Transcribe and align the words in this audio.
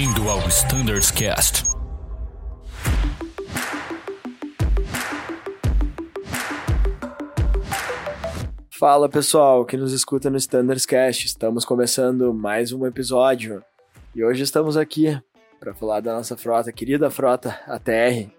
Bem-vindo 0.00 0.30
ao 0.30 0.38
Standards 0.48 1.10
Cast. 1.10 1.62
Fala 8.70 9.10
pessoal 9.10 9.66
que 9.66 9.76
nos 9.76 9.92
escuta 9.92 10.30
no 10.30 10.38
Standards 10.38 10.86
Cast. 10.86 11.26
Estamos 11.26 11.66
começando 11.66 12.32
mais 12.32 12.72
um 12.72 12.86
episódio 12.86 13.62
e 14.16 14.24
hoje 14.24 14.42
estamos 14.42 14.74
aqui 14.74 15.20
para 15.58 15.74
falar 15.74 16.00
da 16.00 16.14
nossa 16.14 16.34
frota, 16.34 16.72
querida 16.72 17.10
frota 17.10 17.60
ATR. 17.66 18.30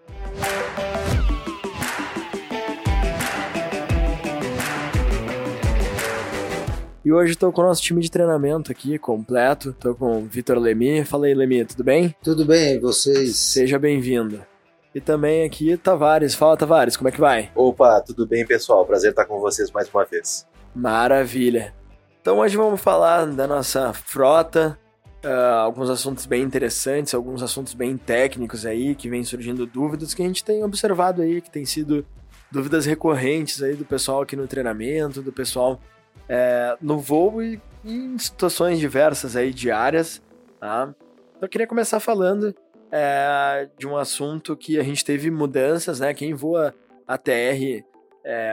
E 7.03 7.11
hoje 7.11 7.31
estou 7.31 7.51
com 7.51 7.61
o 7.61 7.65
nosso 7.65 7.81
time 7.81 7.99
de 7.99 8.11
treinamento 8.11 8.71
aqui, 8.71 8.99
completo. 8.99 9.71
Estou 9.71 9.95
com 9.95 10.19
o 10.19 10.25
Vitor 10.25 10.59
Lemi. 10.59 11.03
Fala 11.03 11.25
aí, 11.25 11.33
Lemi, 11.33 11.65
tudo 11.65 11.83
bem? 11.83 12.15
Tudo 12.21 12.45
bem, 12.45 12.79
vocês? 12.79 13.37
Seja 13.37 13.79
bem-vindo. 13.79 14.45
E 14.93 15.01
também 15.01 15.43
aqui, 15.43 15.75
Tavares. 15.77 16.35
Fala, 16.35 16.55
Tavares, 16.55 16.95
como 16.95 17.09
é 17.09 17.11
que 17.11 17.19
vai? 17.19 17.51
Opa, 17.55 17.99
tudo 18.01 18.27
bem, 18.27 18.45
pessoal? 18.45 18.85
Prazer 18.85 19.09
estar 19.09 19.25
com 19.25 19.39
vocês 19.39 19.71
mais 19.71 19.89
uma 19.89 20.05
vez. 20.05 20.45
Maravilha. 20.75 21.73
Então 22.21 22.37
hoje 22.37 22.55
vamos 22.55 22.79
falar 22.79 23.25
da 23.25 23.47
nossa 23.47 23.93
frota, 23.93 24.77
uh, 25.25 25.55
alguns 25.55 25.89
assuntos 25.89 26.27
bem 26.27 26.43
interessantes, 26.43 27.15
alguns 27.15 27.41
assuntos 27.41 27.73
bem 27.73 27.97
técnicos 27.97 28.63
aí, 28.63 28.93
que 28.93 29.09
vem 29.09 29.23
surgindo 29.23 29.65
dúvidas 29.65 30.13
que 30.13 30.21
a 30.21 30.25
gente 30.27 30.43
tem 30.43 30.63
observado 30.63 31.23
aí, 31.23 31.41
que 31.41 31.49
tem 31.49 31.65
sido 31.65 32.05
dúvidas 32.51 32.85
recorrentes 32.85 33.63
aí 33.63 33.73
do 33.73 33.85
pessoal 33.85 34.21
aqui 34.21 34.35
no 34.35 34.45
treinamento, 34.45 35.19
do 35.19 35.31
pessoal 35.31 35.79
é, 36.33 36.77
no 36.81 36.97
voo 36.97 37.43
e 37.43 37.59
em 37.83 38.17
situações 38.17 38.79
diversas 38.79 39.35
aí 39.35 39.51
diárias. 39.53 40.21
Tá? 40.61 40.95
Eu 41.41 41.49
queria 41.49 41.67
começar 41.67 41.99
falando 41.99 42.55
é, 42.89 43.67
de 43.77 43.85
um 43.85 43.97
assunto 43.97 44.55
que 44.55 44.79
a 44.79 44.83
gente 44.83 45.03
teve 45.03 45.29
mudanças, 45.29 45.99
né? 45.99 46.13
Quem 46.13 46.33
voa 46.33 46.73
ATR 47.05 47.83
é, 48.23 48.49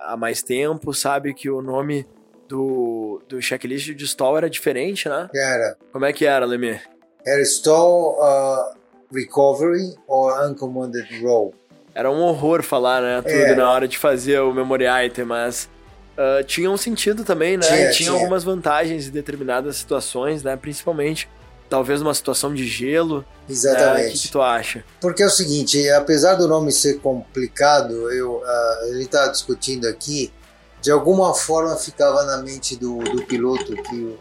há 0.00 0.16
mais 0.18 0.42
tempo 0.42 0.92
sabe 0.92 1.32
que 1.32 1.48
o 1.48 1.62
nome 1.62 2.06
do, 2.46 3.22
do 3.26 3.40
checklist 3.40 3.94
de 3.94 4.04
stall 4.04 4.36
era 4.36 4.50
diferente, 4.50 5.08
né? 5.08 5.30
Era. 5.34 5.78
Como 5.92 6.04
é 6.04 6.12
que 6.12 6.26
era, 6.26 6.44
Lemir? 6.44 6.82
Era 7.26 7.40
stall, 7.42 8.18
uh, 8.20 8.76
recovery 9.10 9.94
or 10.06 10.46
uncommanded 10.46 11.06
roll. 11.22 11.54
Era 11.94 12.10
um 12.10 12.20
horror 12.20 12.62
falar, 12.62 13.00
né? 13.00 13.22
Tudo 13.22 13.34
É. 13.34 13.54
na 13.54 13.70
hora 13.70 13.88
de 13.88 13.96
fazer 13.96 14.40
o 14.40 14.52
memory 14.52 14.84
item, 15.06 15.24
mas 15.24 15.70
ah, 16.16 16.42
tinha 16.44 16.70
um 16.70 16.76
sentido 16.76 17.24
também, 17.24 17.56
né? 17.56 17.66
Tinha, 17.66 17.90
tinha, 17.90 18.10
algumas 18.10 18.44
vantagens 18.44 19.06
em 19.06 19.10
determinadas 19.10 19.76
situações, 19.76 20.42
né? 20.42 20.56
Principalmente, 20.56 21.28
talvez 21.68 22.00
numa 22.00 22.14
situação 22.14 22.54
de 22.54 22.66
gelo. 22.66 23.18
né? 23.18 23.24
O 23.24 23.46
que, 23.46 23.52
Exatamente. 23.52 24.22
que 24.22 24.32
tu 24.32 24.40
acha? 24.40 24.84
Porque 25.00 25.22
é 25.22 25.26
o 25.26 25.30
seguinte, 25.30 25.88
apesar 25.90 26.34
do 26.34 26.46
nome 26.46 26.72
ser 26.72 27.00
complicado, 27.00 28.10
eu, 28.12 28.42
ah, 28.44 28.80
ele 28.88 29.04
está 29.04 29.26
discutindo 29.28 29.86
aqui, 29.86 30.32
de 30.80 30.90
alguma 30.90 31.34
forma 31.34 31.76
ficava 31.76 32.24
na 32.24 32.38
mente 32.38 32.76
do, 32.76 32.98
do 32.98 33.24
piloto 33.24 33.74
que 33.82 34.16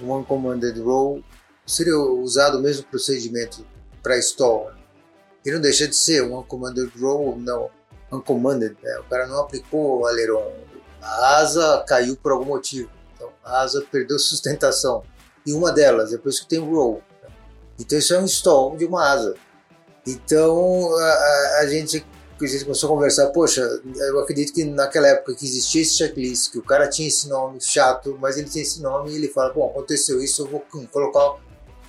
o 0.00 0.16
uncommanded 0.16 0.78
roll 0.80 1.22
seria 1.66 1.96
usado 1.96 2.58
o 2.58 2.62
mesmo 2.62 2.84
procedimento 2.84 3.64
para 4.02 4.18
stall. 4.18 4.70
E 5.44 5.50
não 5.50 5.60
deixa 5.60 5.86
de 5.86 5.96
ser 5.96 6.22
um 6.22 6.38
uncommanded 6.38 6.90
roll, 7.00 7.38
não. 7.38 7.70
Uncommanded, 8.10 8.76
né? 8.82 8.98
o 8.98 9.04
cara 9.04 9.26
não 9.26 9.40
aplicou 9.40 10.00
o 10.00 10.06
aileron. 10.06 10.67
A 11.02 11.36
asa 11.38 11.84
caiu 11.86 12.16
por 12.16 12.32
algum 12.32 12.44
motivo. 12.46 12.90
Então 13.14 13.30
a 13.44 13.60
asa 13.60 13.84
perdeu 13.90 14.18
sustentação. 14.18 15.02
E 15.46 15.52
uma 15.52 15.72
delas, 15.72 16.12
é 16.12 16.18
por 16.18 16.28
isso 16.28 16.42
que 16.42 16.48
tem 16.48 16.58
o 16.58 16.74
roll. 16.74 17.02
Então 17.78 17.98
isso 17.98 18.12
é 18.14 18.18
um 18.18 18.24
stall 18.26 18.76
de 18.76 18.84
uma 18.84 19.08
asa. 19.08 19.34
Então 20.06 20.96
a, 20.96 21.58
a- 21.60 21.66
gente, 21.66 22.04
a 22.40 22.46
gente 22.46 22.64
começou 22.64 22.88
a 22.90 22.92
conversar, 22.92 23.26
poxa, 23.28 23.60
eu 23.96 24.20
acredito 24.20 24.52
que 24.52 24.64
naquela 24.64 25.08
época 25.08 25.34
que 25.34 25.44
existia 25.44 25.82
esse 25.82 25.96
checklist, 25.96 26.50
que 26.52 26.58
o 26.58 26.62
cara 26.62 26.88
tinha 26.88 27.08
esse 27.08 27.28
nome 27.28 27.60
chato, 27.60 28.16
mas 28.20 28.36
ele 28.36 28.48
tinha 28.48 28.62
esse 28.62 28.80
nome 28.80 29.10
e 29.10 29.16
ele 29.16 29.28
fala, 29.28 29.52
bom, 29.52 29.68
aconteceu 29.70 30.20
isso, 30.22 30.42
eu 30.42 30.46
vou 30.46 30.64
colocar 30.90 31.36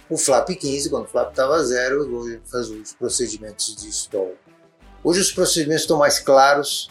o 0.09 0.17
flap 0.17 0.50
15, 0.50 0.89
quando 0.89 1.05
o 1.05 1.07
flap 1.07 1.29
estava 1.29 1.63
zero, 1.63 2.03
eu 2.03 2.09
vou 2.09 2.39
fazer 2.45 2.73
os 2.73 2.94
procedimentos 2.94 3.75
de 3.75 3.89
stall. 3.89 4.34
Hoje 5.03 5.22
os 5.22 5.31
procedimentos 5.31 5.84
estão 5.84 5.97
mais 5.97 6.19
claros 6.19 6.89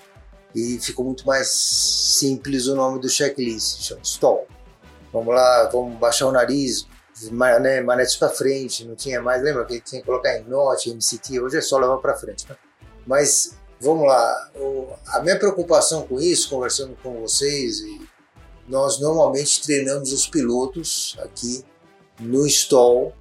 e 0.58 0.80
ficou 0.80 1.04
muito 1.04 1.26
mais 1.26 1.48
simples 1.50 2.66
o 2.66 2.74
nome 2.74 3.00
do 3.00 3.08
checklist, 3.08 3.82
chama 3.82 4.00
stall. 4.02 4.46
Vamos 5.12 5.34
lá, 5.34 5.68
vamos 5.72 5.98
baixar 5.98 6.26
o 6.26 6.32
nariz, 6.32 6.86
né, 7.60 7.80
manetes 7.80 8.16
para 8.16 8.28
frente, 8.28 8.84
não 8.84 8.94
tinha 8.94 9.20
mais, 9.20 9.42
lembra 9.42 9.64
que 9.64 9.80
tinha 9.80 10.00
que 10.00 10.06
colocar 10.06 10.38
em 10.38 10.44
note, 10.44 10.90
MCT, 10.90 11.40
hoje 11.40 11.58
é 11.58 11.60
só 11.60 11.78
levar 11.78 11.98
para 11.98 12.16
frente. 12.16 12.46
Né? 12.48 12.56
Mas 13.06 13.54
vamos 13.80 14.06
lá, 14.06 14.50
o- 14.56 14.88
a 15.08 15.20
minha 15.20 15.38
preocupação 15.38 16.06
com 16.06 16.20
isso, 16.20 16.50
conversando 16.50 16.96
com 17.02 17.20
vocês, 17.20 17.82
nós 18.68 19.00
normalmente 19.00 19.62
treinamos 19.62 20.12
os 20.12 20.28
pilotos 20.28 21.16
aqui 21.20 21.64
no 22.20 22.46
stall, 22.46 23.12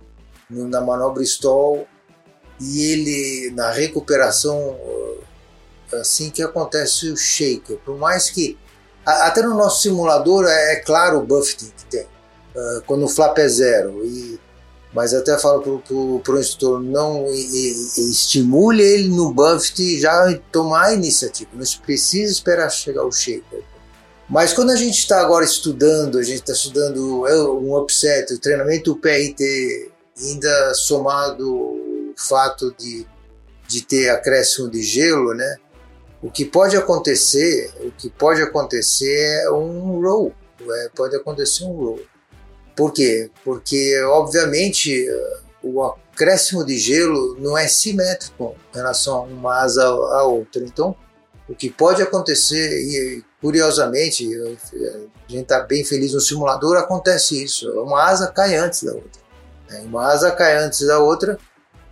no- 0.50 0.68
na 0.68 0.82
manobra 0.82 1.24
stall, 1.24 1.88
e 2.60 2.82
ele 2.92 3.52
na 3.56 3.72
recuperação 3.72 4.78
assim 5.96 6.30
que 6.30 6.42
acontece 6.42 7.10
o 7.10 7.18
shaker, 7.18 7.78
por 7.86 7.98
mais 7.98 8.30
que 8.30 8.58
até 9.06 9.42
no 9.42 9.54
nosso 9.56 9.84
simulador 9.84 10.46
é, 10.46 10.74
é 10.74 10.76
claro 10.78 11.20
o 11.20 11.26
buffeting 11.26 11.72
que 11.78 11.86
tem 11.86 12.04
uh, 12.04 12.82
quando 12.86 13.06
o 13.06 13.10
flap 13.10 13.38
é 13.38 13.48
zero. 13.48 14.06
E 14.06 14.40
mas 14.94 15.14
até 15.14 15.38
falo 15.38 15.80
pro, 15.82 16.20
pro 16.22 16.40
instrutor 16.40 16.82
não 16.82 17.28
e- 17.28 17.92
e- 17.98 18.10
estimule 18.10 18.82
ele 18.82 19.10
no 19.10 19.32
buffet 19.32 20.00
já 20.00 20.40
tomar 20.52 20.86
a 20.86 20.94
iniciativa. 20.94 21.52
Não 21.54 21.64
precisa 21.86 22.32
esperar 22.32 22.70
chegar 22.70 23.04
o 23.04 23.12
shaker. 23.12 23.64
Mas 24.30 24.54
quando 24.54 24.72
a 24.72 24.76
gente 24.76 24.98
está 24.98 25.22
agora 25.22 25.46
estudando 25.46 26.18
a 26.18 26.24
gente 26.24 26.40
está 26.40 26.54
estudando 26.54 27.28
é, 27.28 27.36
um 27.44 27.78
upset 27.78 28.34
o 28.34 28.40
treinamento 28.40 28.96
PRT 28.96 29.92
ainda 30.20 30.74
somado 30.74 31.50
o 31.50 32.14
fato 32.18 32.74
de 32.78 33.06
de 33.68 33.82
ter 33.82 34.10
acréscimo 34.10 34.70
de 34.70 34.82
gelo 34.82 35.34
né 35.34 35.58
o 36.22 36.32
que 36.32 36.46
pode 36.46 36.76
acontecer, 36.76 37.72
o 37.82 37.92
que 37.92 38.10
pode 38.10 38.42
acontecer 38.42 39.44
é 39.44 39.52
um 39.52 40.02
roll, 40.02 40.34
é, 40.62 40.90
pode 40.96 41.16
acontecer 41.16 41.64
um 41.64 41.74
roll. 41.74 42.00
Por 42.76 42.92
quê? 42.92 43.30
Porque 43.44 44.00
obviamente 44.04 45.08
o 45.64 45.84
acréscimo 45.84 46.66
de 46.66 46.78
gelo 46.78 47.36
não 47.40 47.58
é 47.58 47.68
simétrico 47.68 48.56
em 48.74 48.78
relação 48.78 49.18
a 49.18 49.22
uma 49.22 49.62
asa 49.62 49.84
à 49.84 50.24
outra. 50.24 50.64
Então, 50.64 50.96
o 51.48 51.56
que 51.56 51.70
pode 51.70 52.02
acontecer 52.02 52.80
e 52.80 53.24
curiosamente 53.42 54.28
a 54.36 55.32
gente 55.32 55.44
está 55.44 55.60
bem 55.62 55.84
feliz 55.84 56.14
no 56.14 56.20
simulador 56.22 56.78
acontece 56.78 57.44
isso. 57.44 57.70
Uma 57.82 58.04
asa 58.04 58.28
cai 58.28 58.56
antes 58.56 58.84
da 58.84 58.94
outra. 58.94 59.22
né? 59.70 59.82
Uma 59.82 60.08
asa 60.08 60.32
cai 60.32 60.58
antes 60.58 60.86
da 60.86 61.00
outra 61.00 61.38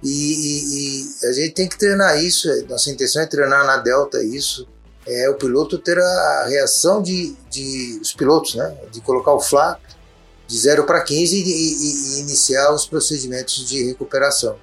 e, 0.08 0.12
e- 0.12 1.04
e 1.24 1.26
a 1.28 1.32
gente 1.34 1.54
tem 1.54 1.68
que 1.68 1.78
treinar 1.78 2.24
isso. 2.24 2.48
Nossa 2.68 2.90
intenção 2.92 3.22
é 3.22 3.26
treinar 3.26 3.66
na 3.66 3.78
Delta 3.78 4.24
isso. 4.24 4.68
É 5.08 5.30
o 5.30 5.36
piloto 5.36 5.78
ter 5.78 5.98
a 6.00 6.46
reação 6.48 7.02
de, 7.02 7.36
de 7.50 8.00
os 8.02 8.14
pilotos, 8.14 8.56
né? 8.56 8.76
De 8.92 9.02
colocar 9.02 9.34
o 9.34 9.40
flap 9.40 9.80
de 10.48 10.58
0 10.60 10.84
para 10.86 11.02
15 11.02 11.36
e, 11.36 11.42
e- 11.42 12.18
e 12.18 12.20
iniciar 12.20 12.72
os 12.74 12.86
procedimentos 12.86 13.68
de 13.68 13.84
recuperação. 13.84 14.56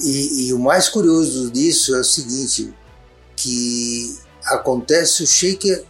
E, 0.00 0.46
e 0.48 0.52
o 0.54 0.58
mais 0.58 0.88
curioso 0.88 1.50
disso 1.50 1.94
é 1.94 2.00
o 2.00 2.04
seguinte, 2.04 2.72
que 3.36 4.16
acontece 4.44 5.22
o 5.22 5.26
shaker 5.26 5.84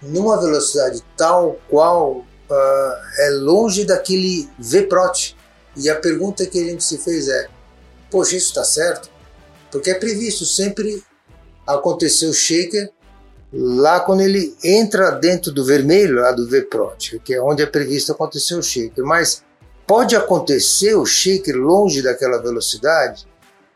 numa 0.00 0.40
velocidade 0.40 1.02
tal 1.16 1.58
qual 1.68 2.24
ah, 2.50 3.00
é 3.18 3.30
longe 3.30 3.84
daquele 3.84 4.48
V-Prot. 4.58 5.36
E 5.76 5.88
a 5.88 5.96
pergunta 5.96 6.44
que 6.46 6.58
a 6.60 6.64
gente 6.64 6.84
se 6.84 6.98
fez 6.98 7.28
é, 7.28 7.48
poxa, 8.12 8.36
isso 8.36 8.48
está 8.48 8.62
certo? 8.62 9.10
Porque 9.70 9.90
é 9.90 9.94
previsto 9.94 10.44
sempre 10.44 11.02
acontecer 11.66 12.26
o 12.26 12.32
shaker 12.34 12.90
lá 13.52 14.00
quando 14.00 14.20
ele 14.20 14.54
entra 14.62 15.10
dentro 15.12 15.50
do 15.52 15.64
vermelho, 15.64 16.20
lá 16.20 16.30
do 16.32 16.48
V-Prot, 16.48 17.18
que 17.24 17.34
é 17.34 17.40
onde 17.42 17.62
é 17.62 17.66
previsto 17.66 18.12
acontecer 18.12 18.54
o 18.54 18.62
shaker. 18.62 19.04
Mas 19.04 19.42
pode 19.86 20.14
acontecer 20.14 20.94
o 20.94 21.04
shaker 21.06 21.56
longe 21.56 22.02
daquela 22.02 22.40
velocidade? 22.40 23.26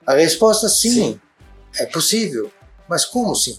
A 0.06 0.14
resposta 0.14 0.68
sim, 0.68 0.90
Sim. 0.92 1.20
é 1.78 1.86
possível. 1.86 2.50
Mas 2.88 3.04
como 3.04 3.34
sim? 3.34 3.58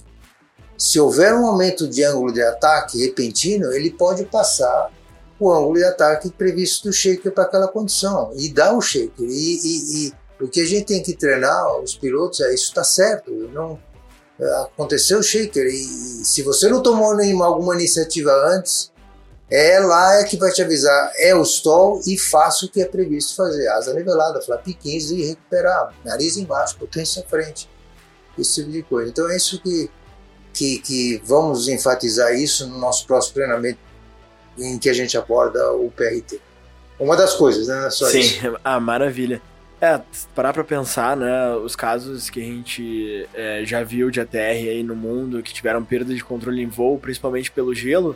Se 0.78 1.00
houver 1.00 1.34
um 1.34 1.46
aumento 1.48 1.88
de 1.88 2.04
ângulo 2.04 2.32
de 2.32 2.42
ataque 2.42 3.00
repentino, 3.04 3.72
ele 3.74 3.90
pode 3.92 4.26
passar 4.26 4.92
o 5.40 5.52
ângulo 5.52 5.76
de 5.78 5.84
ataque 5.84 6.30
previsto 6.32 6.88
do 6.88 6.94
shaker 6.94 7.32
para 7.32 7.44
aquela 7.44 7.68
condição 7.68 8.32
e 8.36 8.50
dar 8.50 8.74
o 8.74 8.82
shaker. 8.82 9.26
E, 9.28 9.58
e- 9.64 10.08
e 10.08 10.14
o 10.40 10.48
que 10.48 10.62
a 10.62 10.66
gente 10.66 10.86
tem 10.86 11.02
que 11.02 11.14
treinar 11.14 11.80
os 11.80 11.96
pilotos 11.96 12.42
é 12.42 12.54
isso 12.54 12.66
está 12.66 12.84
certo. 12.84 13.32
Não 13.54 13.80
aconteceu 14.66 15.20
o 15.20 15.24
shaker 15.24 15.66
e, 15.66 16.22
e 16.22 16.26
se 16.26 16.44
você 16.44 16.70
não 16.70 16.82
tomou 16.82 17.16
nenhuma 17.16 17.46
alguma 17.46 17.74
iniciativa 17.76 18.32
antes, 18.56 18.92
É 19.50 19.80
lá 19.80 20.20
é 20.20 20.26
que 20.26 20.36
vai 20.36 20.52
te 20.52 20.62
avisar, 20.62 21.12
é 21.18 21.34
o 21.34 21.42
stall 21.44 22.02
e 22.06 22.18
faça 22.18 22.66
o 22.66 22.70
que 22.70 22.82
é 22.82 22.86
previsto 22.86 23.34
fazer. 23.34 23.66
Asa 23.70 23.94
nivelada, 23.94 24.42
flap 24.42 24.66
15 24.66 25.16
e 25.16 25.26
recuperar, 25.26 25.94
nariz 26.04 26.36
embaixo, 26.36 26.78
potência 26.78 27.24
à 27.24 27.26
frente, 27.26 27.70
esse 28.38 28.56
tipo 28.56 28.72
de 28.72 28.84
coisa. 28.84 29.10
Então 29.10 29.30
é 29.30 29.38
isso 29.38 29.62
que, 29.62 29.90
que, 30.54 30.80
que 30.80 31.22
vamos 31.24 31.70
enfatizar 31.70 32.34
isso 32.34 32.68
no 32.68 32.78
nosso 32.78 33.08
próximo 33.08 33.36
treinamento 33.36 33.80
em 34.58 34.78
que 34.78 34.90
a 34.90 34.94
gente 34.94 35.18
aborda 35.18 35.72
o 35.72 35.90
PRT. 35.92 36.42
Uma 37.00 37.16
das 37.16 37.34
coisas, 37.36 37.68
né? 37.68 37.88
É 37.88 37.90
só 37.90 38.08
Sim, 38.08 38.20
isso. 38.20 38.58
ah, 38.64 38.80
maravilha. 38.82 39.42
É, 39.80 40.02
parar 40.34 40.54
pra 40.54 40.64
pensar, 40.64 41.16
né, 41.16 41.56
os 41.56 41.76
casos 41.76 42.30
que 42.32 42.40
a 42.40 42.44
gente 42.44 43.28
é, 43.34 43.62
já 43.64 43.84
viu 43.84 44.10
de 44.10 44.20
ATR 44.20 44.38
aí 44.40 44.82
no 44.82 44.96
mundo, 44.96 45.44
que 45.44 45.54
tiveram 45.54 45.84
perda 45.84 46.16
de 46.16 46.24
controle 46.24 46.62
em 46.64 46.68
voo, 46.68 46.98
principalmente 46.98 47.52
pelo 47.52 47.76
gelo, 47.76 48.16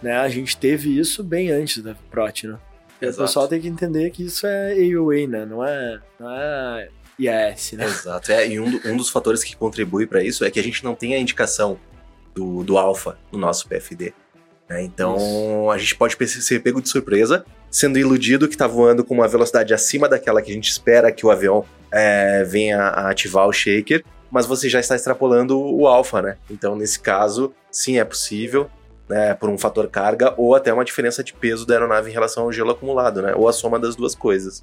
né, 0.00 0.18
a 0.18 0.28
gente 0.28 0.56
teve 0.56 0.96
isso 0.96 1.24
bem 1.24 1.50
antes 1.50 1.82
da 1.82 1.96
PROT, 2.12 2.46
né? 2.46 2.58
E 3.02 3.06
O 3.06 3.08
Exato. 3.08 3.24
pessoal 3.26 3.48
tem 3.48 3.60
que 3.60 3.66
entender 3.66 4.10
que 4.10 4.24
isso 4.24 4.46
é 4.46 4.72
AOA, 4.74 5.26
né, 5.26 5.44
não 5.44 5.64
é, 5.64 5.98
não 6.18 6.30
é 6.30 6.88
IAS, 7.18 7.72
né? 7.72 7.84
Exato. 7.86 8.30
É, 8.30 8.46
e 8.48 8.60
um, 8.60 8.70
do- 8.70 8.88
um 8.88 8.96
dos 8.96 9.10
fatores 9.10 9.42
que 9.42 9.56
contribui 9.56 10.06
para 10.06 10.22
isso 10.22 10.44
é 10.44 10.50
que 10.50 10.60
a 10.60 10.62
gente 10.62 10.84
não 10.84 10.94
tem 10.94 11.14
a 11.14 11.18
indicação 11.18 11.76
do, 12.34 12.62
do 12.62 12.78
alfa 12.78 13.18
no 13.32 13.38
nosso 13.38 13.66
PFD. 13.68 14.14
né? 14.68 14.82
Então 14.84 15.68
a 15.72 15.76
gente 15.76 15.96
pode 15.96 16.16
ser 16.28 16.60
pego 16.60 16.80
de 16.80 16.88
surpresa, 16.88 17.44
sendo 17.70 17.98
iludido 17.98 18.48
que 18.48 18.54
está 18.54 18.66
voando 18.66 19.04
com 19.04 19.14
uma 19.14 19.28
velocidade 19.28 19.72
acima 19.72 20.08
daquela 20.08 20.42
que 20.42 20.50
a 20.50 20.54
gente 20.54 20.70
espera 20.70 21.12
que 21.12 21.24
o 21.24 21.30
avião 21.30 21.64
é, 21.92 22.44
venha 22.44 22.80
a 22.80 23.10
ativar 23.10 23.46
o 23.46 23.52
shaker, 23.52 24.04
mas 24.30 24.46
você 24.46 24.68
já 24.68 24.80
está 24.80 24.96
extrapolando 24.96 25.58
o 25.60 25.86
alfa, 25.86 26.22
né? 26.22 26.36
Então 26.50 26.76
nesse 26.76 27.00
caso, 27.00 27.52
sim, 27.70 27.98
é 27.98 28.04
possível. 28.04 28.68
Né, 29.08 29.34
por 29.34 29.50
um 29.50 29.58
fator 29.58 29.88
carga 29.88 30.32
ou 30.36 30.54
até 30.54 30.72
uma 30.72 30.84
diferença 30.84 31.24
de 31.24 31.32
peso 31.32 31.66
da 31.66 31.74
aeronave 31.74 32.08
em 32.08 32.12
relação 32.12 32.44
ao 32.44 32.52
gelo 32.52 32.70
acumulado, 32.70 33.20
né? 33.20 33.34
Ou 33.34 33.48
a 33.48 33.52
soma 33.52 33.76
das 33.76 33.96
duas 33.96 34.14
coisas. 34.14 34.62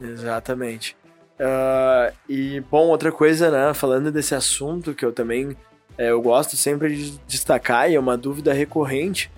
Exatamente. 0.00 0.96
Ah, 1.38 2.10
e, 2.26 2.60
bom, 2.70 2.88
outra 2.88 3.12
coisa, 3.12 3.50
né, 3.50 3.74
falando 3.74 4.10
desse 4.10 4.34
assunto 4.34 4.94
que 4.94 5.04
eu 5.04 5.12
também 5.12 5.54
é, 5.96 6.10
eu 6.10 6.22
gosto 6.22 6.56
sempre 6.56 6.96
de 6.96 7.18
destacar, 7.26 7.90
e 7.90 7.94
é 7.94 8.00
uma 8.00 8.16
dúvida 8.16 8.52
recorrente, 8.52 9.30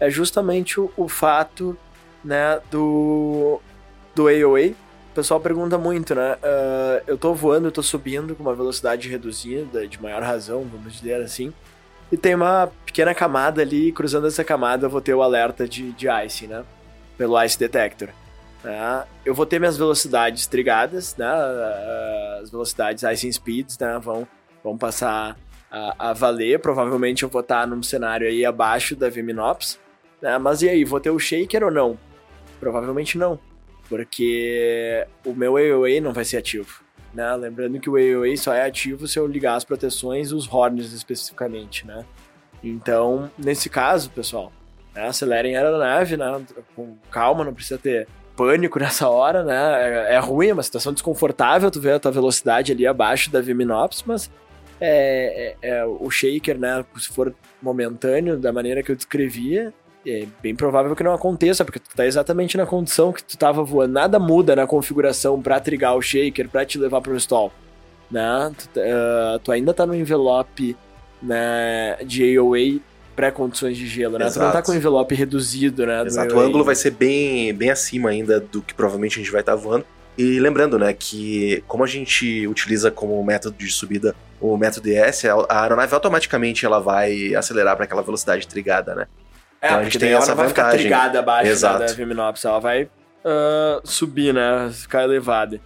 é 0.00 0.08
justamente 0.08 0.80
o, 0.80 0.90
o 0.96 1.08
fato, 1.08 1.76
né, 2.26 2.60
do, 2.70 3.60
do 4.14 4.28
AOA. 4.28 4.72
O 5.12 5.14
pessoal 5.14 5.40
pergunta 5.40 5.78
muito, 5.78 6.14
né, 6.14 6.36
ah, 6.42 7.02
eu 7.06 7.16
tô 7.16 7.32
voando, 7.32 7.68
eu 7.68 7.72
tô 7.72 7.82
subindo 7.82 8.34
com 8.34 8.42
uma 8.42 8.54
velocidade 8.54 9.08
reduzida, 9.08 9.86
de 9.86 10.02
maior 10.02 10.22
razão, 10.22 10.62
vamos 10.70 10.92
dizer 10.92 11.22
assim, 11.22 11.54
e 12.12 12.16
tem 12.18 12.34
uma 12.34 12.70
pequena 12.84 13.14
camada 13.14 13.62
ali, 13.62 13.92
cruzando 13.92 14.26
essa 14.26 14.44
camada 14.44 14.86
eu 14.86 14.90
vou 14.90 15.00
ter 15.00 15.14
o 15.14 15.22
alerta 15.22 15.66
de, 15.66 15.92
de 15.92 16.06
ice, 16.26 16.46
né, 16.46 16.62
pelo 17.16 17.42
ice 17.42 17.58
detector. 17.58 18.08
né? 18.62 19.04
Eu 19.24 19.34
vou 19.34 19.46
ter 19.46 19.58
minhas 19.58 19.76
velocidades 19.76 20.46
trigadas, 20.46 21.16
né? 21.16 21.30
As 22.42 22.50
velocidades 22.50 23.02
icing 23.02 23.32
speeds, 23.32 23.78
né? 23.78 23.98
Vão, 24.02 24.26
vão 24.62 24.76
passar 24.76 25.36
a, 25.70 26.10
a 26.10 26.12
valer. 26.12 26.58
Provavelmente 26.60 27.22
eu 27.22 27.28
vou 27.28 27.40
estar 27.40 27.66
num 27.66 27.82
cenário 27.82 28.26
aí 28.28 28.44
abaixo 28.44 28.94
da 28.94 29.08
VMinops, 29.08 29.78
né? 30.20 30.36
Mas 30.38 30.62
e 30.62 30.68
aí, 30.68 30.84
vou 30.84 31.00
ter 31.00 31.10
o 31.10 31.18
shaker 31.18 31.64
ou 31.64 31.70
não? 31.70 31.98
Provavelmente 32.60 33.18
não, 33.18 33.38
porque 33.88 35.06
o 35.24 35.32
meu 35.32 35.56
AOA 35.56 36.00
não 36.00 36.12
vai 36.12 36.24
ser 36.24 36.38
ativo. 36.38 36.82
Né? 37.12 37.34
Lembrando 37.36 37.80
que 37.80 37.88
o 37.88 37.96
AOA 37.96 38.36
só 38.36 38.52
é 38.52 38.66
ativo 38.66 39.06
se 39.08 39.18
eu 39.18 39.26
ligar 39.26 39.56
as 39.56 39.64
proteções 39.64 40.30
e 40.30 40.34
os 40.34 40.52
horns 40.52 40.92
especificamente, 40.92 41.86
né? 41.86 42.04
Então, 42.62 43.30
nesse 43.38 43.70
caso, 43.70 44.10
pessoal, 44.10 44.52
né? 44.94 45.06
acelerem 45.06 45.56
a 45.56 45.60
aeronave, 45.60 46.16
né? 46.16 46.42
Com 46.74 46.96
calma, 47.10 47.44
não 47.44 47.54
precisa 47.54 47.78
ter 47.78 48.06
pânico 48.36 48.78
nessa 48.80 49.08
hora, 49.08 49.42
né? 49.42 50.10
É, 50.10 50.14
é 50.14 50.18
ruim, 50.18 50.48
é 50.48 50.52
uma 50.52 50.62
situação 50.62 50.92
desconfortável, 50.92 51.70
tu 51.70 51.80
vê 51.80 51.92
a 51.92 51.98
tua 51.98 52.10
velocidade 52.12 52.72
ali 52.72 52.86
abaixo 52.86 53.30
da 53.30 53.40
VMinops, 53.40 54.02
mas 54.06 54.30
é, 54.80 55.56
é- 55.62 55.68
é 55.78 55.86
o 55.86 56.10
shaker, 56.10 56.58
né? 56.58 56.84
Se 56.98 57.08
for 57.08 57.34
momentâneo, 57.62 58.36
da 58.38 58.52
maneira 58.52 58.82
que 58.82 58.92
eu 58.92 58.96
descrevia, 58.96 59.72
é 60.06 60.26
bem 60.42 60.54
provável 60.54 60.94
que 60.94 61.02
não 61.02 61.12
aconteça, 61.12 61.64
porque 61.64 61.78
tu 61.78 61.90
tá 61.94 62.06
exatamente 62.06 62.56
na 62.56 62.64
condição 62.66 63.12
que 63.12 63.22
tu 63.24 63.36
tava 63.36 63.62
voando. 63.62 63.92
Nada 63.92 64.18
muda 64.18 64.54
na 64.54 64.66
configuração 64.66 65.40
pra 65.42 65.58
trigar 65.60 65.96
o 65.96 66.02
shaker, 66.02 66.48
pra 66.48 66.64
te 66.64 66.78
levar 66.78 67.00
pro 67.00 67.16
stall, 67.16 67.52
né? 68.10 68.52
Tu, 68.56 68.68
tá- 68.68 68.80
ah, 68.84 69.40
tu 69.42 69.52
ainda 69.52 69.74
tá 69.74 69.84
no 69.84 69.94
envelope 69.94 70.76
né, 71.22 71.96
de 72.04 72.38
AOA 72.38 72.80
pré-condições 73.16 73.76
de 73.76 73.86
gelo, 73.86 74.18
né? 74.18 74.26
Tu 74.30 74.38
não 74.38 74.46
tá 74.46 74.50
Exato. 74.50 74.66
com 74.66 74.72
o 74.72 74.74
envelope 74.74 75.14
reduzido, 75.14 75.86
né? 75.86 76.04
Exato, 76.04 76.34
o 76.36 76.38
ângulo 76.40 76.62
vai 76.62 76.74
ser 76.74 76.90
bem, 76.90 77.52
bem 77.54 77.70
acima 77.70 78.10
ainda 78.10 78.38
do 78.38 78.60
que 78.60 78.74
provavelmente 78.74 79.18
a 79.18 79.22
gente 79.22 79.32
vai 79.32 79.40
estar 79.40 79.54
voando. 79.54 79.86
E 80.18 80.38
lembrando, 80.38 80.78
né, 80.78 80.92
que 80.92 81.62
como 81.66 81.82
a 81.84 81.86
gente 81.86 82.46
utiliza 82.46 82.90
como 82.90 83.22
método 83.24 83.56
de 83.56 83.70
subida 83.70 84.14
o 84.40 84.56
método 84.56 84.88
ES, 84.88 85.24
a 85.24 85.34
a 85.48 85.62
aeronave 85.62 85.94
automaticamente 85.94 86.64
ela 86.66 86.78
vai 86.78 87.34
acelerar 87.34 87.74
para 87.74 87.84
aquela 87.86 88.02
velocidade 88.02 88.46
trigada, 88.46 88.94
né? 88.94 89.06
É, 89.66 89.68
Então 89.68 89.78
a 89.78 89.80
porque 89.82 89.90
gente 89.92 90.00
tem 90.00 90.10
ela 90.10 90.18
essa 90.22 90.30
não 90.30 90.36
vai 90.36 90.48
ficar 90.48 90.62
vantagem. 90.64 90.80
trigada 90.86 91.18
abaixo 91.18 91.50
Exato. 91.50 91.78
da, 91.80 91.86
da 91.86 91.92
VMinops, 91.92 92.44
ela 92.44 92.58
vai 92.58 92.88
ah, 93.24 93.80
subir, 93.84 94.32
né? 94.34 94.70
Ficar 94.72 95.04
elevada. 95.04 95.60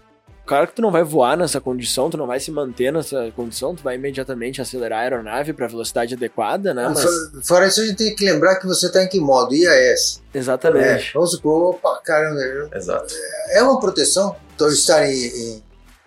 Claro 0.47 0.67
que 0.67 0.75
tu 0.75 0.83
não 0.83 0.91
vai 0.91 1.05
voar 1.05 1.37
nessa 1.37 1.61
condição, 1.61 2.11
tu 2.11 2.17
não 2.17 2.27
vai 2.27 2.41
se 2.41 2.51
manter 2.51 2.93
nessa 2.93 3.31
condição, 3.37 3.73
tu 3.73 3.85
vai 3.85 3.95
imediatamente 3.95 4.61
acelerar 4.61 4.99
a 4.99 5.03
aeronave 5.03 5.53
para 5.53 5.69
velocidade 5.69 6.15
adequada, 6.15 6.75
né? 6.75 6.89
Mas, 6.89 7.05
Fora- 7.47 7.69
isso, 7.69 7.81
a 7.81 7.85
gente 7.87 7.97
tem 7.97 8.17
que 8.17 8.25
lembrar 8.25 8.57
que 8.57 8.67
você 8.67 8.87
está 8.87 9.01
em 9.05 9.09
que 9.09 9.21
modo? 9.21 9.55
IAS. 9.55 10.21
É, 10.35 10.39
exatamente. 10.39 11.13
vamos 11.15 11.31
supor, 11.31 11.75
opa, 11.75 12.01
caramba, 12.05 12.41
Exato. 12.75 13.15
é 13.51 13.63
uma 13.63 13.79
proteção 13.79 14.35
então, 14.57 14.69
estar 14.69 15.07
em, 15.09 15.13
em- 15.27 15.63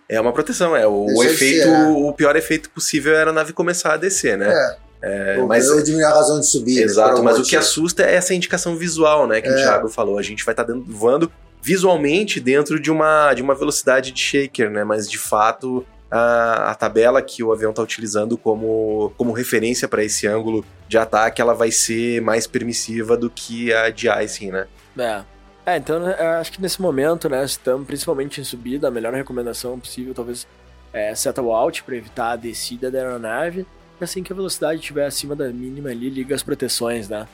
É 0.10 0.20
uma 0.20 0.34
proteção, 0.34 0.76
é 0.76 0.86
o, 0.86 1.06
de 1.06 1.26
efeito, 1.26 1.64
ser, 1.64 1.70
né? 1.72 1.88
o 1.88 2.12
pior 2.12 2.36
efeito 2.36 2.70
possível 2.70 3.14
é 3.14 3.16
a 3.16 3.20
aeronave 3.20 3.54
começar 3.54 3.94
a 3.94 3.98
descer, 3.98 4.38
né? 4.38 4.52
é, 4.54 4.78
É, 5.06 5.36
ou- 5.40 5.48
mas 5.48 5.66
diminuir 5.84 6.06
a 6.06 6.14
razão 6.14 6.40
de 6.40 6.46
subir. 6.48 6.78
né, 6.78 6.82
Exato, 6.84 7.22
mas 7.22 7.38
o 7.38 7.44
que 7.44 7.58
assusta 7.58 8.04
é 8.04 8.16
essa 8.16 8.34
indicação 8.34 8.76
visual, 8.78 9.28
né, 9.28 9.42
que 9.42 9.50
o 9.50 9.52
É. 9.54 9.56
Thiago 9.58 9.90
falou. 9.90 10.18
A 10.18 10.22
gente 10.22 10.46
vai 10.46 10.54
estar 10.54 10.66
voando 10.88 11.30
visualmente 11.62 12.40
dentro 12.40 12.80
de 12.80 12.90
uma, 12.92 13.34
de 13.34 13.42
uma 13.42 13.54
velocidade 13.56 14.12
de 14.12 14.20
shaker, 14.22 14.70
né, 14.70 14.84
mas 14.84 15.10
de 15.10 15.18
fato 15.18 15.86
a, 16.12 16.72
a 16.72 16.76
tabela 16.76 17.22
que 17.22 17.42
o 17.44 17.52
avião 17.52 17.72
está 17.72 17.82
utilizando 17.82 18.38
como, 18.38 19.12
como 19.18 19.32
referência 19.34 19.88
para 19.88 20.04
esse 20.04 20.28
ângulo 20.28 20.64
de 20.88 20.98
ataque, 20.98 21.42
ela 21.42 21.54
vai 21.54 21.72
ser 21.72 22.22
mais 22.22 22.46
permissiva 22.46 23.18
do 23.18 23.30
que 23.30 23.74
a 23.74 23.90
de 23.90 24.08
icing, 24.24 24.52
né? 24.52 24.68
É. 24.98 25.22
É, 25.66 25.78
então 25.78 26.00
né, 26.00 26.16
eu 26.20 26.28
acho 26.40 26.52
que 26.52 26.62
nesse 26.62 26.82
momento, 26.82 27.28
né, 27.30 27.44
estamos 27.44 27.88
principalmente 27.88 28.40
em 28.40 28.44
subida, 28.44 28.90
a 28.90 28.92
melhor 28.92 29.14
recomendação 29.14 29.80
possível 29.80 30.14
talvez 30.14 30.46
é 30.92 31.16
settle 31.16 31.50
out 31.52 31.82
para 31.84 31.96
evitar 31.96 32.32
a 32.32 32.36
descida 32.36 32.92
da 32.92 33.00
aeronave. 33.00 33.66
Assim 34.04 34.22
que 34.24 34.32
a 34.32 34.36
velocidade 34.36 34.80
estiver 34.80 35.06
acima 35.06 35.36
da 35.36 35.48
mínima 35.50 35.90
ali, 35.90 36.10
liga 36.10 36.36
as 36.36 36.44
proteções, 36.44 37.10
né? 37.10 37.28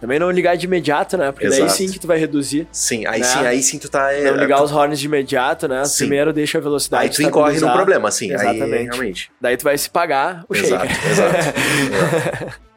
Também 0.00 0.18
não 0.18 0.30
ligar 0.30 0.56
de 0.56 0.64
imediato, 0.66 1.16
né? 1.16 1.32
Porque 1.32 1.48
daí 1.48 1.58
Exato. 1.58 1.72
sim 1.72 1.90
que 1.90 1.98
tu 1.98 2.06
vai 2.06 2.18
reduzir. 2.18 2.68
Sim, 2.70 3.04
aí 3.06 3.18
Né? 3.20 3.26
sim, 3.26 3.38
aí 3.40 3.60
sim 3.62 3.78
tu 3.80 3.88
tá... 3.88 4.12
é, 4.12 4.30
Não 4.30 4.36
ligar 4.38 4.62
os 4.62 4.70
horns 4.70 5.00
de 5.00 5.06
imediato, 5.06 5.66
né? 5.66 5.84
Sim. 5.84 6.04
Primeiro 6.04 6.32
deixa 6.32 6.58
a 6.58 6.60
velocidade 6.60 7.02
Aí 7.04 7.10
tu 7.10 7.20
incorre 7.20 7.58
no 7.58 7.72
problema, 7.72 8.08
sim. 8.12 8.26
Aí 8.30 8.34
Exatamente. 8.36 8.84
realmente. 8.90 9.32
Daí 9.40 9.56
tu 9.56 9.64
vai 9.64 9.76
se 9.76 9.90
pagar 9.90 10.44
o 10.48 10.54
Exato, 10.54 10.86
shaker. 10.86 11.10
exato. 11.10 12.58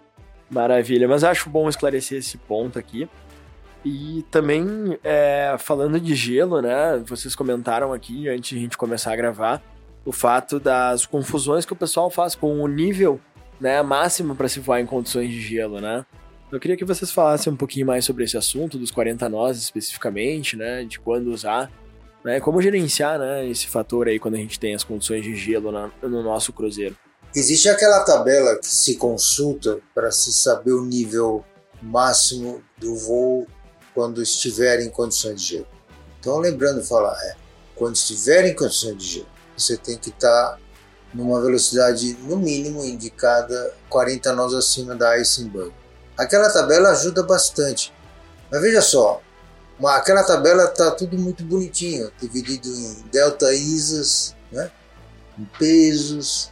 Maravilha, 0.50 1.08
mas 1.08 1.24
acho 1.24 1.50
bom 1.50 1.70
esclarecer 1.70 2.18
esse 2.18 2.38
ponto 2.38 2.78
aqui. 2.78 3.08
E 3.86 4.26
também, 4.30 4.98
é, 5.04 5.56
falando 5.58 6.00
de 6.00 6.14
gelo, 6.14 6.62
né? 6.62 7.02
Vocês 7.06 7.36
comentaram 7.36 7.94
aqui, 7.94 8.28
antes 8.30 8.50
de 8.50 8.58
a 8.58 8.60
gente 8.60 8.78
começar 8.78 9.14
a 9.14 9.16
gravar, 9.16 9.62
o 10.04 10.12
fato 10.12 10.60
das 10.60 11.06
confusões 11.06 11.66
que 11.66 11.74
o 11.74 11.76
pessoal 11.76 12.10
faz 12.10 12.36
com 12.36 12.62
o 12.62 12.68
nível 12.68 13.20
né, 13.62 13.82
máximo 13.82 14.36
para 14.36 14.50
se 14.50 14.60
voar 14.60 14.82
em 14.82 14.86
condições 14.86 15.30
de 15.30 15.40
gelo, 15.40 15.80
né? 15.80 16.06
Eu 16.52 16.60
queria 16.60 16.76
que 16.76 16.84
vocês 16.84 17.10
falassem 17.12 17.54
um 17.54 17.56
pouquinho 17.56 17.86
mais 17.86 18.04
sobre 18.04 18.26
esse 18.26 18.36
assunto, 18.36 18.78
dos 18.78 18.92
40 18.92 19.30
nós 19.30 19.58
especificamente, 19.58 20.58
né? 20.58 20.84
De 20.84 21.00
quando 21.00 21.28
usar, 21.32 21.72
né? 22.26 22.42
Como 22.42 22.62
gerenciar 22.62 23.18
né, 23.20 23.48
esse 23.48 23.68
fator 23.68 24.08
aí 24.10 24.20
quando 24.20 24.36
a 24.36 24.38
gente 24.38 24.60
tem 24.60 24.76
as 24.76 24.84
condições 24.84 25.24
de 25.24 25.34
gelo 25.36 25.72
na- 25.72 25.90
no 26.02 26.22
nosso 26.22 26.52
cruzeiro. 26.52 26.98
Existe 27.34 27.70
aquela 27.70 28.04
tabela 28.04 28.58
que 28.58 28.68
se 28.68 28.98
consulta 28.98 29.80
para 29.96 30.12
se 30.12 30.34
saber 30.34 30.74
o 30.74 30.84
nível 30.84 31.46
máximo 31.82 32.62
do 32.78 32.96
voo 32.96 33.48
quando 33.94 34.22
estiver 34.22 34.82
em 34.82 34.90
condições 34.90 35.42
de 35.42 35.48
gelo. 35.56 35.68
Então, 36.20 36.38
lembrando 36.40 36.84
falar, 36.84 37.18
é, 37.24 37.36
quando 37.76 37.96
estiver 37.96 38.46
em 38.46 38.54
condições 38.56 38.98
de 38.98 39.06
gelo, 39.06 39.28
você 39.58 39.78
tem 39.78 39.98
que 39.98 40.10
estar 40.10 40.60
numa 41.14 41.42
velocidade, 41.42 42.18
no 42.24 42.38
mínimo, 42.38 42.84
indicada 42.84 43.74
40 43.90 44.34
nós 44.34 44.54
acima 44.54 44.96
da 44.96 45.12
bug. 45.52 45.74
Aquela 46.18 46.50
tabela 46.52 46.90
ajuda 46.90 47.24
bastante. 47.24 47.94
Mas 48.52 48.62
veja 48.62 48.82
só, 48.82 49.22
uma- 49.80 49.96
aquela 49.96 50.24
tabela 50.24 50.66
está 50.66 50.92
tudo 50.92 51.18
muito 51.18 51.44
bonitinho, 51.44 52.12
dividido 52.22 52.68
em 52.70 53.04
delta 53.12 53.54
ISAs, 53.54 54.36
né? 54.52 54.72
em 55.40 55.46
pesos, 55.58 56.52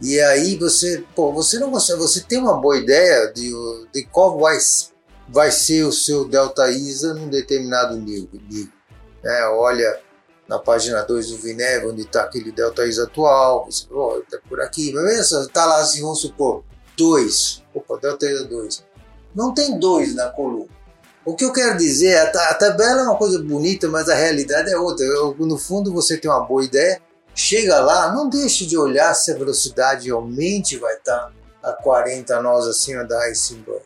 e 0.00 0.20
aí 0.20 0.56
você, 0.56 1.04
pô, 1.14 1.32
você 1.32 1.58
não 1.58 1.70
consegue, 1.70 1.98
você 1.98 2.20
tem 2.20 2.38
uma 2.38 2.60
boa 2.60 2.76
ideia 2.76 3.32
de, 3.32 3.52
de 3.92 4.04
qual 4.06 4.38
vai 4.38 4.58
vai 5.28 5.50
ser 5.50 5.84
o 5.84 5.92
seu 5.92 6.26
delta 6.28 6.68
ISA 6.70 7.14
num 7.14 7.28
determinado 7.28 7.96
nível. 7.96 8.28
É, 9.24 9.46
olha 9.48 9.98
na 10.48 10.58
página 10.58 11.02
2 11.02 11.30
do 11.30 11.38
Vinev, 11.38 11.86
onde 11.86 12.02
está 12.02 12.22
aquele 12.22 12.52
delta 12.52 12.86
ISA 12.86 13.04
atual, 13.04 13.66
você 13.66 13.86
oh, 13.90 14.22
tá 14.30 14.38
por 14.48 14.60
aqui, 14.60 14.92
mas 14.92 15.30
está 15.32 15.64
lá 15.64 15.80
assim, 15.80 16.02
vamos 16.02 16.20
supor, 16.20 16.62
2. 16.96 17.62
Opa, 17.74 17.98
delta 17.98 18.26
ISA 18.26 18.44
2. 18.44 18.84
Não 19.34 19.54
tem 19.54 19.78
2 19.78 20.14
na 20.14 20.28
coluna. 20.30 20.68
O 21.24 21.34
que 21.34 21.44
eu 21.44 21.52
quero 21.52 21.78
dizer, 21.78 22.08
é, 22.08 22.20
a 22.20 22.54
tabela 22.54 23.00
é 23.00 23.04
uma 23.04 23.16
coisa 23.16 23.38
bonita, 23.42 23.88
mas 23.88 24.10
a 24.10 24.14
realidade 24.14 24.70
é 24.70 24.76
outra. 24.76 25.06
No 25.38 25.56
fundo, 25.56 25.90
você 25.90 26.18
tem 26.18 26.30
uma 26.30 26.44
boa 26.44 26.62
ideia, 26.62 27.00
chega 27.34 27.80
lá, 27.80 28.12
não 28.12 28.28
deixe 28.28 28.66
de 28.66 28.76
olhar 28.76 29.14
se 29.14 29.32
a 29.32 29.34
velocidade 29.34 30.06
realmente 30.06 30.76
vai 30.76 30.94
estar 30.94 31.32
a 31.62 31.72
40 31.72 32.42
nós 32.42 32.66
acima 32.66 33.04
da 33.04 33.18
Iceberg. 33.24 33.82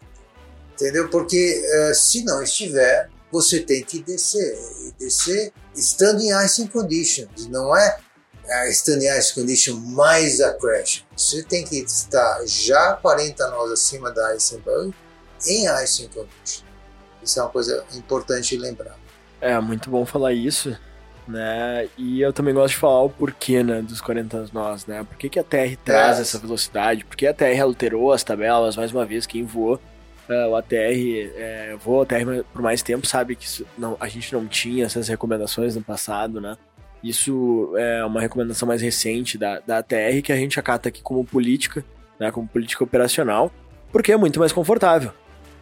Entendeu? 0.73 1.09
Porque 1.09 1.63
uh, 1.91 1.95
se 1.95 2.25
não 2.25 2.43
estiver, 2.43 3.09
você 3.31 3.61
tem 3.61 3.83
que 3.85 4.03
descer. 4.03 4.59
E 4.87 4.93
descer 4.99 5.53
estando 5.75 6.21
em 6.21 6.33
icing 6.45 6.67
conditions. 6.67 7.47
Não 7.49 7.77
é 7.77 7.99
estando 8.69 9.03
em 9.03 9.19
icing 9.19 9.41
condition 9.41 9.75
mais 9.77 10.41
a 10.41 10.55
crash. 10.55 11.05
Você 11.17 11.43
tem 11.43 11.65
que 11.65 11.79
estar 11.79 12.45
já 12.47 12.95
40 12.95 13.51
nós 13.51 13.73
acima 13.73 14.11
da 14.11 14.29
Iceberg 14.29 14.95
em 15.47 15.67
icing 15.83 16.09
conditions. 16.09 16.65
Isso 17.23 17.39
é 17.39 17.43
uma 17.43 17.51
coisa 17.51 17.85
importante 17.95 18.57
lembrar. 18.57 18.97
É, 19.41 19.59
muito 19.61 19.91
bom 19.91 20.05
falar 20.05 20.33
isso, 20.33 20.77
né? 21.27 21.89
E 21.97 22.21
eu 22.21 22.33
também 22.33 22.55
gosto 22.55 22.75
de 22.75 22.81
falar 22.81 23.03
o 23.03 23.11
porquê, 23.11 23.63
né, 23.63 23.83
dos 23.83 24.01
40 24.01 24.49
nós, 24.53 24.87
né? 24.87 25.05
Por 25.05 25.17
que, 25.17 25.29
que 25.29 25.39
a 25.39 25.45
TR 25.45 25.77
traz 25.85 26.19
é. 26.19 26.23
essa 26.23 26.39
velocidade? 26.39 27.05
Por 27.05 27.17
que 27.17 27.27
a 27.27 27.35
TR 27.35 27.61
alterou 27.63 28.13
as 28.13 28.25
tabelas, 28.25 28.77
mais 28.77 28.91
uma 28.93 29.05
vez, 29.05 29.27
quem 29.27 29.45
voou 29.45 29.81
uh, 30.29 30.49
o 30.51 30.57
ATR, 30.57 30.75
é, 31.37 31.77
voou 31.83 31.99
o 31.99 32.03
ATR 32.03 32.45
por 32.53 32.63
mais 32.63 32.83
tempo, 32.83 33.07
sabe 33.07 33.35
que 33.35 33.45
isso, 33.45 33.67
não, 33.77 33.97
a 33.99 34.09
gente 34.09 34.33
não 34.33 34.47
tinha 34.47 34.87
essas 34.87 35.09
recomendações 35.09 35.75
no 35.75 35.83
passado, 35.83 36.41
né? 36.41 36.57
Isso 37.03 37.73
é 37.77 38.05
uma 38.05 38.21
recomendação 38.21 38.67
mais 38.67 38.83
recente 38.83 39.39
da, 39.39 39.61
da 39.61 39.79
ATR 39.79 40.21
que 40.23 40.33
a 40.33 40.37
gente 40.37 40.59
acata 40.59 40.89
aqui 40.89 41.01
como 41.01 41.25
política, 41.25 41.85
né, 42.19 42.31
como 42.33 42.49
política 42.49 42.83
operacional, 42.83 43.53
porque 43.93 44.11
é 44.11 44.17
muito 44.17 44.41
mais 44.41 44.53
confortável. 44.53 45.13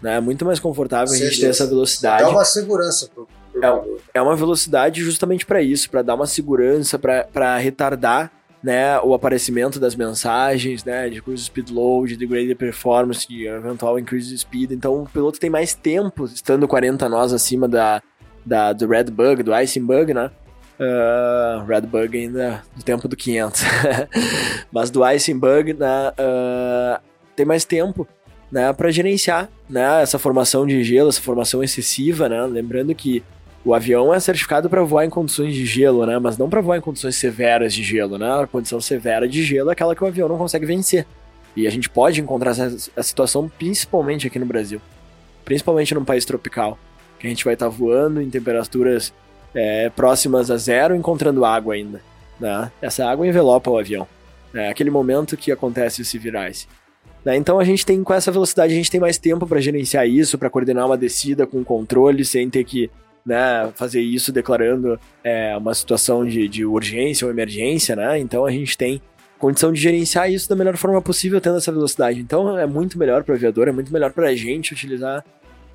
Né? 0.01 0.17
É 0.17 0.21
muito 0.21 0.45
mais 0.45 0.59
confortável 0.59 1.13
a 1.13 1.17
gente 1.17 1.41
ter 1.41 1.49
essa 1.49 1.67
velocidade. 1.67 2.23
Dá 2.23 2.31
uma 2.31 2.45
segurança 2.45 3.11
pro, 3.15 3.29
pro 3.53 3.65
é, 3.65 3.99
é 4.15 4.23
uma 4.23 4.35
velocidade 4.35 5.03
justamente 5.03 5.45
para 5.45 5.61
isso, 5.61 5.91
para 5.91 6.01
dar 6.01 6.15
uma 6.15 6.27
segurança, 6.27 6.99
para 6.99 7.59
retardar 7.59 8.33
né, 8.63 8.99
o 9.01 9.15
aparecimento 9.15 9.79
das 9.79 9.95
mensagens, 9.95 10.85
né, 10.85 11.09
de 11.09 11.23
cruise 11.23 11.45
speed 11.45 11.71
load, 11.71 12.17
de 12.17 12.27
grade 12.27 12.55
performance, 12.55 13.27
de 13.29 13.47
eventual 13.47 13.99
increase 13.99 14.37
speed. 14.37 14.73
Então 14.73 15.03
o 15.03 15.09
piloto 15.09 15.39
tem 15.39 15.51
mais 15.51 15.75
tempo, 15.75 16.25
estando 16.25 16.67
40 16.67 17.09
nós 17.09 17.33
acima 17.33 17.69
da, 17.69 18.03
da 18.45 18.73
do 18.73 18.87
red 18.87 19.05
bug, 19.05 19.43
do 19.43 19.57
icing 19.57 19.85
bug, 19.85 20.13
né? 20.13 20.31
Uh, 20.79 21.65
red 21.65 21.83
bug 21.83 22.19
ainda 22.19 22.63
do 22.77 22.83
tempo 22.83 23.09
do 23.09 23.17
500, 23.17 23.63
mas 24.71 24.91
do 24.91 25.09
icing 25.11 25.39
bug, 25.39 25.73
né, 25.73 26.11
uh, 26.11 27.01
tem 27.35 27.47
mais 27.47 27.65
tempo 27.65 28.07
né, 28.53 28.73
para 28.73 28.91
gerenciar 28.91 29.49
né, 29.69 30.03
essa 30.03 30.19
formação 30.19 30.67
de 30.67 30.83
gelo, 30.85 31.09
essa 31.09 31.21
formação 31.21 31.63
excessiva, 31.63 32.29
né? 32.29 32.45
Lembrando 32.47 32.95
que 32.95 33.23
o 33.67 33.75
avião 33.75 34.15
é 34.15 34.21
certificado 34.21 34.71
para 34.71 34.81
voar 34.85 35.05
em 35.05 35.11
condições 35.11 35.53
de 35.53 35.67
gelo, 35.67 36.07
né? 36.07 36.21
Mas 36.21 36.39
não 36.39 36.49
para 36.49 36.61
voar 36.61 36.79
em 36.79 36.81
condições 36.81 37.17
severas 37.17 37.75
de 37.75 37.83
gelo, 37.83 38.17
né? 38.17 38.43
A 38.43 38.47
condição 38.47 38.81
severa 38.81 39.27
de 39.27 39.43
gelo 39.43 39.71
é 39.71 39.73
aquela 39.73 39.93
que 39.93 40.05
o 40.05 40.07
avião 40.07 40.29
não 40.29 40.39
consegue 40.39 40.65
vencer. 40.65 41.05
E 41.57 41.67
a 41.67 41.71
gente 41.71 41.91
pode 41.91 42.21
encontrar 42.21 42.53
essa, 42.53 43.03
situação 43.03 43.49
principalmente 43.49 44.25
aqui 44.25 44.39
no 44.39 44.47
Brasil, 44.47 44.81
principalmente 45.45 45.93
num 45.97 46.05
país 46.05 46.25
tropical, 46.25 46.79
que 47.19 47.27
a 47.27 47.29
gente 47.31 47.45
vai 47.45 47.55
estar 47.55 47.67
tá 47.67 47.71
voando 47.71 48.23
em 48.23 48.31
temperaturas 48.31 49.13
é, 49.53 49.91
próximas 49.91 50.49
a 50.49 50.57
zero, 50.57 50.95
encontrando 50.95 51.45
água 51.45 51.75
ainda. 51.75 52.01
Né? 52.39 52.71
Essa 52.81 53.05
água 53.05 53.27
envelopa 53.27 53.69
o 53.69 53.79
avião. 53.79 54.07
É 54.55 54.69
aquele 54.69 54.91
momento 54.91 55.37
que 55.37 55.51
acontece 55.51 56.01
os 56.01 56.07
civirais. 56.07 56.69
Né? 57.25 57.37
Então 57.37 57.59
a 57.59 57.65
gente 57.65 57.85
tem, 57.85 58.05
com 58.05 58.15
essa 58.15 58.31
velocidade, 58.31 58.73
a 58.73 58.77
gente 58.77 58.93
tem 58.93 59.01
mais 59.01 59.19
tempo 59.19 59.45
para 59.45 59.61
gerenciar 59.61 60.07
isso, 60.07 60.39
para 60.39 60.49
coordenar 60.49 60.87
uma 60.87 60.97
descida 60.97 61.49
com 61.49 61.65
controle, 61.65 62.25
sem 62.25 62.49
ter 62.49 62.63
que 62.63 62.89
né, 63.27 63.71
fazer 63.75 64.01
isso 64.01 64.33
declarando 64.33 64.99
é, 65.25 65.57
uma 65.57 65.75
situação 65.75 66.25
de, 66.25 66.49
de 66.49 66.65
urgência 66.65 67.27
ou 67.27 67.31
emergência, 67.33 67.97
né? 67.97 68.19
Então 68.19 68.47
a 68.47 68.51
gente 68.51 68.79
tem 68.79 69.03
condição 69.39 69.73
de 69.73 69.81
gerenciar 69.81 70.31
isso 70.31 70.49
da 70.49 70.55
melhor 70.55 70.77
forma 70.77 71.03
possível 71.03 71.41
tendo 71.41 71.59
essa 71.59 71.73
velocidade. 71.73 72.21
Então 72.21 72.57
é 72.57 72.67
muito 72.67 72.99
melhor 72.99 73.25
para 73.25 73.33
o 73.33 73.37
aviador, 73.37 73.69
é 73.69 73.73
muito 73.73 73.93
melhor 73.93 74.13
para 74.13 74.29
a 74.29 74.35
gente 74.35 74.73
utilizar 74.73 75.25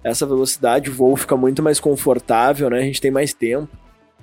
essa 0.04 0.26
velocidade, 0.26 0.90
o 0.90 0.94
voo 0.94 1.16
fica 1.16 1.38
muito 1.38 1.62
mais 1.62 1.80
confortável, 1.80 2.70
né? 2.70 2.80
A 2.80 2.84
gente 2.84 3.02
tem 3.02 3.12
mais 3.12 3.34
tempo 3.34 3.70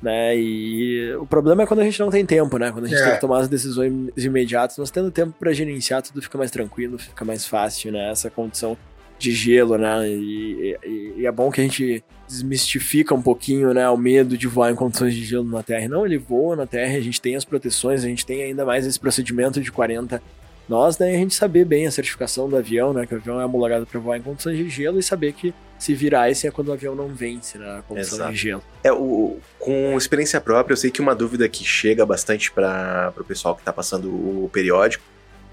né? 0.02 0.36
E 0.36 1.12
o 1.16 1.26
problema 1.26 1.62
é 1.62 1.66
quando 1.66 1.80
a 1.80 1.84
gente 1.84 1.98
não 2.00 2.10
tem 2.10 2.24
tempo, 2.24 2.56
né? 2.56 2.70
Quando 2.70 2.86
a 2.86 2.88
gente 2.88 3.00
é. 3.00 3.04
tem 3.04 3.14
que 3.14 3.20
tomar 3.20 3.40
as 3.40 3.48
decisões 3.48 3.92
imediatas, 4.16 4.78
nós 4.78 4.90
tendo 4.90 5.10
tempo 5.10 5.34
para 5.38 5.52
gerenciar, 5.52 6.02
tudo 6.02 6.22
fica 6.22 6.38
mais 6.38 6.50
tranquilo, 6.50 6.98
fica 6.98 7.24
mais 7.24 7.46
fácil, 7.46 7.92
né? 7.92 8.10
Essa 8.10 8.30
condição 8.30 8.76
de 9.18 9.32
gelo, 9.32 9.76
né? 9.76 10.08
E, 10.08 10.76
e, 10.84 11.14
e, 11.18 11.26
é 11.26 11.32
bom 11.32 11.50
que 11.50 11.60
a 11.60 11.64
gente 11.64 12.04
desmistifica 12.26 13.14
um 13.14 13.22
pouquinho, 13.22 13.74
né? 13.74 13.88
O 13.88 13.96
medo 13.96 14.36
de 14.36 14.46
voar 14.46 14.70
em 14.70 14.74
condições 14.74 15.14
de 15.14 15.24
gelo 15.24 15.44
na 15.44 15.62
Terra. 15.62 15.88
Não, 15.88 16.06
ele 16.06 16.18
voa 16.18 16.54
na 16.54 16.66
Terra, 16.66 16.96
a 16.96 17.00
gente 17.00 17.20
tem 17.20 17.36
as 17.36 17.44
proteções, 17.44 18.04
a 18.04 18.08
gente 18.08 18.24
tem 18.24 18.42
ainda 18.42 18.64
mais 18.64 18.86
esse 18.86 18.98
procedimento 18.98 19.60
de 19.60 19.72
40 19.72 20.22
nós, 20.68 20.98
né, 20.98 21.08
a 21.08 21.16
gente 21.16 21.34
saber 21.34 21.64
bem 21.64 21.86
a 21.86 21.90
certificação 21.90 22.46
do 22.48 22.54
avião, 22.54 22.92
né, 22.92 23.06
que 23.06 23.14
o 23.14 23.16
avião 23.16 23.40
é 23.40 23.44
homologado 23.44 23.86
para 23.86 23.98
voar 23.98 24.18
em 24.18 24.22
condições 24.22 24.58
de 24.58 24.68
gelo 24.68 24.98
e 24.98 25.02
saber 25.02 25.32
que 25.32 25.54
se 25.78 25.94
virar 25.94 26.28
esse 26.28 26.46
é 26.46 26.50
quando 26.50 26.68
o 26.68 26.72
avião 26.72 26.94
não 26.94 27.08
vence 27.08 27.56
na 27.56 27.76
né, 27.76 27.82
condição 27.88 28.18
Exato. 28.18 28.32
de 28.32 28.38
gelo. 28.38 28.62
É, 28.84 28.92
o, 28.92 29.38
com 29.58 29.96
experiência 29.96 30.40
própria, 30.40 30.74
eu 30.74 30.76
sei 30.76 30.90
que 30.90 31.00
uma 31.00 31.14
dúvida 31.14 31.48
que 31.48 31.64
chega 31.64 32.04
bastante 32.04 32.52
para 32.52 33.14
o 33.16 33.24
pessoal 33.24 33.54
que 33.54 33.62
está 33.62 33.72
passando 33.72 34.10
o 34.10 34.50
periódico 34.52 35.04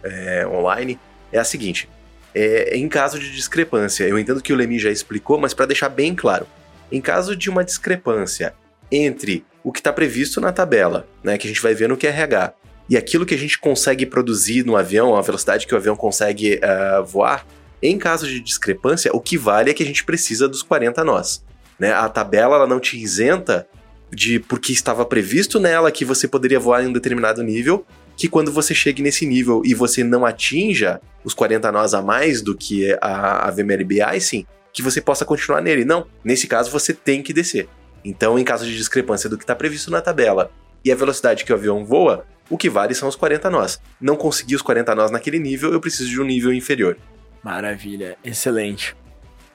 é, 0.04 0.46
online 0.48 1.00
é 1.32 1.40
a 1.40 1.44
seguinte: 1.44 1.88
é, 2.36 2.76
em 2.76 2.90
caso 2.90 3.18
de 3.18 3.32
discrepância, 3.32 4.04
eu 4.04 4.20
entendo 4.20 4.42
que 4.42 4.52
o 4.52 4.56
Lemi 4.56 4.78
já 4.78 4.92
explicou, 4.92 5.40
mas 5.40 5.54
para 5.54 5.66
deixar 5.66 5.88
bem 5.88 6.14
claro, 6.14 6.46
em 6.92 7.00
caso 7.00 7.36
de 7.36 7.50
uma 7.50 7.64
discrepância 7.64 8.54
entre 8.92 9.46
o 9.64 9.72
que 9.72 9.80
está 9.80 9.92
previsto 9.92 10.42
na 10.42 10.52
tabela, 10.52 11.08
né, 11.24 11.38
que 11.38 11.48
a 11.48 11.50
gente 11.50 11.62
vai 11.62 11.74
ver 11.74 11.88
no 11.88 11.98
QRH, 11.98 12.54
e 12.90 12.98
aquilo 12.98 13.26
que 13.26 13.34
a 13.34 13.38
gente 13.38 13.58
consegue 13.58 14.06
produzir 14.06 14.64
no 14.66 14.76
avião, 14.76 15.16
a 15.16 15.22
velocidade 15.22 15.66
que 15.66 15.74
o 15.74 15.78
avião 15.78 15.96
consegue 15.96 16.60
uh, 16.60 17.04
voar, 17.04 17.48
em 17.82 17.98
caso 17.98 18.28
de 18.28 18.40
discrepância, 18.40 19.12
o 19.14 19.20
que 19.20 19.38
vale 19.38 19.72
é 19.72 19.74
que 19.74 19.82
a 19.82 19.86
gente 19.86 20.04
precisa 20.04 20.48
dos 20.48 20.62
40 20.62 21.04
nós. 21.04 21.44
Né? 21.80 21.94
A 21.94 22.08
tabela 22.10 22.56
ela 22.56 22.68
não 22.68 22.80
te 22.80 22.98
isenta 22.98 23.68
de 24.12 24.40
porque 24.40 24.72
estava 24.72 25.06
previsto 25.06 25.60
nela 25.60 25.92
que 25.92 26.06
você 26.06 26.28
poderia 26.28 26.60
voar 26.60 26.84
em 26.84 26.88
um 26.88 26.94
determinado 26.94 27.42
nível, 27.42 27.86
que 28.16 28.28
quando 28.28 28.52
você 28.52 28.74
chegue 28.74 29.02
nesse 29.02 29.26
nível 29.26 29.62
e 29.66 29.74
você 29.74 30.04
não 30.04 30.26
atinja 30.26 31.02
os 31.24 31.34
40 31.34 31.72
nós 31.72 31.94
a 31.94 32.02
mais 32.02 32.42
do 32.42 32.56
que 32.56 32.98
a, 33.02 33.48
a 33.48 33.52
VMLB 33.52 34.02
Icing, 34.16 34.46
que 34.72 34.82
você 34.82 35.02
possa 35.02 35.26
continuar 35.26 35.62
nele. 35.62 35.86
Não, 35.86 36.08
nesse 36.24 36.48
caso 36.48 36.72
você 36.72 36.94
tem 36.94 37.22
que 37.22 37.34
descer. 37.34 37.68
Então, 38.04 38.38
em 38.38 38.44
caso 38.44 38.66
de 38.66 38.76
discrepância 38.76 39.30
do 39.30 39.38
que 39.38 39.44
está 39.44 39.56
previsto 39.56 39.90
na 39.90 40.02
tabela 40.02 40.52
e 40.84 40.92
a 40.92 40.96
velocidade 40.96 41.44
que 41.44 41.52
o 41.52 41.56
avião 41.56 41.84
voa, 41.84 42.26
o 42.50 42.58
que 42.58 42.70
vale 42.70 42.94
são 42.94 43.10
os 43.10 43.16
40 43.16 43.50
nós. 43.50 43.80
Não 44.00 44.16
consegui 44.16 44.56
os 44.56 44.62
40 44.62 44.94
nós 44.94 45.12
naquele 45.12 45.40
nível, 45.40 45.74
eu 45.74 45.82
preciso 45.82 46.10
de 46.10 46.22
um 46.22 46.26
nível 46.26 46.54
inferior. 46.54 46.98
Maravilha, 47.44 48.18
excelente. 48.24 48.96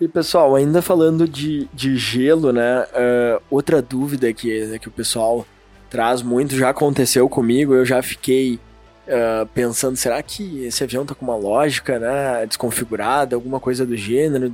E 0.00 0.08
pessoal, 0.08 0.56
ainda 0.56 0.80
falando 0.80 1.28
de, 1.28 1.68
de 1.74 1.96
gelo, 1.96 2.52
né? 2.52 2.82
Uh, 2.84 3.42
outra 3.50 3.82
dúvida 3.82 4.32
que, 4.32 4.78
que 4.78 4.88
o 4.88 4.90
pessoal 4.90 5.46
traz 5.90 6.22
muito, 6.22 6.56
já 6.56 6.70
aconteceu 6.70 7.28
comigo, 7.28 7.74
eu 7.74 7.84
já 7.84 8.00
fiquei 8.00 8.60
uh, 9.06 9.46
pensando, 9.52 9.96
será 9.96 10.22
que 10.22 10.64
esse 10.64 10.84
avião 10.84 11.04
tá 11.04 11.14
com 11.14 11.24
uma 11.24 11.36
lógica, 11.36 11.98
né? 11.98 12.46
Desconfigurada, 12.46 13.34
alguma 13.34 13.58
coisa 13.58 13.84
do 13.84 13.96
gênero? 13.96 14.50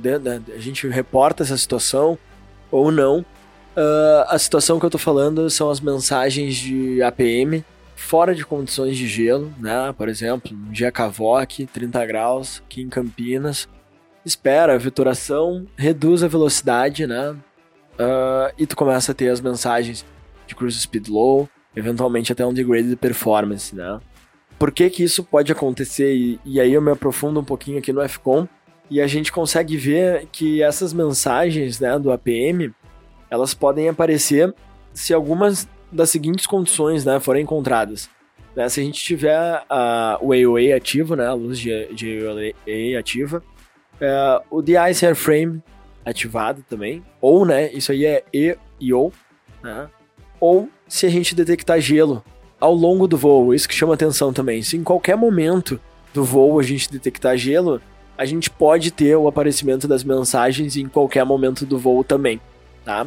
A 0.55 0.59
gente 0.59 0.87
reporta 0.87 1.43
essa 1.43 1.55
situação 1.55 2.17
ou 2.71 2.91
não? 2.91 3.19
Uh, 3.19 4.25
a 4.27 4.39
situação 4.39 4.79
que 4.79 4.85
eu 4.85 4.89
tô 4.89 4.97
falando 4.97 5.47
são 5.49 5.69
as 5.69 5.79
mensagens 5.79 6.55
de 6.55 7.01
APM 7.03 7.63
fora 7.95 8.33
de 8.33 8.45
condições 8.45 8.97
de 8.97 9.07
gelo, 9.07 9.53
né? 9.59 9.93
Por 9.95 10.09
exemplo, 10.09 10.51
um 10.55 10.71
dia 10.71 10.91
cavoque, 10.91 11.65
30 11.65 12.05
graus, 12.05 12.63
aqui 12.65 12.81
em 12.81 12.89
Campinas. 12.89 13.67
Espera 14.25 14.73
a 14.73 14.77
vituração, 14.77 15.65
reduz 15.77 16.23
a 16.23 16.27
velocidade, 16.27 17.05
né? 17.05 17.31
Uh, 17.99 18.53
e 18.57 18.67
tu 18.67 18.75
começa 18.75 19.11
a 19.11 19.15
ter 19.15 19.29
as 19.29 19.41
mensagens 19.41 20.05
de 20.47 20.55
cruise 20.55 20.79
speed 20.79 21.09
low, 21.09 21.47
eventualmente 21.75 22.31
até 22.31 22.45
um 22.45 22.53
degrade 22.53 22.89
de 22.89 22.95
performance, 22.95 23.75
né? 23.75 23.99
Por 24.57 24.71
que 24.71 24.89
que 24.89 25.03
isso 25.03 25.23
pode 25.23 25.51
acontecer? 25.51 26.15
E, 26.15 26.39
e 26.43 26.59
aí 26.59 26.73
eu 26.73 26.81
me 26.81 26.91
aprofundo 26.91 27.39
um 27.39 27.43
pouquinho 27.43 27.77
aqui 27.77 27.93
no 27.93 28.07
FCOM 28.07 28.47
e 28.89 29.01
a 29.01 29.07
gente 29.07 29.31
consegue 29.31 29.77
ver 29.77 30.27
que 30.31 30.63
essas 30.63 30.93
mensagens, 30.93 31.79
né, 31.79 31.99
do 31.99 32.11
APM, 32.11 32.73
elas 33.29 33.53
podem 33.53 33.89
aparecer 33.89 34.53
se 34.93 35.13
algumas 35.13 35.67
das 35.91 36.09
seguintes 36.09 36.47
condições 36.47 37.05
né, 37.05 37.19
forem 37.19 37.43
encontradas. 37.43 38.09
Né, 38.55 38.67
se 38.69 38.79
a 38.79 38.83
gente 38.83 39.03
tiver 39.03 39.63
o 40.21 40.33
AOA 40.33 40.75
ativo, 40.75 41.15
né, 41.15 41.27
a 41.27 41.33
luz 41.33 41.59
de, 41.59 41.93
de 41.93 42.25
AOA 42.25 42.99
ativa, 42.99 43.43
é, 44.01 44.41
o 44.49 44.63
The 44.63 44.89
Ice 44.89 45.05
Airframe 45.05 45.61
ativado 46.03 46.63
também, 46.67 47.03
ou, 47.21 47.45
né, 47.45 47.71
isso 47.73 47.91
aí 47.91 48.05
é 48.05 48.23
E 48.33 48.57
e 48.79 48.93
ou, 48.93 49.11
né? 49.61 49.89
Ou 50.39 50.69
se 50.87 51.05
a 51.05 51.09
gente 51.09 51.35
detectar 51.35 51.79
gelo 51.79 52.23
ao 52.59 52.73
longo 52.73 53.07
do 53.07 53.17
voo, 53.17 53.53
isso 53.53 53.67
que 53.67 53.75
chama 53.75 53.93
atenção 53.93 54.33
também. 54.33 54.61
Se 54.61 54.77
em 54.77 54.83
qualquer 54.83 55.15
momento 55.15 55.79
do 56.13 56.23
voo 56.23 56.59
a 56.59 56.63
gente 56.63 56.91
detectar 56.91 57.37
gelo, 57.37 57.81
a 58.17 58.25
gente 58.25 58.49
pode 58.49 58.91
ter 58.91 59.15
o 59.15 59.27
aparecimento 59.27 59.87
das 59.87 60.03
mensagens 60.03 60.75
em 60.75 60.87
qualquer 60.87 61.23
momento 61.23 61.65
do 61.65 61.77
voo 61.77 62.03
também, 62.03 62.41
tá? 62.83 63.05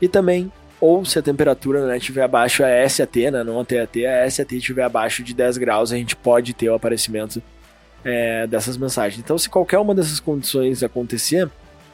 E 0.00 0.08
também, 0.08 0.50
ou 0.80 1.04
se 1.04 1.18
a 1.18 1.22
temperatura 1.22 1.86
né, 1.86 1.98
estiver 1.98 2.22
abaixo, 2.22 2.64
a 2.64 2.88
SAT, 2.88 3.30
né, 3.30 3.44
não 3.44 3.60
a 3.60 3.64
TAT, 3.64 4.06
a 4.06 4.30
SAT 4.30 4.52
estiver 4.52 4.84
abaixo 4.84 5.22
de 5.22 5.34
10 5.34 5.58
graus, 5.58 5.92
a 5.92 5.96
gente 5.96 6.16
pode 6.16 6.54
ter 6.54 6.70
o 6.70 6.74
aparecimento 6.74 7.42
é, 8.04 8.46
dessas 8.46 8.76
mensagens. 8.76 9.20
Então, 9.20 9.36
se 9.36 9.50
qualquer 9.50 9.78
uma 9.78 9.94
dessas 9.94 10.20
condições 10.20 10.82
acontecer, 10.82 11.50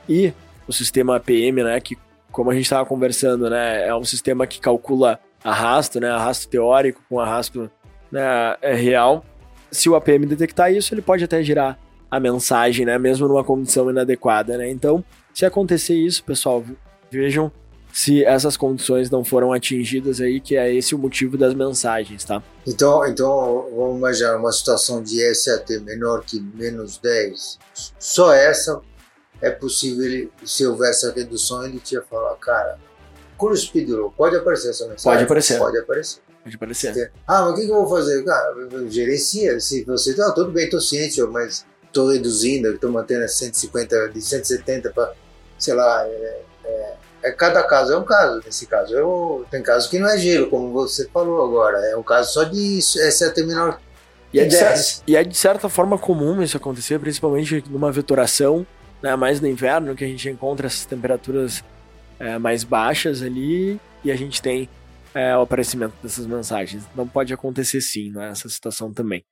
e 0.08 0.32
o 0.68 0.72
sistema 0.72 1.16
APM, 1.16 1.64
né, 1.64 1.80
que 1.80 1.96
como 2.34 2.50
a 2.50 2.54
gente 2.54 2.64
estava 2.64 2.84
conversando, 2.84 3.48
né, 3.48 3.86
é 3.86 3.94
um 3.94 4.04
sistema 4.04 4.44
que 4.44 4.60
calcula 4.60 5.20
arrasto, 5.42 6.00
né, 6.00 6.10
arrasto 6.10 6.48
teórico 6.48 7.00
com 7.08 7.20
arrasto 7.20 7.70
né, 8.10 8.56
é 8.60 8.74
real. 8.74 9.24
Se 9.70 9.88
o 9.88 9.94
APM 9.94 10.26
detectar 10.26 10.72
isso, 10.72 10.92
ele 10.92 11.00
pode 11.00 11.22
até 11.22 11.42
girar 11.44 11.78
a 12.10 12.18
mensagem, 12.18 12.84
né, 12.84 12.98
mesmo 12.98 13.28
numa 13.28 13.44
condição 13.44 13.88
inadequada, 13.88 14.58
né. 14.58 14.68
Então, 14.68 15.04
se 15.32 15.46
acontecer 15.46 15.94
isso, 15.94 16.24
pessoal, 16.24 16.64
vejam 17.08 17.52
se 17.92 18.24
essas 18.24 18.56
condições 18.56 19.08
não 19.08 19.22
foram 19.22 19.52
atingidas 19.52 20.20
aí, 20.20 20.40
que 20.40 20.56
é 20.56 20.74
esse 20.74 20.92
o 20.92 20.98
motivo 20.98 21.38
das 21.38 21.54
mensagens, 21.54 22.24
tá? 22.24 22.42
Então, 22.66 23.06
então 23.06 23.68
vamos 23.76 23.98
imaginar 23.98 24.36
uma 24.36 24.50
situação 24.50 25.00
de 25.00 25.32
SAT 25.32 25.78
menor 25.84 26.24
que 26.24 26.40
menos 26.40 26.98
10. 26.98 27.60
Só 28.00 28.32
essa 28.32 28.82
é 29.40 29.50
possível, 29.50 30.30
se 30.44 30.66
houver 30.66 30.90
essa 30.90 31.12
redução, 31.12 31.64
ele 31.64 31.78
tinha 31.78 32.02
falar, 32.02 32.34
cara, 32.36 32.78
Speed 33.54 33.90
Low, 33.90 34.12
pode 34.16 34.36
aparecer 34.36 34.70
essa 34.70 34.86
mensagem? 34.86 35.04
Pode 35.04 35.24
aparecer. 35.24 35.58
Pode 35.58 35.78
aparecer. 35.78 36.20
Pode 36.42 36.56
aparecer. 36.56 37.12
Ah, 37.26 37.42
mas 37.42 37.52
o 37.52 37.54
que, 37.56 37.66
que 37.66 37.70
eu 37.70 37.74
vou 37.74 37.88
fazer? 37.88 38.24
Cara, 38.24 38.54
gerencia. 38.88 39.58
Se 39.60 39.84
você, 39.84 40.14
tá, 40.14 40.30
tudo 40.32 40.50
bem, 40.50 40.68
tô 40.68 40.80
ciente, 40.80 41.20
mas 41.22 41.66
tô 41.92 42.10
reduzindo, 42.10 42.70
estou 42.70 42.90
mantendo 42.90 43.28
150, 43.28 44.08
de 44.10 44.20
170 44.20 44.90
para, 44.90 45.12
sei 45.58 45.74
lá, 45.74 46.06
é, 46.06 46.42
é, 46.64 46.94
é, 47.24 47.32
cada 47.32 47.62
caso 47.64 47.92
é 47.92 47.98
um 47.98 48.04
caso. 48.04 48.40
Nesse 48.44 48.66
caso, 48.66 48.94
eu, 48.94 49.44
tem 49.50 49.62
casos 49.62 49.90
que 49.90 49.98
não 49.98 50.08
é 50.08 50.16
gelo, 50.16 50.48
como 50.48 50.72
você 50.72 51.08
falou 51.12 51.44
agora. 51.44 51.78
É 51.86 51.96
um 51.96 52.02
caso 52.02 52.32
só 52.32 52.44
de 52.44 52.80
SAT 52.80 53.38
menor 53.38 53.78
e 54.34 54.40
é, 54.40 54.46
de, 54.46 54.56
e 55.06 55.16
é 55.16 55.22
de 55.22 55.36
certa 55.36 55.68
forma 55.68 55.96
comum 55.96 56.42
isso 56.42 56.56
acontecer, 56.56 56.98
principalmente 56.98 57.62
numa 57.70 57.92
vetoração 57.92 58.66
né, 59.02 59.16
mais 59.16 59.40
no 59.40 59.48
inverno, 59.48 59.94
que 59.94 60.04
a 60.04 60.08
gente 60.08 60.28
encontra 60.28 60.66
essas 60.66 60.86
temperaturas 60.86 61.64
é, 62.18 62.38
mais 62.38 62.64
baixas 62.64 63.22
ali 63.22 63.80
e 64.02 64.10
a 64.10 64.16
gente 64.16 64.40
tem 64.40 64.68
é, 65.14 65.36
o 65.36 65.42
aparecimento 65.42 65.94
dessas 66.02 66.26
mensagens. 66.26 66.84
Não 66.94 67.06
pode 67.06 67.32
acontecer 67.32 67.80
sim 67.80 68.10
né, 68.10 68.34
situação 68.34 68.92
também. 68.92 69.24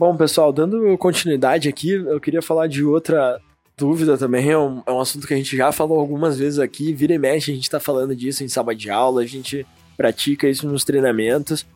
Bom, 0.00 0.16
pessoal, 0.16 0.50
dando 0.50 0.96
continuidade 0.96 1.68
aqui, 1.68 1.90
eu 1.90 2.18
queria 2.18 2.40
falar 2.40 2.66
de 2.66 2.82
outra 2.82 3.38
dúvida 3.80 4.18
também, 4.18 4.50
é 4.50 4.58
um, 4.58 4.82
é 4.86 4.92
um 4.92 5.00
assunto 5.00 5.26
que 5.26 5.32
a 5.32 5.36
gente 5.36 5.56
já 5.56 5.72
falou 5.72 5.98
algumas 5.98 6.38
vezes 6.38 6.58
aqui, 6.58 6.92
vira 6.92 7.14
e 7.14 7.18
mexe, 7.18 7.50
a 7.50 7.54
gente 7.54 7.64
está 7.64 7.80
falando 7.80 8.14
disso 8.14 8.44
em 8.44 8.48
sala 8.48 8.74
de 8.74 8.90
aula, 8.90 9.22
a 9.22 9.26
gente 9.26 9.66
pratica 9.96 10.46
isso 10.46 10.68
nos 10.68 10.84
treinamentos, 10.84 11.66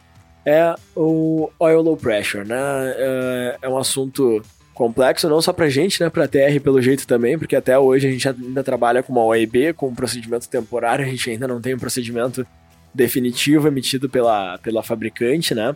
é 0.45 0.75
o 0.95 1.49
oil 1.59 1.81
low 1.81 1.97
pressure, 1.97 2.47
né? 2.47 2.57
É, 2.97 3.59
é 3.63 3.69
um 3.69 3.79
assunto 3.79 4.43
complexo, 4.75 5.29
não 5.29 5.41
só 5.41 5.53
pra 5.53 5.71
gente, 5.71 6.03
né, 6.03 6.11
pra 6.11 6.29
TR 6.29 6.61
pelo 6.63 6.83
jeito 6.83 7.07
também, 7.07 7.39
porque 7.39 7.57
até 7.57 7.79
hoje 7.79 8.07
a 8.07 8.11
gente 8.11 8.29
ainda 8.29 8.63
trabalha 8.63 9.03
com 9.03 9.13
uma 9.13 9.25
OEB, 9.25 9.73
com 9.75 9.89
um 9.89 9.95
procedimento 9.95 10.49
temporário, 10.49 11.05
a 11.05 11.09
gente 11.09 11.31
ainda 11.31 11.49
não 11.49 11.61
tem 11.61 11.75
um 11.75 11.79
procedimento 11.79 12.47
definitivo 12.93 13.67
emitido 13.67 14.11
pela, 14.11 14.59
pela 14.59 14.83
fabricante, 14.83 15.55
né? 15.55 15.75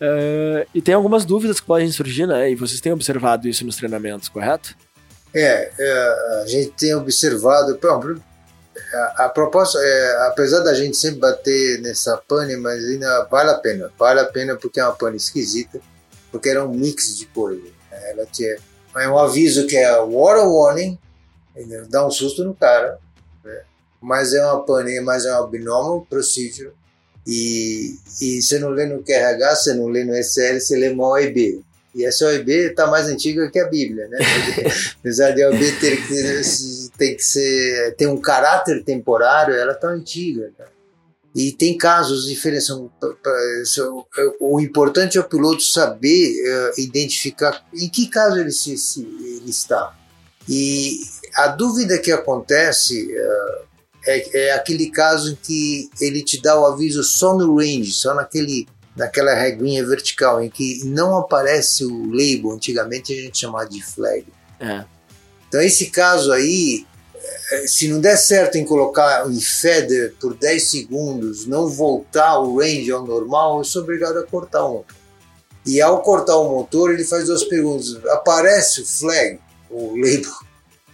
Uh, 0.00 0.68
e 0.74 0.82
tem 0.82 0.94
algumas 0.94 1.24
dúvidas 1.24 1.58
que 1.58 1.66
podem 1.66 1.90
surgir, 1.90 2.26
né? 2.26 2.50
E 2.50 2.54
vocês 2.54 2.80
têm 2.80 2.92
observado 2.92 3.48
isso 3.48 3.64
nos 3.64 3.76
treinamentos, 3.76 4.28
correto? 4.28 4.76
É, 5.34 5.70
é, 5.78 6.42
a 6.42 6.46
gente 6.46 6.70
tem 6.72 6.94
observado, 6.94 7.78
a, 8.92 9.24
a 9.24 9.28
proposta, 9.28 9.78
é, 9.78 10.26
apesar 10.28 10.60
da 10.60 10.74
gente 10.74 10.96
sempre 10.96 11.20
bater 11.20 11.80
nessa 11.80 12.16
pane, 12.16 12.56
mas 12.56 12.84
ainda 12.84 13.24
vale 13.24 13.50
a 13.50 13.58
pena, 13.58 13.92
vale 13.98 14.20
a 14.20 14.24
pena 14.24 14.56
porque 14.56 14.80
é 14.80 14.84
uma 14.84 14.94
pane 14.94 15.16
esquisita, 15.16 15.80
porque 16.30 16.48
era 16.48 16.64
um 16.64 16.72
mix 16.72 17.16
de 17.16 17.26
coisas. 17.26 17.64
Né? 17.90 18.10
Ela 18.10 18.26
tinha 18.26 18.56
é 18.96 19.08
um 19.08 19.18
aviso 19.18 19.66
que 19.66 19.76
é 19.76 19.92
water 20.00 20.46
warning, 20.46 20.98
dá 21.88 22.06
um 22.06 22.10
susto 22.10 22.42
no 22.44 22.54
cara, 22.54 22.98
né? 23.44 23.62
mas 24.00 24.32
é 24.32 24.42
uma 24.44 24.64
pane, 24.64 25.00
mas 25.00 25.26
é 25.26 25.32
uma 25.32 25.46
binomial 25.46 26.06
procedure, 26.08 26.72
e, 27.26 27.98
e 28.20 28.40
você 28.40 28.58
não 28.58 28.70
lê 28.70 28.86
no 28.86 29.02
QRH, 29.02 29.56
você 29.56 29.74
não 29.74 29.88
lê 29.88 30.04
no 30.04 30.14
SL, 30.14 30.60
você 30.60 30.76
lê 30.76 30.90
no 30.90 31.02
OEB. 31.02 31.64
E 31.96 32.04
essa 32.04 32.26
OEB 32.26 32.50
está 32.50 32.86
mais 32.88 33.06
antiga 33.08 33.50
que 33.50 33.58
a 33.58 33.66
Bíblia, 33.66 34.06
né? 34.08 34.18
Apesar 35.00 35.30
de 35.30 35.42
a 35.42 35.48
OEB 35.48 35.80
ter 35.80 35.96
que, 36.06 36.90
tem 36.98 37.16
que 37.16 37.24
ser, 37.24 37.94
tem 37.96 38.06
um 38.06 38.20
caráter 38.20 38.84
temporário, 38.84 39.54
ela 39.54 39.72
está 39.72 39.88
antiga. 39.88 40.52
Né? 40.58 40.66
E 41.34 41.52
tem 41.52 41.78
casos 41.78 42.26
diferentes. 42.26 42.68
O 44.38 44.60
importante 44.60 45.16
é 45.16 45.20
o 45.22 45.24
piloto 45.24 45.62
saber 45.62 46.34
uh, 46.34 46.80
identificar 46.80 47.66
em 47.72 47.88
que 47.88 48.08
caso 48.08 48.38
ele, 48.38 48.52
se, 48.52 48.76
se, 48.76 49.00
ele 49.00 49.48
está. 49.48 49.96
E 50.46 51.00
a 51.34 51.48
dúvida 51.48 51.96
que 51.96 52.12
acontece 52.12 53.06
uh, 53.10 53.66
é, 54.06 54.48
é, 54.48 54.52
aquele 54.52 54.90
caso 54.90 55.32
em 55.32 55.34
que 55.34 55.88
ele 55.98 56.22
te 56.22 56.42
dá 56.42 56.60
o 56.60 56.66
aviso 56.66 57.02
só 57.02 57.34
no 57.34 57.56
range, 57.56 57.90
só 57.92 58.14
naquele 58.14 58.68
naquela 58.96 59.34
reguinha 59.34 59.86
vertical 59.86 60.42
em 60.42 60.48
que 60.48 60.80
não 60.84 61.16
aparece 61.18 61.84
o 61.84 62.10
label, 62.10 62.52
antigamente 62.52 63.12
a 63.12 63.22
gente 63.22 63.38
chamava 63.38 63.68
de 63.68 63.84
flag. 63.84 64.26
É. 64.58 64.84
Então 65.48 65.60
esse 65.60 65.90
caso 65.90 66.32
aí, 66.32 66.86
eh, 67.52 67.66
se 67.66 67.88
não 67.88 68.00
der 68.00 68.16
certo 68.16 68.56
em 68.56 68.64
colocar 68.64 69.30
em 69.30 69.40
feather 69.40 70.14
por 70.18 70.34
10 70.34 70.70
segundos, 70.70 71.46
não 71.46 71.68
voltar 71.68 72.38
o 72.40 72.58
range 72.58 72.90
ao 72.90 73.06
normal, 73.06 73.58
eu 73.58 73.64
sou 73.64 73.82
obrigado 73.82 74.18
a 74.18 74.26
cortar 74.26 74.64
o 74.64 74.74
motor. 74.74 74.96
E 75.64 75.80
ao 75.80 76.00
cortar 76.00 76.36
o 76.36 76.48
motor, 76.48 76.92
ele 76.92 77.04
faz 77.04 77.26
duas 77.26 77.44
perguntas. 77.44 77.96
Aparece 78.06 78.82
o 78.82 78.86
flag, 78.86 79.40
o 79.68 79.96
label, 79.96 80.32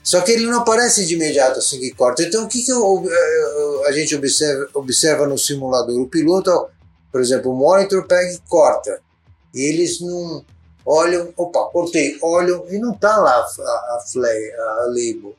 só 0.02 0.20
que 0.20 0.32
ele 0.32 0.46
não 0.46 0.60
aparece 0.60 1.06
de 1.06 1.14
imediato 1.14 1.60
assim 1.60 1.78
que 1.78 1.92
corta. 1.92 2.22
Então 2.22 2.44
o 2.44 2.48
que, 2.48 2.62
que 2.62 2.72
eu, 2.72 3.04
eh, 3.08 3.88
a 3.88 3.92
gente 3.92 4.14
observa, 4.16 4.68
observa 4.74 5.26
no 5.26 5.38
simulador? 5.38 6.00
O 6.00 6.08
piloto 6.08 6.50
por 7.12 7.20
exemplo, 7.20 7.52
o 7.52 7.54
monitor 7.54 8.06
pega 8.06 8.32
e 8.32 8.38
corta. 8.48 9.00
E 9.54 9.60
eles 9.60 10.00
não 10.00 10.44
olham, 10.84 11.32
opa, 11.36 11.66
cortei, 11.66 12.18
olham 12.22 12.64
e 12.70 12.78
não 12.78 12.94
tá 12.94 13.16
lá 13.18 13.34
a, 13.34 13.96
a, 13.96 14.04
flag, 14.10 14.52
a 14.54 14.86
label. 14.86 15.36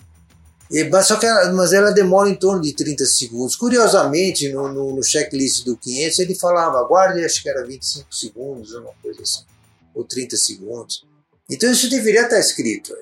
E, 0.69 0.83
mas, 0.85 1.07
só 1.07 1.17
que 1.17 1.25
ela, 1.25 1.51
mas 1.51 1.73
ela 1.73 1.91
demora 1.91 2.29
em 2.29 2.35
torno 2.35 2.61
de 2.61 2.73
30 2.73 3.05
segundos. 3.05 3.55
Curiosamente, 3.55 4.49
no, 4.51 4.71
no, 4.71 4.95
no 4.95 5.03
checklist 5.03 5.65
do 5.65 5.75
500, 5.75 6.19
ele 6.19 6.35
falava, 6.35 6.79
aguarde, 6.79 7.25
acho 7.25 7.41
que 7.41 7.49
era 7.49 7.65
25 7.65 8.13
segundos, 8.13 8.73
uma 8.73 8.91
coisa 9.01 9.21
assim, 9.21 9.43
ou 9.93 10.03
30 10.03 10.37
segundos. 10.37 11.05
Então 11.49 11.71
isso 11.71 11.89
deveria 11.89 12.23
estar 12.23 12.39
escrito. 12.39 12.95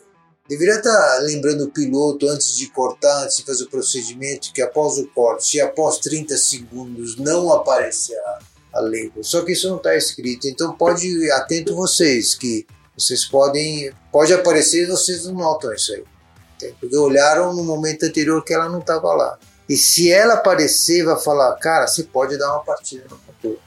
Deveria 0.49 0.75
estar 0.75 1.19
lembrando 1.21 1.65
o 1.65 1.71
piloto 1.71 2.27
antes 2.27 2.57
de 2.57 2.67
cortar, 2.67 3.23
antes 3.23 3.37
de 3.37 3.43
fazer 3.43 3.65
o 3.65 3.69
procedimento, 3.69 4.51
que 4.51 4.61
após 4.61 4.97
o 4.97 5.07
corte, 5.07 5.45
se 5.45 5.61
após 5.61 5.99
30 5.99 6.35
segundos 6.35 7.15
não 7.15 7.53
aparecer 7.53 8.17
a, 8.17 8.39
a 8.73 8.79
label. 8.79 9.23
Só 9.23 9.43
que 9.43 9.51
isso 9.51 9.69
não 9.69 9.77
está 9.77 9.95
escrito. 9.95 10.47
Então 10.47 10.73
pode 10.73 11.31
atento 11.31 11.75
vocês, 11.75 12.35
que 12.35 12.65
vocês 12.97 13.25
podem. 13.25 13.91
Pode 14.11 14.33
aparecer 14.33 14.83
e 14.83 14.87
vocês 14.87 15.25
não 15.25 15.33
notam 15.33 15.73
isso 15.73 15.93
aí. 15.93 16.03
Porque 16.79 16.95
olharam 16.95 17.53
no 17.53 17.63
momento 17.63 18.05
anterior 18.05 18.43
que 18.43 18.53
ela 18.53 18.69
não 18.69 18.79
estava 18.79 19.13
lá. 19.13 19.37
E 19.67 19.77
se 19.77 20.11
ela 20.11 20.35
aparecer, 20.35 21.03
vai 21.03 21.17
falar, 21.19 21.55
cara, 21.55 21.87
você 21.87 22.03
pode 22.03 22.37
dar 22.37 22.51
uma 22.53 22.63
partida 22.63 23.05
no 23.09 23.17
motor. 23.25 23.57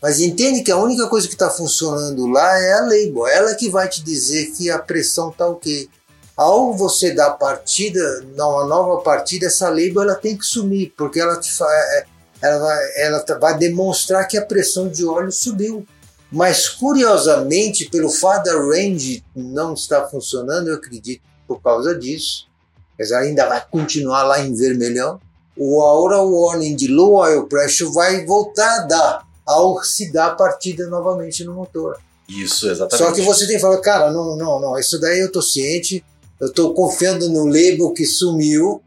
Mas 0.00 0.20
entende 0.20 0.62
que 0.62 0.70
a 0.70 0.76
única 0.76 1.08
coisa 1.08 1.26
que 1.26 1.34
está 1.34 1.50
funcionando 1.50 2.26
lá 2.26 2.58
é 2.58 2.72
a 2.72 2.80
label. 2.82 3.26
Ela 3.26 3.54
que 3.54 3.68
vai 3.68 3.88
te 3.88 4.02
dizer 4.02 4.52
que 4.52 4.70
a 4.70 4.78
pressão 4.78 5.30
está 5.30 5.46
ok. 5.46 5.88
Ao 6.36 6.72
você 6.72 7.12
dar 7.12 7.32
partida, 7.32 8.24
uma 8.34 8.64
nova 8.64 9.02
partida, 9.02 9.46
essa 9.46 9.68
label 9.68 10.02
ela 10.02 10.14
tem 10.14 10.38
que 10.38 10.46
sumir, 10.46 10.94
porque 10.96 11.20
ela 11.20 11.38
te, 11.38 11.50
é, 11.62 12.06
ela 12.42 12.58
vai, 12.58 12.78
ela 12.96 13.24
vai 13.38 13.58
demonstrar 13.58 14.26
que 14.26 14.36
a 14.36 14.44
pressão 14.44 14.88
de 14.88 15.04
óleo 15.04 15.30
subiu. 15.30 15.86
Mas 16.32 16.68
curiosamente, 16.68 17.88
pelo 17.90 18.08
fato 18.08 18.44
da 18.44 18.52
range 18.52 19.24
não 19.34 19.74
estar 19.74 20.06
funcionando, 20.08 20.68
eu 20.68 20.76
acredito 20.76 21.22
por 21.46 21.60
causa 21.60 21.94
disso, 21.98 22.46
mas 22.96 23.10
ainda 23.10 23.48
vai 23.48 23.64
continuar 23.68 24.22
lá 24.22 24.40
em 24.40 24.54
vermelhão, 24.54 25.20
o 25.56 25.80
Aura 25.80 26.18
Warning 26.22 26.76
de 26.76 26.86
Low 26.86 27.14
Oil 27.14 27.46
Pressure 27.46 27.92
vai 27.92 28.24
voltar 28.24 28.80
a 28.80 28.86
dar 28.86 29.26
ao 29.44 29.82
se 29.82 30.12
dar 30.12 30.28
a 30.28 30.34
partida 30.34 30.86
novamente 30.86 31.42
no 31.44 31.52
motor. 31.52 31.98
Isso, 32.28 32.70
exatamente. 32.70 33.04
Só 33.04 33.12
que 33.12 33.22
você 33.22 33.46
tem 33.46 33.56
que 33.56 33.62
falar, 33.62 33.78
cara, 33.80 34.12
não, 34.12 34.36
não, 34.36 34.60
não, 34.60 34.78
isso 34.78 35.00
daí 35.00 35.18
eu 35.18 35.32
tô 35.32 35.42
ciente, 35.42 36.04
eu 36.40 36.52
tô 36.52 36.72
confiando 36.72 37.28
no 37.28 37.44
label 37.46 37.92
que 37.92 38.06
sumiu, 38.06 38.80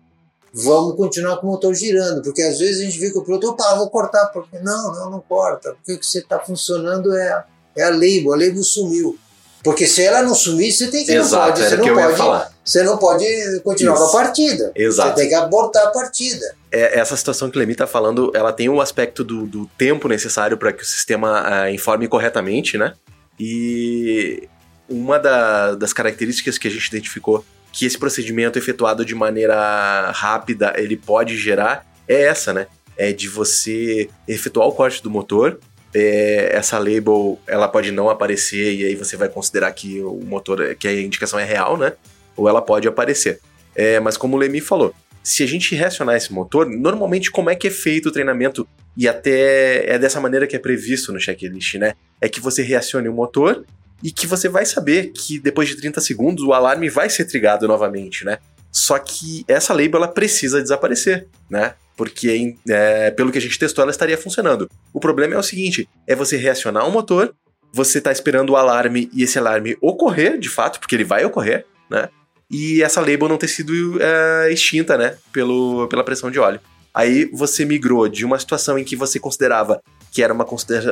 vamos 0.53 0.95
continuar 0.95 1.37
com 1.37 1.47
o 1.47 1.51
motor 1.51 1.73
girando, 1.73 2.21
porque 2.21 2.41
às 2.43 2.59
vezes 2.59 2.81
a 2.81 2.85
gente 2.85 2.99
vê 2.99 3.09
que 3.11 3.17
o 3.17 3.23
piloto, 3.23 3.49
opa, 3.49 3.75
vou 3.75 3.89
cortar, 3.89 4.27
porque 4.27 4.59
não, 4.59 4.93
não, 4.93 5.09
não 5.09 5.19
corta, 5.21 5.73
porque 5.73 5.93
o 5.93 5.99
que 5.99 6.05
você 6.05 6.19
está 6.19 6.39
funcionando 6.39 7.15
é, 7.15 7.43
é 7.75 7.83
a 7.83 7.89
label, 7.89 8.33
a 8.33 8.37
label 8.37 8.61
sumiu. 8.63 9.17
Porque 9.63 9.87
se 9.87 10.03
ela 10.03 10.21
não 10.21 10.35
sumir, 10.35 10.73
você 10.73 10.87
tem 10.91 11.05
que 11.05 11.13
Exato, 11.13 11.35
não 11.35 11.53
pode, 11.53 11.69
você 11.69 11.77
não 11.77 11.95
pode, 11.95 12.17
falar. 12.17 12.51
você 12.65 12.83
não 12.83 12.97
pode 12.97 13.25
continuar 13.63 13.95
Isso. 13.95 14.03
com 14.11 14.17
a 14.17 14.21
partida. 14.21 14.71
Exato. 14.75 15.09
Você 15.09 15.15
tem 15.15 15.29
que 15.29 15.35
abortar 15.35 15.87
a 15.87 15.91
partida. 15.91 16.45
É, 16.69 16.99
essa 16.99 17.15
situação 17.15 17.49
que 17.49 17.55
o 17.55 17.59
Lemi 17.59 17.71
está 17.71 17.87
falando, 17.87 18.29
ela 18.35 18.51
tem 18.51 18.67
o 18.67 18.81
aspecto 18.81 19.23
do, 19.23 19.45
do 19.47 19.65
tempo 19.77 20.09
necessário 20.09 20.57
para 20.57 20.73
que 20.73 20.83
o 20.83 20.85
sistema 20.85 21.43
ah, 21.47 21.71
informe 21.71 22.09
corretamente, 22.09 22.77
né? 22.77 22.93
E 23.39 24.49
uma 24.89 25.17
da- 25.17 25.75
das 25.75 25.93
características 25.93 26.57
que 26.57 26.67
a 26.67 26.71
gente 26.71 26.85
identificou 26.87 27.43
que 27.73 27.85
esse 27.85 27.97
procedimento 27.97 28.57
efetuado 28.57 29.03
de 29.03 29.15
maneira 29.15 30.11
rápida 30.11 30.73
ele 30.77 30.95
pode 30.95 31.35
gerar 31.37 31.85
é 32.07 32.21
essa, 32.21 32.53
né? 32.53 32.67
É 32.95 33.11
de 33.11 33.27
você 33.27 34.07
efetuar 34.27 34.67
o 34.67 34.71
corte 34.71 35.01
do 35.03 35.09
motor. 35.09 35.59
é, 35.93 36.49
essa 36.53 36.79
label 36.79 37.39
ela 37.47 37.67
pode 37.67 37.91
não 37.91 38.09
aparecer 38.09 38.73
e 38.73 38.85
aí 38.85 38.95
você 38.95 39.15
vai 39.15 39.29
considerar 39.29 39.71
que 39.71 40.01
o 40.01 40.21
motor, 40.23 40.75
que 40.75 40.87
a 40.87 41.01
indicação 41.01 41.39
é 41.39 41.43
real, 41.43 41.77
né? 41.77 41.93
Ou 42.35 42.49
ela 42.49 42.61
pode 42.61 42.87
aparecer. 42.87 43.39
É, 43.75 43.99
mas 43.99 44.17
como 44.17 44.35
o 44.35 44.39
Lemi 44.39 44.59
falou, 44.59 44.93
se 45.23 45.43
a 45.43 45.45
gente 45.45 45.75
reacionar 45.75 46.15
esse 46.15 46.33
motor, 46.33 46.67
normalmente 46.67 47.31
como 47.31 47.49
é 47.49 47.55
que 47.55 47.67
é 47.67 47.71
feito 47.71 48.09
o 48.09 48.11
treinamento 48.11 48.67
e 48.97 49.07
até 49.07 49.87
é 49.87 49.99
dessa 49.99 50.19
maneira 50.19 50.45
que 50.47 50.55
é 50.55 50.59
previsto 50.59 51.13
no 51.13 51.19
checklist, 51.19 51.75
né? 51.75 51.93
É 52.19 52.27
que 52.27 52.39
você 52.39 52.61
reacione 52.61 53.07
o 53.07 53.13
motor 53.13 53.63
e 54.03 54.11
que 54.11 54.27
você 54.27 54.49
vai 54.49 54.65
saber 54.65 55.11
que 55.13 55.39
depois 55.39 55.69
de 55.69 55.77
30 55.77 56.01
segundos 56.01 56.43
o 56.43 56.53
alarme 56.53 56.89
vai 56.89 57.09
ser 57.09 57.25
trigado 57.25 57.67
novamente, 57.67 58.25
né? 58.25 58.37
Só 58.71 58.99
que 58.99 59.45
essa 59.47 59.73
label 59.73 59.97
ela 59.97 60.07
precisa 60.07 60.61
desaparecer, 60.61 61.27
né? 61.49 61.75
Porque 61.95 62.55
é, 62.67 63.11
pelo 63.11 63.31
que 63.31 63.37
a 63.37 63.41
gente 63.41 63.57
testou 63.57 63.83
ela 63.83 63.91
estaria 63.91 64.17
funcionando. 64.17 64.69
O 64.91 64.99
problema 64.99 65.35
é 65.35 65.37
o 65.37 65.43
seguinte: 65.43 65.87
é 66.05 66.15
você 66.15 66.35
reacionar 66.35 66.87
o 66.87 66.91
motor, 66.91 67.33
você 67.71 68.01
tá 68.01 68.11
esperando 68.11 68.49
o 68.49 68.55
alarme 68.57 69.09
e 69.13 69.23
esse 69.23 69.39
alarme 69.39 69.77
ocorrer, 69.79 70.37
de 70.37 70.49
fato, 70.49 70.79
porque 70.79 70.95
ele 70.95 71.05
vai 71.05 71.23
ocorrer, 71.23 71.65
né? 71.89 72.09
E 72.51 72.83
essa 72.83 72.99
label 72.99 73.29
não 73.29 73.37
ter 73.37 73.47
sido 73.47 73.97
é, 74.01 74.51
extinta, 74.51 74.97
né? 74.97 75.17
Pelo, 75.31 75.87
pela 75.87 76.03
pressão 76.03 76.29
de 76.29 76.39
óleo. 76.39 76.59
Aí 76.93 77.25
você 77.33 77.65
migrou 77.65 78.07
de 78.07 78.23
uma 78.23 78.37
situação 78.37 78.77
em 78.77 78.83
que 78.83 78.95
você 78.95 79.19
considerava 79.19 79.81
que 80.11 80.21
era 80.21 80.31
uma, 80.31 80.45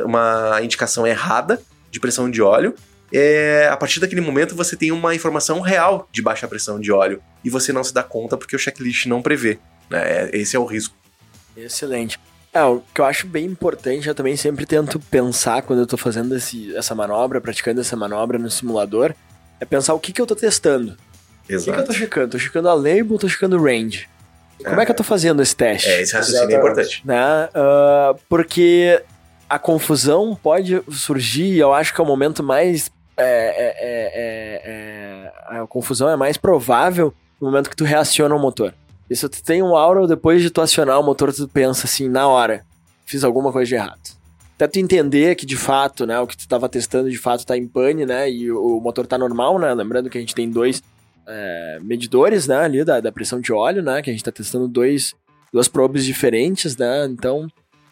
uma 0.04 0.60
indicação 0.62 1.06
errada 1.06 1.62
de 1.90 2.00
pressão 2.00 2.28
de 2.28 2.42
óleo. 2.42 2.74
É, 3.12 3.68
a 3.70 3.76
partir 3.76 4.00
daquele 4.00 4.20
momento 4.20 4.54
você 4.56 4.74
tem 4.76 4.90
uma 4.90 5.14
informação 5.14 5.60
real 5.60 6.08
de 6.10 6.22
baixa 6.22 6.48
pressão 6.48 6.80
de 6.80 6.90
óleo 6.90 7.22
e 7.44 7.50
você 7.50 7.72
não 7.72 7.84
se 7.84 7.92
dá 7.92 8.02
conta 8.02 8.36
porque 8.36 8.56
o 8.56 8.58
checklist 8.58 9.06
não 9.06 9.20
prevê. 9.20 9.58
Né? 9.90 10.00
É- 10.02 10.30
Esse 10.32 10.56
é 10.56 10.58
o 10.58 10.64
risco. 10.64 10.94
Excelente. 11.56 12.18
É, 12.54 12.62
o 12.64 12.82
que 12.94 13.00
eu 13.00 13.04
acho 13.04 13.26
bem 13.26 13.46
importante, 13.46 14.08
eu 14.08 14.14
também 14.14 14.36
sempre 14.36 14.66
tento 14.66 14.98
pensar 15.00 15.62
quando 15.62 15.80
eu 15.80 15.86
tô 15.86 15.96
fazendo 15.96 16.36
esse, 16.36 16.74
essa 16.76 16.94
manobra, 16.94 17.40
praticando 17.40 17.80
essa 17.80 17.96
manobra 17.96 18.38
no 18.38 18.50
simulador, 18.50 19.14
é 19.60 19.64
pensar 19.64 19.94
o 19.94 19.98
que, 20.00 20.12
que 20.12 20.20
eu 20.20 20.26
tô 20.26 20.34
testando. 20.36 20.92
O 21.44 21.46
que, 21.46 21.48
que 21.48 21.54
eu 21.54 21.62
tô 21.64 21.70
Exato. 21.80 21.92
checando? 21.94 22.28
Tô 22.32 22.38
checando 22.38 22.68
a 22.68 22.74
label, 22.74 23.18
tô 23.18 23.28
checando 23.28 23.56
o 23.58 23.62
range. 23.62 24.08
Como 24.64 24.80
é 24.80 24.84
que 24.84 24.90
eu 24.92 24.96
tô 24.96 25.02
fazendo 25.02 25.42
esse 25.42 25.56
teste? 25.56 25.88
É, 25.88 26.02
esse 26.02 26.14
raciocínio 26.14 26.54
é 26.54 26.58
importante. 26.58 27.02
né? 27.04 27.16
Ah, 27.54 28.14
porque 28.28 29.02
a 29.48 29.58
confusão 29.58 30.38
pode 30.40 30.80
surgir, 30.90 31.56
eu 31.58 31.72
acho 31.72 31.92
que 31.94 32.00
é 32.00 32.04
o 32.04 32.06
momento 32.06 32.42
mais. 32.42 32.90
É, 33.16 33.24
é, 33.24 33.74
é, 33.78 34.12
é, 34.14 35.32
é, 35.56 35.60
a 35.60 35.66
confusão 35.66 36.08
é 36.08 36.16
mais 36.16 36.36
provável 36.36 37.12
no 37.40 37.48
momento 37.48 37.68
que 37.68 37.76
tu 37.76 37.84
reaciona 37.84 38.34
o 38.34 38.38
motor. 38.38 38.74
E 39.10 39.16
se 39.16 39.28
tu 39.28 39.42
tem 39.42 39.62
um 39.62 39.76
aura, 39.76 40.06
depois 40.06 40.40
de 40.40 40.50
tu 40.50 40.60
acionar 40.60 40.98
o 40.98 41.02
motor, 41.02 41.32
tu 41.32 41.46
pensa 41.48 41.86
assim, 41.86 42.08
na 42.08 42.26
hora, 42.26 42.64
fiz 43.04 43.24
alguma 43.24 43.52
coisa 43.52 43.68
de 43.68 43.74
errado. 43.74 44.00
Até 44.54 44.66
tu 44.66 44.78
entender 44.78 45.34
que 45.34 45.44
de 45.44 45.56
fato, 45.56 46.06
né, 46.06 46.18
o 46.20 46.26
que 46.26 46.36
tu 46.36 46.46
tava 46.48 46.68
testando 46.68 47.10
de 47.10 47.18
fato 47.18 47.44
tá 47.44 47.56
em 47.56 47.66
pane, 47.66 48.06
né, 48.06 48.30
e 48.30 48.50
o, 48.50 48.80
motor 48.80 49.06
tá 49.06 49.18
normal, 49.18 49.58
né, 49.58 49.74
lembrando 49.74 50.08
que 50.08 50.16
a 50.16 50.20
gente 50.20 50.34
tem 50.34 50.48
dois 50.48 50.82
é, 51.26 51.78
medidores, 51.82 52.46
né, 52.46 52.56
ali 52.56 52.84
da, 52.84 53.00
da 53.00 53.12
pressão 53.12 53.40
de 53.40 53.52
óleo, 53.52 53.82
né, 53.82 54.00
que 54.00 54.08
a 54.08 54.12
gente 54.12 54.24
tá 54.24 54.32
testando 54.32 54.68
dois, 54.68 55.14
duas 55.52 55.68
probes 55.68 56.04
diferentes, 56.04 56.76
né, 56.76 57.06
então 57.06 57.48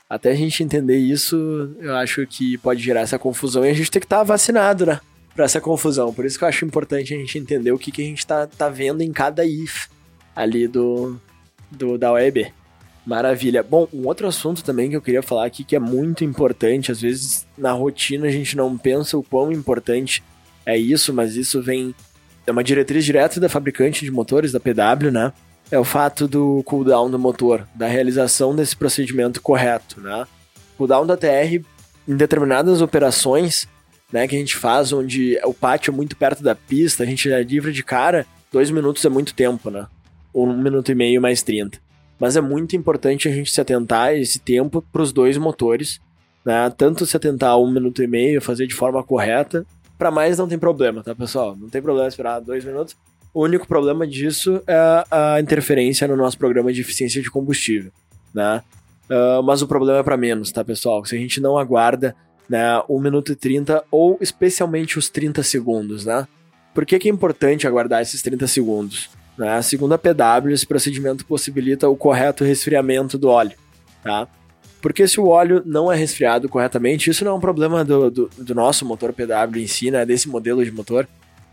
até 0.08 0.30
a 0.30 0.34
gente 0.34 0.62
entender 0.62 0.96
isso, 0.96 1.36
eu 1.80 1.94
acho 1.96 2.26
que 2.26 2.56
pode 2.58 2.80
gerar 2.82 3.00
essa 3.00 3.18
confusão 3.18 3.64
e 3.64 3.68
a 3.68 3.74
gente 3.74 3.90
tem 3.90 4.00
que 4.00 4.06
estar 4.06 4.22
vacinado, 4.22 4.86
né, 4.86 5.00
pra 5.34 5.44
essa 5.44 5.60
confusão. 5.60 6.12
Por 6.12 6.24
isso 6.24 6.38
que 6.38 6.44
eu 6.44 6.48
acho 6.48 6.64
importante 6.64 7.14
a 7.14 7.16
gente 7.16 7.38
entender 7.38 7.72
o 7.72 7.78
que, 7.78 7.90
que 7.90 8.02
a 8.02 8.04
gente 8.04 8.26
tá, 8.26 8.46
tá 8.46 8.68
vendo 8.68 9.02
em 9.02 9.12
cada 9.12 9.44
if 9.44 9.88
ali 10.34 10.66
do, 10.66 11.18
do 11.70 11.96
da 11.96 12.12
OEB. 12.12 12.52
Maravilha. 13.06 13.62
Bom, 13.62 13.88
um 13.92 14.06
outro 14.06 14.28
assunto 14.28 14.62
também 14.62 14.90
que 14.90 14.96
eu 14.96 15.02
queria 15.02 15.22
falar 15.22 15.46
aqui 15.46 15.64
que 15.64 15.74
é 15.74 15.80
muito 15.80 16.24
importante, 16.24 16.92
às 16.92 17.00
vezes 17.00 17.46
na 17.56 17.72
rotina 17.72 18.26
a 18.26 18.30
gente 18.30 18.56
não 18.56 18.76
pensa 18.76 19.16
o 19.16 19.22
quão 19.22 19.50
importante 19.50 20.22
é 20.66 20.76
isso, 20.76 21.12
mas 21.12 21.34
isso 21.34 21.62
vem 21.62 21.94
é 22.46 22.52
uma 22.52 22.64
diretriz 22.64 23.04
direta 23.04 23.40
da 23.40 23.48
fabricante 23.48 24.04
de 24.04 24.10
motores, 24.10 24.52
da 24.52 24.60
PW, 24.60 25.10
né? 25.10 25.32
É 25.70 25.78
o 25.78 25.84
fato 25.84 26.26
do 26.26 26.62
cooldown 26.64 27.10
do 27.10 27.18
motor, 27.18 27.66
da 27.74 27.86
realização 27.86 28.54
desse 28.54 28.76
procedimento 28.76 29.40
correto, 29.40 30.00
né? 30.00 30.26
Cooldown 30.76 31.06
da 31.06 31.16
TR 31.16 31.62
em 32.08 32.16
determinadas 32.16 32.80
operações, 32.80 33.68
né, 34.12 34.26
que 34.26 34.34
a 34.34 34.38
gente 34.38 34.56
faz 34.56 34.92
onde 34.92 35.38
o 35.44 35.54
pátio 35.54 35.90
é 35.90 35.94
muito 35.94 36.16
perto 36.16 36.42
da 36.42 36.54
pista, 36.54 37.02
a 37.02 37.06
gente 37.06 37.30
é 37.30 37.42
livre 37.42 37.72
de 37.72 37.82
cara, 37.82 38.26
dois 38.52 38.70
minutos 38.70 39.04
é 39.04 39.08
muito 39.08 39.34
tempo, 39.34 39.70
né? 39.70 39.86
Ou 40.32 40.46
um 40.46 40.56
minuto 40.56 40.90
e 40.90 40.94
meio 40.94 41.20
mais 41.20 41.42
30. 41.42 41.78
Mas 42.18 42.36
é 42.36 42.40
muito 42.40 42.76
importante 42.76 43.28
a 43.28 43.32
gente 43.32 43.50
se 43.50 43.60
atentar 43.60 44.08
a 44.08 44.14
esse 44.14 44.38
tempo 44.38 44.84
para 44.92 45.02
os 45.02 45.12
dois 45.12 45.36
motores, 45.38 46.00
né? 46.44 46.70
Tanto 46.76 47.06
se 47.06 47.16
atentar 47.16 47.50
a 47.50 47.58
um 47.58 47.70
minuto 47.70 48.02
e 48.02 48.06
meio, 48.06 48.40
fazer 48.40 48.66
de 48.66 48.74
forma 48.74 49.02
correta. 49.02 49.64
Para 49.96 50.10
mais 50.10 50.38
não 50.38 50.48
tem 50.48 50.58
problema, 50.58 51.02
tá, 51.02 51.14
pessoal? 51.14 51.56
Não 51.56 51.68
tem 51.68 51.80
problema 51.80 52.08
esperar 52.08 52.40
dois 52.40 52.64
minutos. 52.64 52.96
O 53.32 53.44
único 53.44 53.66
problema 53.66 54.06
disso 54.06 54.60
é 54.66 55.04
a 55.10 55.40
interferência 55.40 56.08
no 56.08 56.16
nosso 56.16 56.36
programa 56.36 56.72
de 56.72 56.80
eficiência 56.80 57.22
de 57.22 57.30
combustível, 57.30 57.92
né? 58.34 58.62
Ah, 59.10 59.42
mas 59.42 59.60
o 59.60 59.66
problema 59.66 59.98
é 59.98 60.02
para 60.02 60.16
menos, 60.16 60.52
tá, 60.52 60.64
pessoal? 60.64 61.04
Se 61.04 61.16
a 61.16 61.18
gente 61.18 61.40
não 61.40 61.58
aguarda 61.58 62.14
né, 62.50 62.82
1 62.88 63.00
minuto 63.00 63.30
e 63.30 63.36
30 63.36 63.84
ou 63.92 64.18
especialmente 64.20 64.98
os 64.98 65.08
30 65.08 65.40
segundos, 65.44 66.04
né? 66.04 66.26
Por 66.74 66.84
que, 66.84 66.98
que 66.98 67.08
é 67.08 67.12
importante 67.12 67.64
aguardar 67.64 68.02
esses 68.02 68.20
30 68.22 68.48
segundos? 68.48 69.08
Né? 69.38 69.62
Segundo 69.62 69.92
a 69.92 69.98
PW, 69.98 70.50
esse 70.50 70.66
procedimento 70.66 71.24
possibilita 71.24 71.88
o 71.88 71.96
correto 71.96 72.42
resfriamento 72.42 73.16
do 73.16 73.28
óleo, 73.28 73.56
tá? 74.02 74.26
Porque 74.82 75.06
se 75.06 75.20
o 75.20 75.28
óleo 75.28 75.62
não 75.64 75.92
é 75.92 75.96
resfriado 75.96 76.48
corretamente, 76.48 77.08
isso 77.08 77.24
não 77.24 77.32
é 77.32 77.34
um 77.34 77.40
problema 77.40 77.84
do, 77.84 78.10
do, 78.10 78.30
do 78.36 78.54
nosso 78.54 78.84
motor 78.84 79.12
PW 79.12 79.58
em 79.58 79.66
si, 79.68 79.90
né? 79.92 80.04
Desse 80.04 80.28
modelo 80.28 80.64
de 80.64 80.72
motor, 80.72 81.06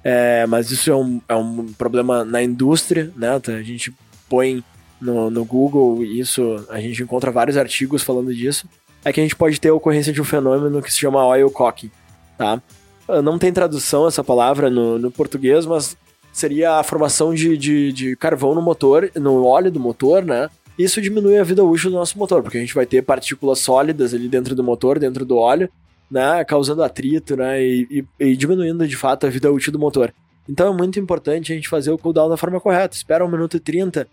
é, 0.04 0.48
mas 0.48 0.72
isso 0.72 0.90
é 0.90 0.96
um, 0.96 1.22
é 1.30 1.36
um 1.36 1.68
problema 1.74 2.26
na 2.26 2.42
indústria, 2.42 3.12
né? 3.16 3.40
A 3.48 3.62
gente 3.62 3.94
põe 4.28 4.64
no, 5.00 5.30
no 5.30 5.46
Google 5.46 6.04
isso, 6.04 6.66
a 6.70 6.80
gente 6.80 7.04
encontra 7.04 7.30
vários 7.30 7.56
artigos 7.56 8.02
falando 8.02 8.34
disso. 8.34 8.68
É 9.08 9.14
que 9.14 9.22
a 9.22 9.24
gente 9.24 9.38
pode 9.38 9.60
ter 9.62 9.70
a 9.70 9.74
ocorrência 9.74 10.12
de 10.12 10.20
um 10.20 10.26
fenômeno 10.26 10.82
que 10.82 10.92
se 10.92 11.00
chama 11.00 11.26
oil 11.26 11.50
cocking, 11.50 11.90
tá? 12.38 12.62
Ah, 13.08 13.22
Não 13.22 13.40
tem 13.40 13.54
tradução 13.54 14.06
essa 14.06 14.22
palavra 14.22 14.70
no, 14.70 15.00
no 15.00 15.10
português, 15.10 15.66
mas 15.66 15.96
seria 16.34 16.74
a 16.74 16.84
formação 16.84 17.34
de, 17.34 17.58
de, 17.58 17.94
de 17.94 18.16
carvão 18.18 18.54
no 18.54 18.62
motor, 18.62 19.10
no 19.16 19.46
óleo 19.46 19.72
do 19.72 19.80
motor, 19.80 20.26
né? 20.26 20.50
Isso 20.78 21.02
diminui 21.02 21.38
a 21.38 21.44
vida 21.46 21.64
útil 21.64 21.90
do 21.90 21.96
nosso 21.96 22.20
motor, 22.20 22.44
porque 22.44 22.58
a 22.58 22.60
gente 22.60 22.76
vai 22.76 22.86
ter 22.86 23.02
partículas 23.02 23.60
sólidas 23.60 24.14
ali 24.14 24.28
dentro 24.28 24.54
do 24.54 24.62
motor, 24.62 25.00
dentro 25.00 25.24
do 25.24 25.38
óleo, 25.38 25.70
né? 26.12 26.44
Causando 26.44 26.84
atrito, 26.84 27.38
né? 27.38 27.64
E, 27.64 28.06
e, 28.20 28.26
e 28.26 28.36
diminuindo 28.36 28.86
de 28.86 28.98
fato 28.98 29.26
a 29.26 29.30
vida 29.30 29.50
útil 29.50 29.72
do 29.72 29.80
motor. 29.80 30.14
Então 30.50 30.74
é 30.74 30.78
muito 30.78 31.00
importante 31.00 31.54
a 31.54 31.56
gente 31.56 31.70
fazer 31.70 31.92
o 31.92 31.98
cooldown 31.98 32.28
da 32.28 32.36
forma 32.36 32.60
correta. 32.60 32.94
Espera 32.94 33.26
1 33.26 33.32
minuto 33.32 33.56
e 33.56 33.60
30. 33.62 34.06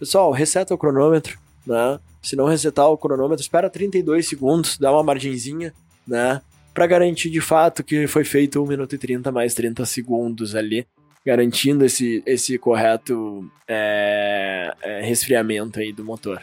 Pessoal, 0.00 0.32
reseta 0.32 0.74
o 0.74 0.78
cronômetro, 0.78 1.38
né? 1.66 1.98
Se 2.22 2.36
não 2.36 2.46
resetar 2.46 2.88
o 2.88 2.96
cronômetro, 2.98 3.42
espera 3.42 3.68
32 3.70 4.28
segundos, 4.28 4.78
dá 4.78 4.92
uma 4.92 5.02
margenzinha, 5.02 5.74
né? 6.06 6.40
Pra 6.72 6.86
garantir 6.86 7.30
de 7.30 7.40
fato 7.40 7.82
que 7.84 8.06
foi 8.06 8.24
feito 8.24 8.62
1 8.62 8.66
minuto 8.66 8.94
e 8.94 8.98
30 8.98 9.30
mais 9.32 9.54
30 9.54 9.84
segundos 9.84 10.54
ali, 10.54 10.86
garantindo 11.24 11.84
esse, 11.84 12.22
esse 12.26 12.56
correto 12.58 13.44
é, 13.68 14.72
é, 14.82 15.00
resfriamento 15.02 15.78
aí 15.78 15.92
do 15.92 16.04
motor, 16.04 16.42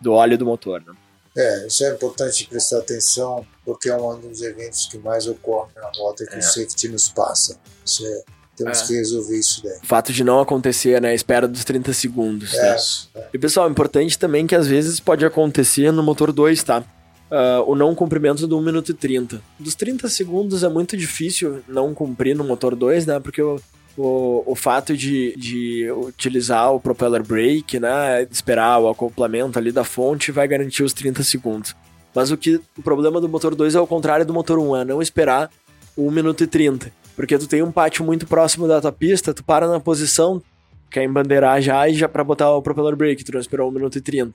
do 0.00 0.12
óleo 0.12 0.36
do 0.36 0.44
motor, 0.46 0.82
né? 0.86 0.92
É, 1.36 1.66
isso 1.66 1.84
é 1.84 1.92
importante 1.94 2.46
prestar 2.48 2.78
atenção, 2.78 3.46
porque 3.64 3.88
é 3.88 3.96
um 3.96 4.20
dos 4.20 4.42
eventos 4.42 4.86
que 4.86 4.98
mais 4.98 5.26
ocorre 5.28 5.70
na 5.76 5.90
rota 5.96 6.26
que 6.26 6.34
É. 6.34 6.38
o 6.38 6.42
safety 6.42 6.88
nos 6.88 7.08
passa. 7.08 7.58
Isso 7.86 8.04
é 8.04 8.24
Temos 8.62 8.82
É. 8.82 8.86
que 8.86 8.92
resolver 8.94 9.38
isso 9.38 9.62
daí. 9.64 9.78
O 9.82 9.86
fato 9.86 10.12
de 10.12 10.22
não 10.22 10.40
acontecer, 10.40 11.00
né? 11.00 11.10
A 11.10 11.14
espera 11.14 11.48
dos 11.48 11.64
30 11.64 11.92
segundos. 11.92 12.52
É, 12.54 12.76
né? 13.16 13.24
E 13.32 13.38
pessoal, 13.38 13.66
é 13.66 13.70
importante 13.70 14.18
também 14.18 14.46
que 14.46 14.54
às 14.54 14.66
vezes 14.66 15.00
pode 15.00 15.24
acontecer 15.24 15.90
no 15.92 16.02
motor 16.02 16.30
2, 16.32 16.62
tá? 16.62 16.84
Ah, 17.30 17.62
o 17.66 17.74
não 17.74 17.94
cumprimento 17.94 18.46
do 18.46 18.58
1 18.58 18.62
minuto 18.62 18.90
e 18.90 18.94
30. 18.94 19.40
Dos 19.58 19.74
30 19.74 20.08
segundos 20.08 20.62
é 20.62 20.68
muito 20.68 20.96
difícil 20.96 21.60
não 21.68 21.94
cumprir 21.94 22.36
no 22.36 22.44
motor 22.44 22.74
2, 22.76 23.06
né? 23.06 23.18
Porque 23.20 23.40
o, 23.40 23.58
o, 23.96 24.42
o 24.46 24.54
fato 24.54 24.96
de, 24.96 25.34
de 25.36 25.90
utilizar 25.92 26.72
o 26.74 26.80
propeller 26.80 27.22
brake, 27.24 27.78
né? 27.80 28.26
Esperar 28.30 28.78
o 28.80 28.88
acoplamento 28.88 29.58
ali 29.58 29.72
da 29.72 29.84
fonte 29.84 30.30
vai 30.32 30.46
garantir 30.48 30.82
os 30.82 30.92
30 30.92 31.22
segundos. 31.22 31.74
Mas 32.14 32.30
o 32.32 32.36
que 32.36 32.60
o 32.76 32.82
problema 32.82 33.20
do 33.20 33.28
motor 33.28 33.54
2 33.54 33.76
é 33.76 33.80
o 33.80 33.86
contrário 33.86 34.26
do 34.26 34.34
motor 34.34 34.58
1, 34.58 34.76
é 34.78 34.84
não 34.84 35.00
esperar 35.00 35.48
o 35.96 36.08
1 36.08 36.10
minuto 36.10 36.42
e 36.42 36.46
30. 36.48 36.92
Porque 37.20 37.36
tu 37.36 37.46
tem 37.46 37.62
um 37.62 37.70
pátio 37.70 38.02
muito 38.02 38.26
próximo 38.26 38.66
da 38.66 38.80
tua 38.80 38.90
pista, 38.90 39.34
tu 39.34 39.44
para 39.44 39.68
na 39.68 39.78
posição, 39.78 40.42
quer 40.90 41.04
embandeirar 41.04 41.60
já 41.60 41.86
e 41.86 41.92
já 41.92 42.08
pra 42.08 42.24
botar 42.24 42.50
o 42.50 42.62
propeller 42.62 42.96
brake, 42.96 43.22
tu 43.22 43.30
não 43.30 43.40
esperou 43.40 43.68
1 43.68 43.72
minuto 43.72 43.98
e 43.98 44.00
30. 44.00 44.32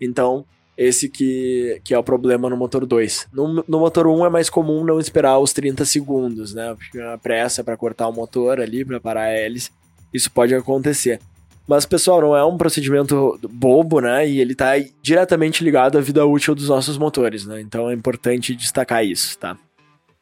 Então, 0.00 0.44
esse 0.76 1.08
que, 1.08 1.80
que 1.82 1.92
é 1.92 1.98
o 1.98 2.02
problema 2.04 2.48
no 2.48 2.56
motor 2.56 2.86
2. 2.86 3.26
No, 3.32 3.64
no 3.66 3.80
motor 3.80 4.06
1 4.06 4.26
é 4.26 4.30
mais 4.30 4.48
comum 4.48 4.84
não 4.84 5.00
esperar 5.00 5.36
os 5.40 5.52
30 5.52 5.84
segundos, 5.84 6.54
né? 6.54 6.76
Porque 6.76 7.00
a 7.00 7.18
pressa 7.18 7.64
para 7.64 7.76
cortar 7.76 8.06
o 8.06 8.12
motor 8.12 8.60
ali, 8.60 8.84
para 8.84 9.00
parar 9.00 9.22
a 9.22 9.30
hélice, 9.30 9.72
isso 10.14 10.30
pode 10.30 10.54
acontecer. 10.54 11.18
Mas, 11.66 11.86
pessoal, 11.86 12.20
não 12.20 12.36
é 12.36 12.44
um 12.44 12.56
procedimento 12.56 13.36
bobo, 13.50 13.98
né? 13.98 14.28
E 14.28 14.40
ele 14.40 14.54
tá 14.54 14.74
diretamente 15.02 15.64
ligado 15.64 15.98
à 15.98 16.00
vida 16.00 16.24
útil 16.24 16.54
dos 16.54 16.68
nossos 16.68 16.98
motores, 16.98 17.44
né? 17.44 17.60
Então 17.60 17.90
é 17.90 17.94
importante 17.94 18.54
destacar 18.54 19.04
isso, 19.04 19.36
tá? 19.36 19.58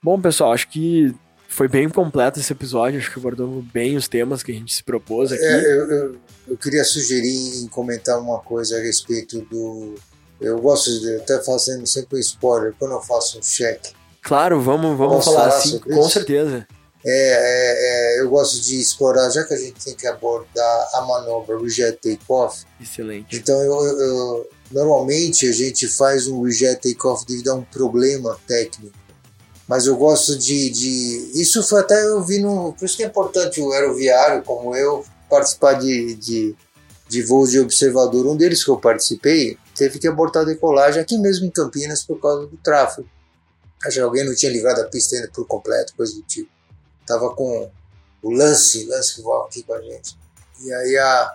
Bom, 0.03 0.19
pessoal, 0.19 0.55
acho 0.55 0.69
que 0.69 1.15
foi 1.57 1.69
bem 1.69 1.89
completo 1.89 2.39
esse 2.39 2.53
episódio, 2.53 2.99
acho 3.01 3.11
que 3.11 3.19
abordamos 3.19 3.65
bem 3.73 3.97
os 3.97 4.07
temas 4.07 4.43
que 4.43 4.53
a 4.53 4.55
gente 4.55 4.75
se 4.75 4.85
propôs 4.85 5.33
aqui. 5.33 5.43
É, 5.43 5.65
eu, 5.73 5.91
eu, 5.91 6.17
eu 6.49 6.57
queria 6.59 6.85
sugerir 6.85 7.63
em 7.63 7.67
comentar 7.69 8.21
uma 8.21 8.39
coisa 8.41 8.77
a 8.77 8.81
respeito 8.81 9.41
do. 9.51 9.95
Eu 10.39 10.59
gosto 10.61 10.91
de 11.01 11.17
até 11.17 11.43
fazendo 11.43 11.87
sempre 11.87 12.19
um 12.19 12.21
spoiler 12.21 12.75
quando 12.79 12.93
eu 12.93 13.01
faço 13.01 13.39
um 13.39 13.43
cheque. 13.43 13.93
Claro, 14.23 14.61
vamos, 14.61 14.99
vamos 14.99 15.17
Posso 15.25 15.33
falar 15.33 15.45
falar 15.51 15.59
assim, 15.59 15.79
com 15.79 15.99
isso? 15.99 16.11
certeza. 16.11 16.67
É, 17.09 17.09
é, 17.09 18.17
é, 18.19 18.21
eu 18.21 18.29
gosto 18.29 18.61
de 18.61 18.79
explorar, 18.79 19.31
já 19.31 19.43
que 19.45 19.55
a 19.55 19.57
gente 19.57 19.83
tem 19.83 19.95
que 19.95 20.07
abordar 20.07 20.89
a 20.93 21.01
manobra 21.03 21.59
reject 21.59 22.01
takeoff, 22.03 22.65
Excelente. 22.81 23.35
então 23.37 23.59
eu, 23.63 23.73
eu- 23.87 24.01
eu- 24.01 24.49
normalmente 24.73 25.49
a 25.49 25.53
gente 25.53 25.87
faz 25.89 26.27
um 26.27 26.43
reject 26.43 26.93
takeoff 26.93 27.25
devido 27.25 27.49
a 27.51 27.55
um 27.55 27.63
problema 27.63 28.37
técnico. 28.47 29.06
Mas 29.69 29.87
eu 29.87 29.97
gosto 29.97 30.39
de, 30.39 30.71
de. 30.71 31.33
Isso 31.35 31.63
foi 31.63 31.81
até 31.81 32.01
eu 32.05 32.23
vi 32.23 32.39
no. 32.39 32.73
Por 32.73 32.85
isso 32.85 32.97
que 32.97 33.03
é 33.03 33.07
importante 33.07 33.61
o 33.61 33.73
aeroviário, 33.73 34.43
como 34.45 34.77
eu, 34.77 35.05
participar 35.29 35.75
de, 35.75 36.15
de, 36.15 36.57
de 37.09 37.23
voos 37.23 37.51
de 37.51 37.59
observador. 37.59 38.27
Um 38.27 38.37
deles 38.37 38.63
que 38.63 38.71
eu 38.71 38.79
participei 38.79 39.59
teve 39.75 39.99
que 39.99 40.07
abortar 40.07 40.43
a 40.43 40.47
decolagem 40.47 41.03
aqui 41.03 41.19
mesmo 41.19 41.47
em 41.47 41.51
Campinas 41.51 42.05
por 42.05 42.21
causa 42.21 42.47
do 42.47 42.57
tráfego. 42.59 43.09
Acho 43.85 43.97
que 43.97 44.01
alguém 44.01 44.25
não 44.25 44.35
tinha 44.35 44.53
livrado 44.53 44.81
a 44.81 44.85
pista 44.85 45.17
ainda 45.17 45.31
por 45.35 45.47
completo, 45.47 45.95
coisa 45.97 46.15
do 46.15 46.23
tipo. 46.23 46.51
Tava 47.05 47.35
com 47.35 47.71
o 48.23 48.31
Lance, 48.31 48.87
Lance 48.87 49.17
que 49.17 49.23
voa 49.23 49.47
aqui 49.47 49.65
com 49.65 49.75
a 49.75 49.83
gente. 49.83 50.17
E 50.63 50.73
aí 50.73 50.97
a. 50.97 51.35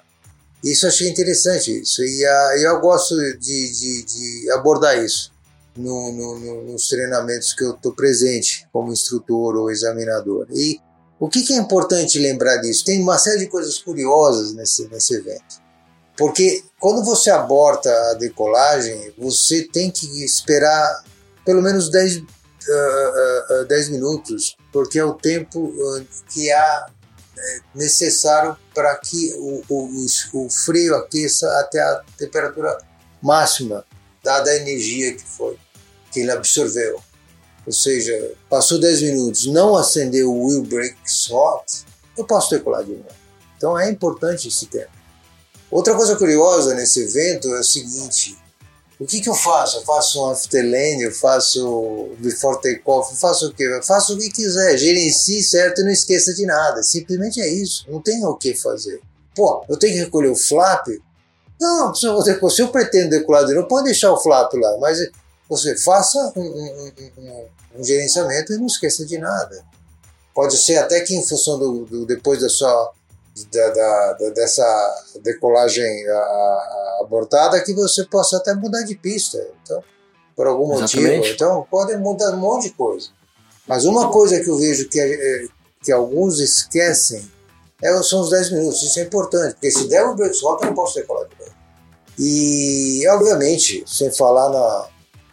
Isso 0.63 0.85
eu 0.85 0.89
achei 0.89 1.09
interessante. 1.09 1.81
Isso. 1.81 2.01
E 2.01 2.25
a, 2.25 2.57
eu 2.59 2.79
gosto 2.79 3.15
de, 3.37 3.71
de, 3.73 4.03
de 4.03 4.51
abordar 4.51 4.97
isso 5.03 5.30
no, 5.75 6.11
no- 6.11 6.39
no- 6.39 6.63
nos 6.71 6.87
treinamentos 6.87 7.53
que 7.53 7.63
eu 7.63 7.71
estou 7.71 7.93
presente, 7.93 8.67
como 8.71 8.91
instrutor 8.91 9.55
ou 9.55 9.71
examinador. 9.71 10.47
E 10.51 10.79
o 11.19 11.29
que, 11.29 11.43
que 11.43 11.53
é 11.53 11.57
importante 11.57 12.17
lembrar 12.19 12.57
disso? 12.57 12.83
Tem 12.85 13.01
uma 13.01 13.17
série 13.17 13.39
de 13.39 13.47
coisas 13.47 13.77
curiosas 13.77 14.53
nesse, 14.53 14.87
nesse 14.89 15.15
evento. 15.15 15.61
Porque 16.17 16.63
quando 16.79 17.03
você 17.03 17.29
aborta 17.31 17.89
a 18.11 18.13
decolagem, 18.15 19.13
você 19.17 19.63
tem 19.71 19.89
que 19.89 20.23
esperar 20.25 21.03
pelo 21.45 21.61
menos 21.61 21.89
10, 21.89 22.17
ah, 22.17 22.23
ah, 22.69 23.45
ah, 23.61 23.63
10 23.67 23.89
minutos, 23.89 24.55
porque 24.73 24.99
é 24.99 25.05
o 25.05 25.13
tempo 25.13 25.73
ah, 25.95 26.03
que 26.31 26.51
há 26.51 26.85
eh, 27.37 27.59
necessário 27.73 28.55
para 28.75 28.95
que 28.97 29.33
o, 29.39 29.63
o- 29.69 30.05
o 30.45 30.49
freio 30.49 30.95
aqueça 30.95 31.47
até 31.59 31.79
a 31.79 32.01
temperatura 32.17 32.77
máxima, 33.21 33.83
dada 34.23 34.49
a 34.49 34.55
energia 34.55 35.13
que 35.13 35.23
foi, 35.23 35.57
que 36.11 36.19
ele 36.19 36.31
absorveu. 36.31 37.01
Ou 37.65 37.73
seja, 37.73 38.33
passou 38.49 38.79
10 38.79 39.01
minutos, 39.03 39.45
não 39.47 39.75
acendeu 39.75 40.31
o 40.31 40.47
wheel 40.47 40.63
brake 40.63 40.95
hot, 41.29 41.85
eu 42.17 42.25
posso 42.25 42.49
decolar 42.51 42.83
de 42.83 42.91
novo. 42.91 43.05
Então 43.57 43.79
é 43.79 43.89
importante 43.89 44.47
esse 44.47 44.65
tempo. 44.65 44.89
Outra 45.69 45.95
coisa 45.95 46.15
curiosa 46.15 46.73
nesse 46.73 47.01
evento 47.01 47.47
é 47.55 47.59
o 47.59 47.63
seguinte: 47.63 48.37
o 48.99 49.05
que, 49.05 49.21
que 49.21 49.29
eu 49.29 49.35
faço? 49.35 49.77
Eu 49.77 49.81
faço 49.83 50.21
um 50.21 50.29
afterlane, 50.29 51.03
eu 51.03 51.11
faço 51.11 52.09
before 52.19 52.61
takeoff, 52.61 53.11
eu 53.11 53.17
faço 53.17 53.47
o 53.47 53.53
quê? 53.53 53.63
Eu 53.63 53.81
faço 53.81 54.15
o 54.15 54.17
que 54.17 54.29
quiser, 54.29 54.77
gerencie 54.77 55.41
certo 55.41 55.81
e 55.81 55.83
não 55.83 55.91
esqueça 55.91 56.33
de 56.33 56.45
nada. 56.45 56.83
Simplesmente 56.83 57.39
é 57.39 57.47
isso, 57.47 57.85
não 57.89 58.01
tem 58.01 58.25
o 58.25 58.35
que 58.35 58.53
fazer. 58.53 58.99
Pô, 59.35 59.63
eu 59.69 59.77
tenho 59.79 59.93
que 59.93 59.99
recolher 60.01 60.29
o 60.29 60.35
flap? 60.35 60.87
Não, 61.61 61.93
se 61.93 62.07
eu, 62.07 62.21
deco- 62.23 62.49
se 62.49 62.61
eu 62.61 62.69
pretendo 62.69 63.11
decolar 63.11 63.45
de 63.45 63.53
novo, 63.53 63.67
pode 63.67 63.85
deixar 63.85 64.11
o 64.11 64.19
flap 64.19 64.51
lá, 64.55 64.77
mas 64.79 64.97
você 65.47 65.77
faça 65.77 66.17
um, 66.35 66.41
um- 66.41 66.91
um- 67.19 67.21
um- 67.21 67.79
um 67.79 67.83
gerenciamento 67.83 68.51
e 68.51 68.57
não 68.57 68.65
esqueça 68.65 69.05
de 69.05 69.17
nada. 69.19 69.63
Pode 70.33 70.57
ser 70.57 70.77
até 70.77 71.01
que 71.01 71.13
em 71.15 71.23
função 71.23 71.59
do, 71.59 71.85
do- 71.85 72.05
depois 72.05 72.41
da 72.41 72.49
sua 72.49 72.91
da, 73.51 73.69
da- 73.69 74.13
da- 74.13 74.29
dessa 74.31 74.63
decolagem 75.23 75.85
a- 76.09 76.13
a- 76.13 76.97
abortada 77.01 77.61
que 77.61 77.73
você 77.73 78.03
possa 78.05 78.37
até 78.37 78.53
mudar 78.53 78.81
de 78.83 78.95
pista. 78.95 79.37
Então, 79.63 79.81
por 80.35 80.47
algum 80.47 80.67
motivo. 80.67 80.83
Exatamente. 81.01 81.31
Então, 81.33 81.67
pode 81.69 81.95
mudar 81.97 82.31
um 82.33 82.37
monte 82.37 82.63
de 82.63 82.69
coisa. 82.71 83.09
Mas 83.67 83.85
uma 83.85 84.11
coisa 84.11 84.39
que 84.41 84.49
eu 84.49 84.57
vejo 84.57 84.89
que, 84.89 84.99
é- 84.99 85.45
que 85.83 85.91
alguns 85.91 86.39
esquecem 86.39 87.29
é, 87.83 88.03
são 88.03 88.21
os 88.21 88.29
10 88.29 88.51
minutos. 88.51 88.83
Isso 88.83 88.99
é 88.99 89.03
importante, 89.03 89.53
porque 89.53 89.71
se 89.71 89.87
der 89.87 90.03
o 90.05 90.13
break 90.15 90.35
swap, 90.35 90.61
eu 90.61 90.67
não 90.67 90.75
posso 90.75 90.95
decolar 90.95 91.27
de 91.27 91.35
novo. 91.39 91.40
E, 92.23 93.01
obviamente, 93.09 93.83
sem 93.87 94.11
falar 94.11 94.49
na, 94.49 94.85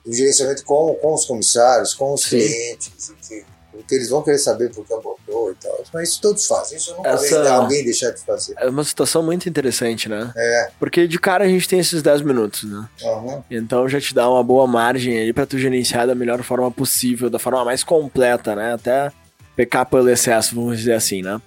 no 0.06 0.12
gerenciamento 0.14 0.64
com, 0.64 0.94
com 0.94 1.12
os 1.12 1.26
comissários, 1.26 1.92
com 1.92 2.14
os 2.14 2.22
Sim. 2.22 2.38
clientes, 2.38 3.12
que, 3.28 3.44
porque 3.72 3.94
eles 3.94 4.08
vão 4.08 4.22
querer 4.22 4.38
saber 4.38 4.70
por 4.72 4.86
que 4.86 4.92
abortou 4.94 5.52
e 5.52 5.54
tal. 5.56 5.84
Mas 5.92 6.08
isso 6.08 6.20
todos 6.22 6.46
fazem. 6.46 6.78
Isso 6.78 6.90
eu 6.92 6.96
nunca 6.96 7.10
Essa- 7.10 7.42
vejo 7.42 7.52
alguém 7.52 7.84
deixar 7.84 8.10
de 8.10 8.20
fazer. 8.24 8.54
É 8.56 8.68
uma 8.70 8.82
situação 8.84 9.22
muito 9.22 9.46
interessante, 9.48 10.08
né? 10.08 10.32
É. 10.34 10.70
Porque 10.78 11.06
de 11.06 11.18
cara 11.18 11.44
a 11.44 11.48
gente 11.48 11.68
tem 11.68 11.78
esses 11.78 12.02
10 12.02 12.22
minutos, 12.22 12.64
né? 12.64 12.88
Uhum. 13.02 13.42
Então 13.50 13.86
já 13.88 14.00
te 14.00 14.14
dá 14.14 14.28
uma 14.30 14.42
boa 14.42 14.66
margem 14.66 15.18
aí 15.18 15.32
pra 15.32 15.44
tu 15.46 15.58
gerenciar 15.58 16.06
da 16.06 16.14
melhor 16.14 16.42
forma 16.42 16.70
possível, 16.70 17.28
da 17.28 17.38
forma 17.38 17.64
mais 17.66 17.84
completa, 17.84 18.56
né? 18.56 18.72
Até 18.72 19.12
pecar 19.54 19.84
pelo 19.86 20.08
excesso, 20.08 20.54
vamos 20.54 20.78
dizer 20.78 20.94
assim, 20.94 21.20
né? 21.20 21.38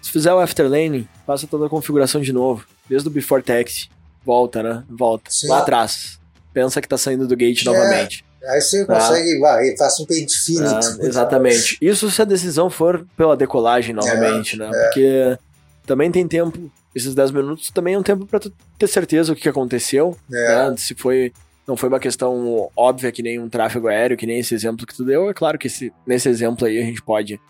Se 0.00 0.10
fizer 0.10 0.32
o 0.32 0.38
afterlane, 0.38 1.08
faça 1.26 1.46
toda 1.46 1.66
a 1.66 1.68
configuração 1.68 2.20
de 2.20 2.32
novo, 2.32 2.64
desde 2.88 3.08
o 3.08 3.10
before 3.10 3.42
taxi, 3.42 3.88
volta, 4.26 4.62
né? 4.62 4.84
Volta. 4.90 5.30
Sim. 5.30 5.48
Lá 5.48 5.60
atrás. 5.60 6.18
Pensa 6.52 6.80
que 6.82 6.88
tá 6.88 6.98
saindo 6.98 7.26
do 7.28 7.36
gate 7.36 7.62
É. 7.62 7.64
novamente. 7.70 8.24
Aí 8.48 8.60
você 8.60 8.84
consegue, 8.84 9.38
vai, 9.40 9.76
faça 9.76 10.02
um 10.02 10.06
pente 10.06 10.36
fino. 10.38 10.66
Ah, 10.68 10.80
exatamente. 11.00 11.78
Isso 11.80 12.10
se 12.10 12.20
a 12.22 12.24
decisão 12.24 12.68
for 12.68 13.06
pela 13.16 13.36
decolagem 13.36 13.94
novamente, 13.94 14.56
né? 14.58 14.68
Porque 14.70 15.38
também 15.86 16.10
tem 16.12 16.26
tempo, 16.28 16.70
esses 16.94 17.14
10 17.14 17.30
minutos 17.32 17.70
também 17.70 17.94
é 17.94 17.98
um 17.98 18.02
tempo 18.02 18.24
pra 18.26 18.38
tu 18.38 18.52
ter 18.78 18.86
certeza 18.88 19.32
o 19.32 19.36
que 19.36 19.42
que 19.42 19.48
aconteceu, 19.48 20.16
É. 20.32 20.70
né? 20.70 20.74
Se 20.76 20.94
foi 20.94 21.32
não 21.66 21.76
foi 21.76 21.88
uma 21.88 21.98
questão 21.98 22.70
óbvia 22.76 23.10
que 23.10 23.24
nem 23.24 23.40
um 23.40 23.48
tráfego 23.48 23.88
aéreo, 23.88 24.16
que 24.16 24.24
nem 24.24 24.38
esse 24.38 24.54
exemplo 24.54 24.86
que 24.86 24.94
tu 24.94 25.04
deu, 25.04 25.28
é 25.28 25.34
claro 25.34 25.58
que 25.58 25.66
esse, 25.66 25.92
nesse 26.06 26.28
exemplo 26.28 26.64
aí 26.64 26.78
a 26.80 26.84
gente 26.84 27.02
pode 27.02 27.40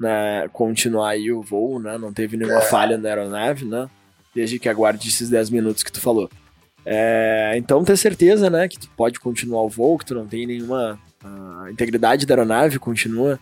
né, 0.00 0.48
continuar 0.54 1.10
aí 1.10 1.30
o 1.30 1.42
voo, 1.42 1.78
né? 1.78 1.98
Não 1.98 2.10
teve 2.12 2.38
nenhuma 2.38 2.60
É. 2.60 2.62
falha 2.62 2.96
na 2.96 3.08
aeronave, 3.10 3.66
né? 3.66 3.86
Desde 4.36 4.58
que 4.58 4.68
aguarde 4.68 5.08
esses 5.08 5.30
10 5.30 5.48
minutos 5.48 5.82
que 5.82 5.90
tu 5.90 5.98
falou. 5.98 6.28
É, 6.84 7.54
então 7.56 7.82
ter 7.82 7.96
certeza, 7.96 8.50
né, 8.50 8.68
que 8.68 8.78
tu 8.78 8.88
pode 8.94 9.18
continuar 9.18 9.62
o 9.62 9.68
voo, 9.68 9.98
que 9.98 10.04
tu 10.04 10.14
não 10.14 10.26
tem 10.26 10.46
nenhuma 10.46 11.00
a 11.24 11.70
integridade 11.70 12.26
da 12.26 12.34
aeronave 12.34 12.78
continua, 12.78 13.40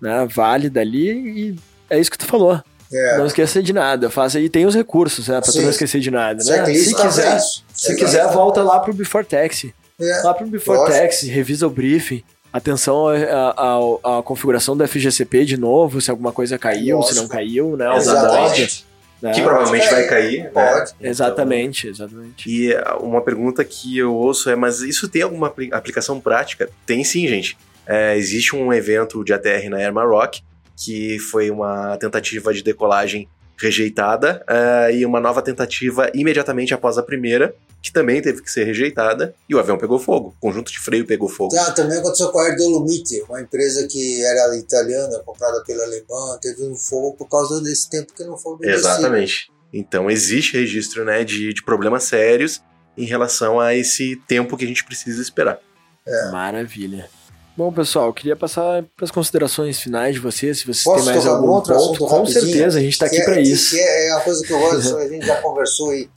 né, 0.00 0.28
válida 0.30 0.80
ali 0.80 1.10
e 1.10 1.56
é 1.88 1.98
isso 1.98 2.10
que 2.10 2.18
tu 2.18 2.26
falou. 2.26 2.62
É. 2.92 3.16
Não 3.16 3.26
esqueça 3.26 3.62
de 3.62 3.72
nada, 3.72 4.10
faça 4.10 4.38
e 4.38 4.50
tem 4.50 4.66
os 4.66 4.74
recursos, 4.74 5.26
né, 5.26 5.40
pra 5.40 5.50
tu 5.50 5.62
não 5.62 5.70
esquecer 5.70 5.98
de 5.98 6.10
nada, 6.10 6.44
né? 6.44 6.66
Se 6.74 6.94
quiser, 6.94 7.36
isso. 7.38 7.64
se 7.72 7.96
quiser 7.96 8.30
volta 8.30 8.62
lá 8.62 8.78
pro 8.78 8.92
Before 8.92 9.24
Taxi. 9.24 9.74
É. 9.98 10.20
Lá 10.22 10.34
pro 10.34 10.46
Before 10.46 10.78
Lógico. 10.78 10.98
Taxi, 10.98 11.28
revisa 11.28 11.66
o 11.66 11.70
briefing. 11.70 12.22
Atenção 12.52 13.06
à, 13.08 14.22
configuração 14.22 14.76
do 14.76 14.86
FGCP 14.86 15.44
de 15.44 15.56
novo, 15.56 16.00
se 16.00 16.10
alguma 16.10 16.30
coisa 16.30 16.56
caiu, 16.56 17.02
se 17.02 17.14
não 17.14 17.22
Lógico. 17.22 17.28
caiu, 17.28 17.76
né? 17.76 17.96
Exatamente. 17.96 18.86
Né? 19.28 19.34
Que 19.34 19.42
provavelmente 19.42 19.88
vai 19.90 20.06
cair. 20.06 20.44
né? 20.44 20.50
Pode. 20.50 20.92
Exatamente, 21.00 21.88
exatamente. 21.88 22.48
E 22.48 22.74
ah, 22.74 22.96
uma 23.00 23.22
pergunta 23.22 23.64
que 23.64 23.98
eu 23.98 24.14
ouço 24.14 24.50
é: 24.50 24.54
mas 24.56 24.80
isso 24.80 25.08
tem 25.08 25.22
alguma 25.22 25.46
apli- 25.48 25.70
aplicação 25.72 26.20
prática? 26.20 26.68
Tem 26.86 27.02
sim, 27.02 27.26
gente. 27.26 27.56
É, 27.86 28.16
existe 28.16 28.54
um 28.56 28.72
evento 28.72 29.22
de 29.24 29.32
ATR 29.32 29.68
na 29.68 29.76
Air 29.78 29.92
Maroc 29.92 30.36
que 30.76 31.18
foi 31.20 31.50
uma 31.50 31.96
tentativa 31.98 32.52
de 32.52 32.62
decolagem 32.62 33.28
rejeitada, 33.56 34.44
uh, 34.48 34.90
e 34.90 35.04
uma 35.06 35.20
nova 35.20 35.40
tentativa 35.42 36.10
imediatamente 36.14 36.74
após 36.74 36.98
a 36.98 37.02
primeira, 37.02 37.54
que 37.82 37.92
também 37.92 38.20
teve 38.22 38.42
que 38.42 38.50
ser 38.50 38.64
rejeitada, 38.64 39.34
e 39.48 39.54
o 39.54 39.58
avião 39.58 39.76
pegou 39.76 39.98
fogo. 39.98 40.34
O 40.36 40.40
conjunto 40.40 40.72
de 40.72 40.78
freio 40.78 41.06
pegou 41.06 41.28
fogo. 41.28 41.54
Ah, 41.56 41.70
também 41.72 41.98
aconteceu 41.98 42.30
com 42.30 42.38
a 42.38 42.44
Air 42.44 42.56
Dolomite, 42.56 43.22
uma 43.28 43.40
empresa 43.40 43.86
que 43.86 44.24
era 44.24 44.56
italiana, 44.56 45.18
comprada 45.24 45.62
pela 45.64 45.84
alemã, 45.84 46.38
teve 46.40 46.64
um 46.64 46.74
fogo 46.74 47.16
por 47.16 47.28
causa 47.28 47.60
desse 47.60 47.88
tempo 47.90 48.12
que 48.14 48.24
não 48.24 48.38
foi 48.38 48.54
obedecido. 48.54 48.88
Exatamente. 48.88 49.52
Então 49.72 50.10
existe 50.10 50.56
registro 50.56 51.04
né, 51.04 51.24
de, 51.24 51.52
de 51.52 51.62
problemas 51.62 52.04
sérios 52.04 52.62
em 52.96 53.04
relação 53.04 53.58
a 53.60 53.74
esse 53.74 54.16
tempo 54.28 54.56
que 54.56 54.64
a 54.64 54.68
gente 54.68 54.84
precisa 54.84 55.20
esperar. 55.20 55.58
É. 56.06 56.30
Maravilha. 56.30 57.10
Bom, 57.56 57.72
pessoal, 57.72 58.12
queria 58.12 58.34
passar 58.34 58.82
para 58.96 59.04
as 59.04 59.12
considerações 59.12 59.78
finais 59.78 60.16
de 60.16 60.20
vocês, 60.20 60.58
se 60.58 60.64
vocês 60.64 60.82
Posso 60.82 61.04
têm 61.04 61.14
mais 61.14 61.24
algum 61.24 61.50
outro 61.50 61.72
ponto. 61.72 62.04
Com 62.04 62.26
certeza, 62.26 62.78
a 62.78 62.82
gente 62.82 62.94
está 62.94 63.06
aqui 63.06 63.18
é, 63.18 63.24
para 63.24 63.40
isso. 63.40 63.76
Que 63.76 63.80
é 63.80 64.12
uma 64.12 64.20
coisa 64.22 64.44
que 64.44 64.52
eu 64.52 64.58
gosto, 64.58 64.96
a 64.98 65.08
gente 65.08 65.24
já 65.24 65.40
conversou 65.40 65.94
e 65.94 66.10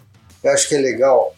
eu 0.43 0.51
acho 0.51 0.67
que 0.67 0.75
é 0.75 0.79
legal. 0.79 1.35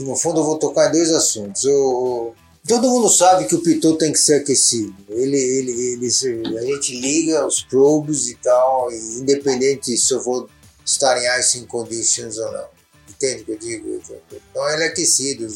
E 0.00 0.02
no 0.02 0.16
fundo 0.16 0.40
eu 0.40 0.44
vou 0.44 0.58
tocar 0.58 0.88
em 0.88 0.92
dois 0.92 1.12
assuntos. 1.12 1.62
Eu, 1.64 2.34
todo 2.66 2.88
mundo 2.88 3.08
sabe 3.08 3.44
que 3.44 3.54
o 3.54 3.62
pitot 3.62 3.96
tem 3.98 4.10
que 4.10 4.18
ser 4.18 4.40
aquecido. 4.40 4.92
Ele, 5.08 5.36
ele, 5.36 5.92
ele, 5.92 6.58
a 6.58 6.62
gente 6.62 7.00
liga 7.00 7.46
os 7.46 7.62
probes 7.62 8.26
e 8.26 8.34
tal, 8.36 8.90
e 8.90 9.20
independente 9.20 9.96
se 9.96 10.12
eu 10.12 10.20
vou 10.24 10.48
estar 10.84 11.16
em 11.22 11.38
icing 11.38 11.66
conditions 11.66 12.36
ou 12.38 12.50
não. 12.50 12.66
Entende 13.08 13.42
o 13.42 13.44
que 13.44 13.52
eu 13.52 13.58
digo? 13.58 14.02
Então 14.50 14.68
ele 14.70 14.82
é 14.82 14.86
aquecido. 14.88 15.46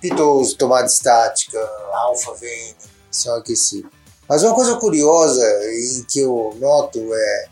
Pitots, 0.00 0.54
tomada 0.54 0.86
estática, 0.86 1.58
alfa 1.92 2.32
vem, 2.34 2.74
são 3.10 3.34
aquecidos. 3.36 3.90
Mas 4.28 4.42
uma 4.42 4.54
coisa 4.54 4.76
curiosa 4.76 5.44
em 5.72 6.04
que 6.04 6.20
eu 6.20 6.56
noto 6.60 7.00
é 7.12 7.48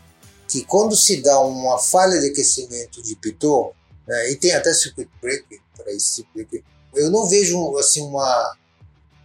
que 0.47 0.63
quando 0.63 0.95
se 0.95 1.21
dá 1.21 1.39
uma 1.41 1.77
falha 1.77 2.19
de 2.19 2.29
aquecimento 2.29 3.01
de 3.03 3.15
pitot, 3.15 3.73
né, 4.07 4.31
e 4.31 4.35
tem 4.35 4.53
até 4.53 4.73
circuit 4.73 5.09
breaker 5.21 5.59
para 5.75 5.91
esse 5.91 6.23
tipo 6.23 6.29
de 6.37 6.63
eu 6.95 7.11
não 7.11 7.27
vejo 7.27 7.77
assim 7.77 8.01
uma 8.01 8.55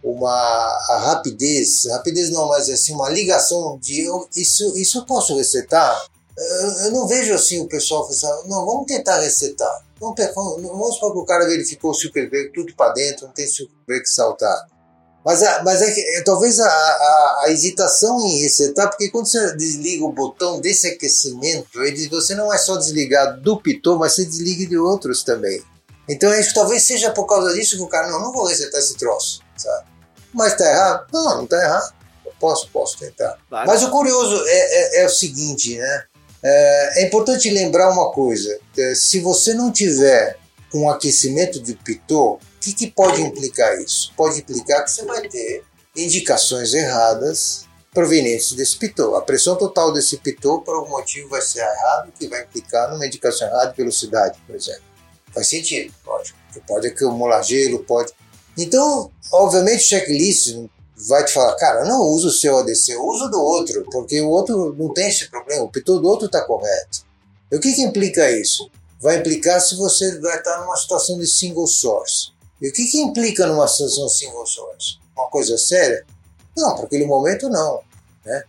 uma 0.03 0.99
rapidez, 0.99 1.87
rapidez 1.89 2.29
não, 2.29 2.47
mas 2.47 2.69
assim 2.69 2.93
uma 2.93 3.09
ligação 3.09 3.79
de 3.81 4.01
eu, 4.01 4.27
isso 4.35 4.77
isso 4.77 4.99
eu 4.99 5.05
posso 5.05 5.35
resetar. 5.35 6.05
Eu, 6.37 6.71
eu 6.85 6.91
não 6.91 7.07
vejo 7.07 7.33
assim 7.33 7.59
o 7.59 7.67
pessoal 7.67 8.07
falando, 8.07 8.47
não, 8.47 8.65
vamos 8.65 8.85
tentar 8.85 9.19
resetar. 9.19 9.83
Vamos, 9.99 10.15
vamos 10.35 10.95
supor 10.95 11.13
que 11.13 11.19
o 11.19 11.25
cara 11.25 11.47
verificou 11.47 11.91
o 11.91 11.93
circuit 11.95 12.29
breaker 12.29 12.51
tudo 12.53 12.75
para 12.75 12.93
dentro, 12.93 13.25
não 13.25 13.33
tem 13.33 13.47
circuit 13.47 13.75
breaker 13.87 14.13
saltado. 14.13 14.74
Mas, 15.25 15.41
a, 15.41 15.63
mas 15.63 15.81
é 15.81 15.91
que, 15.91 15.99
é, 16.01 16.21
talvez 16.21 16.59
a, 16.59 16.67
a, 16.67 17.43
a, 17.45 17.51
hesitação 17.51 18.23
em 18.27 18.41
resetar, 18.41 18.89
porque 18.91 19.09
quando 19.09 19.25
você 19.25 19.55
desliga 19.55 20.05
o 20.05 20.11
botão 20.11 20.61
desse 20.61 20.87
aquecimento, 20.87 21.81
ele, 21.81 22.07
você 22.07 22.35
não 22.35 22.53
é 22.53 22.59
só 22.59 22.77
desligar 22.77 23.41
do 23.41 23.59
pitot, 23.59 23.97
mas 23.97 24.13
você 24.13 24.23
desliga 24.23 24.67
de 24.67 24.77
outros 24.77 25.23
também. 25.23 25.63
Então 26.07 26.31
acho 26.31 26.49
que 26.49 26.53
talvez 26.53 26.83
seja 26.83 27.09
por 27.09 27.25
causa 27.25 27.51
disso 27.55 27.75
que 27.75 27.81
o 27.81 27.87
cara, 27.87 28.07
não, 28.11 28.21
não 28.21 28.31
vou 28.31 28.45
resetar 28.45 28.79
esse 28.79 28.95
troço, 28.97 29.41
sabe? 29.57 29.87
Mas 30.31 30.55
tá 30.55 30.69
errado? 30.69 31.07
Não, 31.11 31.37
não 31.37 31.47
tá 31.47 31.59
errado. 31.59 31.95
Eu 32.23 32.31
posso, 32.39 32.69
posso 32.69 32.99
tentar. 32.99 33.35
Claro. 33.49 33.67
Mas 33.67 33.81
o 33.81 33.89
curioso 33.89 34.43
é, 34.45 34.99
é, 34.99 35.01
é 35.01 35.05
o 35.07 35.09
seguinte, 35.09 35.75
né? 35.75 36.03
É, 36.43 37.01
é 37.01 37.07
importante 37.07 37.49
lembrar 37.49 37.89
uma 37.89 38.11
coisa: 38.11 38.59
é, 38.77 38.93
se 38.93 39.19
você 39.21 39.55
não 39.55 39.71
tiver 39.71 40.37
um 40.71 40.87
aquecimento 40.87 41.59
de 41.59 41.73
pitot, 41.73 42.39
que, 42.65 42.73
que 42.73 42.87
pode 42.91 43.21
implicar 43.21 43.79
isso? 43.79 44.11
Pode 44.17 44.39
implicar 44.39 44.83
que 44.83 44.91
você 44.91 45.05
vai 45.05 45.27
ter 45.29 45.63
indicações 45.95 46.73
erradas 46.73 47.65
provenientes 47.93 48.53
desse 48.53 48.75
pitot. 48.77 49.15
A 49.15 49.21
pressão 49.21 49.55
total 49.55 49.93
desse 49.93 50.17
pitot, 50.17 50.65
por 50.65 50.75
algum 50.75 50.89
motivo, 50.89 51.29
vai 51.29 51.41
ser 51.41 51.59
errado, 51.59 52.11
que 52.17 52.27
vai 52.27 52.43
implicar 52.43 52.91
numa 52.91 53.05
indicação 53.05 53.47
errada 53.47 53.71
de 53.71 53.77
velocidade, 53.77 54.39
por 54.47 54.55
exemplo. 54.55 54.81
Faz 55.31 55.47
sentido, 55.47 55.93
lógico. 56.05 56.37
Pode 56.67 56.87
acumular 56.87 57.41
gelo, 57.43 57.83
pode. 57.83 58.11
Então, 58.57 59.11
obviamente, 59.31 59.83
o 59.83 59.87
checklist 59.87 60.55
vai 61.07 61.23
te 61.23 61.33
falar, 61.33 61.55
cara, 61.55 61.85
não 61.85 62.01
usa 62.01 62.27
o 62.27 62.31
seu 62.31 62.57
ADC, 62.57 62.95
usa 62.95 63.29
do 63.29 63.39
outro, 63.39 63.85
porque 63.91 64.19
o 64.21 64.29
outro 64.29 64.73
não 64.77 64.93
tem 64.93 65.09
esse 65.09 65.29
problema, 65.29 65.63
o 65.63 65.69
pitot 65.69 66.01
do 66.01 66.07
outro 66.07 66.25
está 66.25 66.41
correto. 66.41 67.05
E 67.51 67.55
o 67.55 67.59
que, 67.59 67.73
que 67.73 67.81
implica 67.81 68.31
isso? 68.31 68.69
Vai 68.99 69.17
implicar 69.17 69.61
se 69.61 69.75
você 69.75 70.19
vai 70.19 70.37
estar 70.37 70.61
numa 70.61 70.75
situação 70.75 71.19
de 71.19 71.27
single 71.27 71.67
source. 71.67 72.34
E 72.61 72.69
o 72.69 72.73
que, 72.73 72.85
que 72.85 72.99
implica 72.99 73.45
numa 73.47 73.67
situação 73.67 74.07
single 74.07 74.45
source? 74.45 74.97
Uma 75.15 75.29
coisa 75.29 75.57
séria? 75.57 76.05
Não, 76.55 76.75
para 76.75 76.85
aquele 76.85 77.05
momento 77.05 77.49
não. 77.49 77.81
Né? 78.25 78.43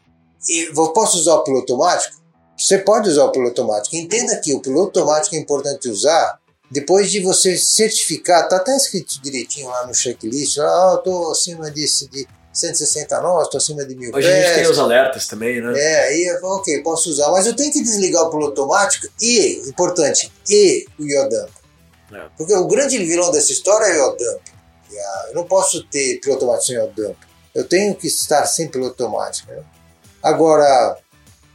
E 0.48 0.72
posso 0.94 1.18
usar 1.18 1.34
o 1.34 1.44
piloto 1.44 1.72
automático? 1.72 2.16
Você 2.56 2.78
pode 2.78 3.10
usar 3.10 3.24
o 3.24 3.32
piloto 3.32 3.60
automático. 3.60 3.96
Entenda 3.96 4.36
que 4.38 4.54
o 4.54 4.60
piloto 4.60 4.98
automático 5.00 5.34
é 5.34 5.38
importante 5.38 5.88
usar 5.88 6.38
depois 6.70 7.10
de 7.10 7.20
você 7.20 7.56
certificar, 7.56 8.44
está 8.44 8.56
até 8.56 8.76
escrito 8.76 9.20
direitinho 9.22 9.68
lá 9.68 9.86
no 9.86 9.94
checklist, 9.94 10.58
ah, 10.58 10.90
eu 10.94 10.98
estou 10.98 11.30
acima 11.30 11.70
disso, 11.70 12.08
de 12.10 12.26
160 12.52 13.20
nós, 13.20 13.44
estou 13.44 13.58
acima 13.58 13.84
de 13.84 13.94
mil 13.94 14.10
Hoje 14.12 14.26
pés. 14.26 14.44
a 14.44 14.48
gente 14.48 14.62
tem 14.62 14.70
os 14.70 14.78
alertas 14.78 15.26
também, 15.28 15.60
né? 15.60 15.78
É, 15.78 16.08
aí 16.08 16.38
ok, 16.42 16.82
posso 16.82 17.10
usar, 17.10 17.30
mas 17.30 17.46
eu 17.46 17.54
tenho 17.54 17.72
que 17.72 17.82
desligar 17.82 18.24
o 18.24 18.30
piloto 18.30 18.62
automático 18.62 19.06
e, 19.20 19.62
importante, 19.68 20.32
e 20.48 20.86
o 20.98 21.04
iodamp. 21.04 21.50
É. 22.12 22.28
Porque 22.36 22.54
o 22.54 22.66
grande 22.66 22.98
vilão 22.98 23.30
dessa 23.30 23.52
história 23.52 23.86
é 23.86 24.02
o 24.02 24.12
dump. 24.12 24.56
Eu 25.28 25.34
não 25.34 25.44
posso 25.44 25.84
ter 25.84 26.20
piloto 26.20 26.44
automático 26.44 26.66
sem 26.66 26.78
o 26.78 26.86
dump. 26.88 27.16
Eu 27.54 27.68
tenho 27.68 27.94
que 27.94 28.06
estar 28.06 28.46
sem 28.46 28.68
piloto 28.68 29.02
automático. 29.02 29.50
Né? 29.50 29.62
Agora, 30.22 30.98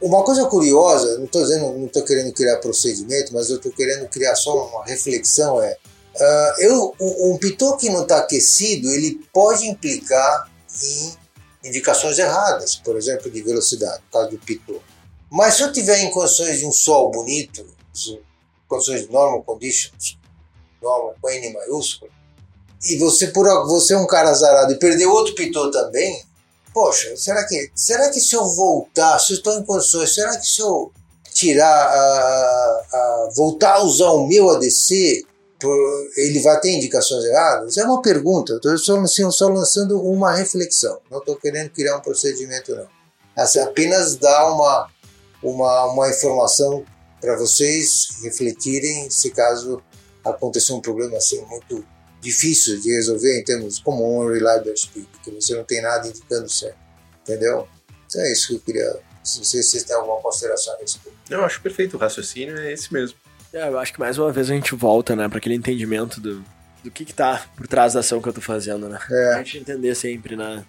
uma 0.00 0.22
coisa 0.24 0.44
curiosa, 0.46 1.18
não 1.18 1.24
estou 1.24 1.42
dizendo, 1.42 1.72
não 1.78 1.86
estou 1.86 2.02
querendo 2.02 2.32
criar 2.32 2.56
procedimento, 2.58 3.32
mas 3.32 3.50
eu 3.50 3.56
estou 3.56 3.72
querendo 3.72 4.08
criar 4.08 4.34
só 4.34 4.66
uma 4.66 4.84
reflexão 4.84 5.62
é, 5.62 5.78
uh, 6.16 6.60
eu, 6.60 6.94
um, 7.00 7.32
um 7.32 7.38
pitot 7.38 7.78
que 7.78 7.88
não 7.88 8.02
está 8.02 8.18
aquecido, 8.18 8.90
ele 8.90 9.20
pode 9.32 9.66
implicar 9.66 10.50
em 10.82 11.68
indicações 11.68 12.18
erradas, 12.18 12.76
por 12.76 12.96
exemplo, 12.96 13.30
de 13.30 13.42
velocidade, 13.42 14.02
no 14.04 14.10
caso 14.10 14.30
do 14.30 14.38
pitot. 14.38 14.80
Mas 15.30 15.54
se 15.54 15.62
eu 15.62 15.72
tiver 15.72 16.00
em 16.00 16.10
condições 16.10 16.58
de 16.58 16.66
um 16.66 16.72
sol 16.72 17.10
bonito, 17.10 17.64
condições 18.68 19.08
normal 19.08 19.42
conditions, 19.44 20.18
normal 20.82 21.14
com 21.20 21.30
N 21.30 21.52
maiúsculo, 21.52 22.10
e 22.84 22.98
você, 22.98 23.28
por, 23.28 23.46
você 23.66 23.94
é 23.94 23.98
um 23.98 24.06
cara 24.06 24.30
azarado 24.30 24.72
e 24.72 24.78
perdeu 24.78 25.10
outro 25.12 25.34
pitot 25.34 25.70
também, 25.70 26.24
poxa, 26.74 27.16
será 27.16 27.46
que, 27.46 27.70
será 27.74 28.10
que 28.10 28.20
se 28.20 28.34
eu 28.34 28.44
voltar, 28.44 29.18
se 29.20 29.32
eu 29.32 29.36
estou 29.36 29.58
em 29.58 29.64
condições, 29.64 30.14
será 30.14 30.36
que 30.36 30.46
se 30.46 30.60
eu 30.60 30.90
tirar, 31.32 31.66
a, 31.66 32.82
a, 32.92 33.28
voltar 33.34 33.74
a 33.74 33.82
usar 33.84 34.10
o 34.10 34.26
meu 34.26 34.50
ADC, 34.50 35.24
ele 36.16 36.40
vai 36.40 36.60
ter 36.60 36.72
indicações 36.72 37.24
erradas? 37.24 37.78
É 37.78 37.84
uma 37.84 38.02
pergunta, 38.02 38.54
estou 38.54 38.76
só, 38.76 38.98
assim, 38.98 39.30
só 39.30 39.48
lançando 39.48 40.00
uma 40.02 40.32
reflexão, 40.32 40.98
não 41.08 41.18
estou 41.18 41.36
querendo 41.36 41.70
criar 41.70 41.96
um 41.96 42.00
procedimento 42.00 42.74
não. 42.74 42.86
Assim, 43.36 43.60
apenas 43.60 44.16
dar 44.16 44.52
uma, 44.52 44.90
uma, 45.42 45.84
uma 45.86 46.10
informação 46.10 46.84
para 47.20 47.36
vocês 47.36 48.08
refletirem 48.22 49.08
se 49.08 49.30
caso 49.30 49.80
acontecer 50.24 50.72
um 50.72 50.80
problema 50.80 51.16
assim 51.16 51.40
muito 51.46 51.84
difícil 52.22 52.80
de 52.80 52.92
resolver 52.92 53.40
em 53.40 53.44
termos 53.44 53.80
como 53.80 54.22
um 54.22 54.32
reliable 54.32 54.74
speed, 54.76 55.06
que 55.24 55.30
você 55.30 55.56
não 55.56 55.64
tem 55.64 55.82
nada 55.82 56.06
indicando 56.06 56.48
certo, 56.48 56.78
entendeu? 57.22 57.68
Então 58.06 58.22
é 58.22 58.32
isso 58.32 58.48
que 58.48 58.54
eu 58.54 58.60
queria. 58.60 58.96
Se 59.24 59.44
vocês, 59.44 59.66
vocês 59.66 59.82
têm 59.82 59.96
alguma 59.96 60.20
consideração 60.20 60.74
a 60.74 60.78
respeito. 60.78 61.16
Eu 61.28 61.44
acho 61.44 61.60
perfeito, 61.60 61.96
o 61.96 61.98
raciocínio 61.98 62.58
é 62.58 62.72
esse 62.72 62.92
mesmo. 62.92 63.16
É, 63.52 63.68
eu 63.68 63.78
acho 63.78 63.92
que 63.92 64.00
mais 64.00 64.18
uma 64.18 64.32
vez 64.32 64.50
a 64.50 64.54
gente 64.54 64.74
volta, 64.74 65.14
né, 65.14 65.28
para 65.28 65.38
aquele 65.38 65.54
entendimento 65.54 66.20
do, 66.20 66.44
do 66.82 66.90
que 66.90 67.04
que 67.04 67.12
tá 67.12 67.44
por 67.56 67.66
trás 67.66 67.92
da 67.92 68.00
ação 68.00 68.22
que 68.22 68.28
eu 68.28 68.32
tô 68.32 68.40
fazendo, 68.40 68.88
né? 68.88 68.98
É. 69.10 69.34
A 69.34 69.38
gente 69.38 69.58
entender 69.58 69.94
sempre, 69.94 70.36
né? 70.36 70.64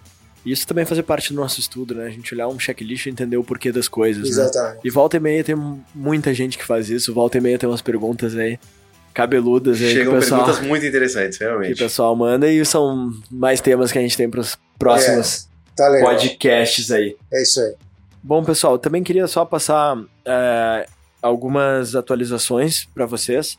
Isso 0.45 0.67
também 0.67 0.85
fazer 0.85 1.03
parte 1.03 1.31
do 1.31 1.39
nosso 1.39 1.59
estudo, 1.59 1.95
né? 1.95 2.05
A 2.05 2.09
gente 2.09 2.33
olhar 2.33 2.49
um 2.49 2.59
checklist 2.59 3.05
e 3.05 3.09
entender 3.09 3.37
o 3.37 3.43
porquê 3.43 3.71
das 3.71 3.87
coisas. 3.87 4.23
Né? 4.23 4.29
Exatamente. 4.29 4.75
Né? 4.75 4.81
E 4.83 4.89
volta 4.89 5.15
e 5.15 5.19
meia 5.19 5.43
tem 5.43 5.55
muita 5.95 6.33
gente 6.33 6.57
que 6.57 6.65
faz 6.65 6.89
isso, 6.89 7.13
volta 7.13 7.37
e 7.37 7.41
meia 7.41 7.57
tem 7.57 7.69
umas 7.69 7.81
perguntas 7.81 8.35
aí 8.35 8.59
cabeludas 9.13 9.81
aí. 9.81 9.93
Chegam 9.93 10.13
pessoal, 10.13 10.43
perguntas 10.43 10.67
muito 10.67 10.85
interessantes, 10.85 11.37
realmente. 11.37 11.75
Que 11.75 11.83
o 11.83 11.85
pessoal 11.85 12.15
manda 12.15 12.49
e 12.49 12.65
são 12.65 13.11
mais 13.29 13.61
temas 13.61 13.91
que 13.91 13.99
a 13.99 14.01
gente 14.01 14.17
tem 14.17 14.29
para 14.29 14.39
os 14.39 14.57
próximos 14.77 15.47
é, 15.71 15.75
tá 15.75 15.99
podcasts 16.01 16.91
aí. 16.91 17.15
É 17.31 17.41
isso 17.41 17.59
aí. 17.61 17.75
Bom, 18.21 18.43
pessoal, 18.43 18.77
também 18.77 19.03
queria 19.03 19.27
só 19.27 19.45
passar 19.45 19.97
é, 20.25 20.85
algumas 21.21 21.95
atualizações 21.95 22.85
para 22.93 23.05
vocês 23.05 23.57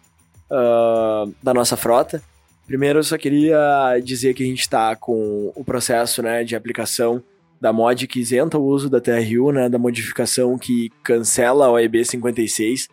uh, 0.51 1.33
da 1.43 1.55
nossa 1.55 1.77
frota. 1.77 2.23
Primeiro, 2.67 2.99
eu 2.99 3.05
só 3.05 3.19
queria 3.19 3.59
dizer 4.03 4.35
que 4.35 4.43
a 4.43 4.47
gente 4.47 4.61
está 4.61 4.97
com 4.97 5.53
o 5.55 5.65
processo 5.65 6.23
né, 6.23 6.45
de 6.45 6.57
aplicação 6.57 7.23
da 7.61 7.73
mod 7.73 8.07
que 8.07 8.21
isenta 8.21 8.59
o 8.59 8.65
uso 8.65 8.89
da 8.89 9.01
TRU, 9.01 9.53
né, 9.53 9.69
da 9.69 9.79
modificação 9.79 10.59
que 10.59 10.91
cancela 11.03 11.67
a 11.67 11.71
OEB 11.73 12.05
56 12.05 12.89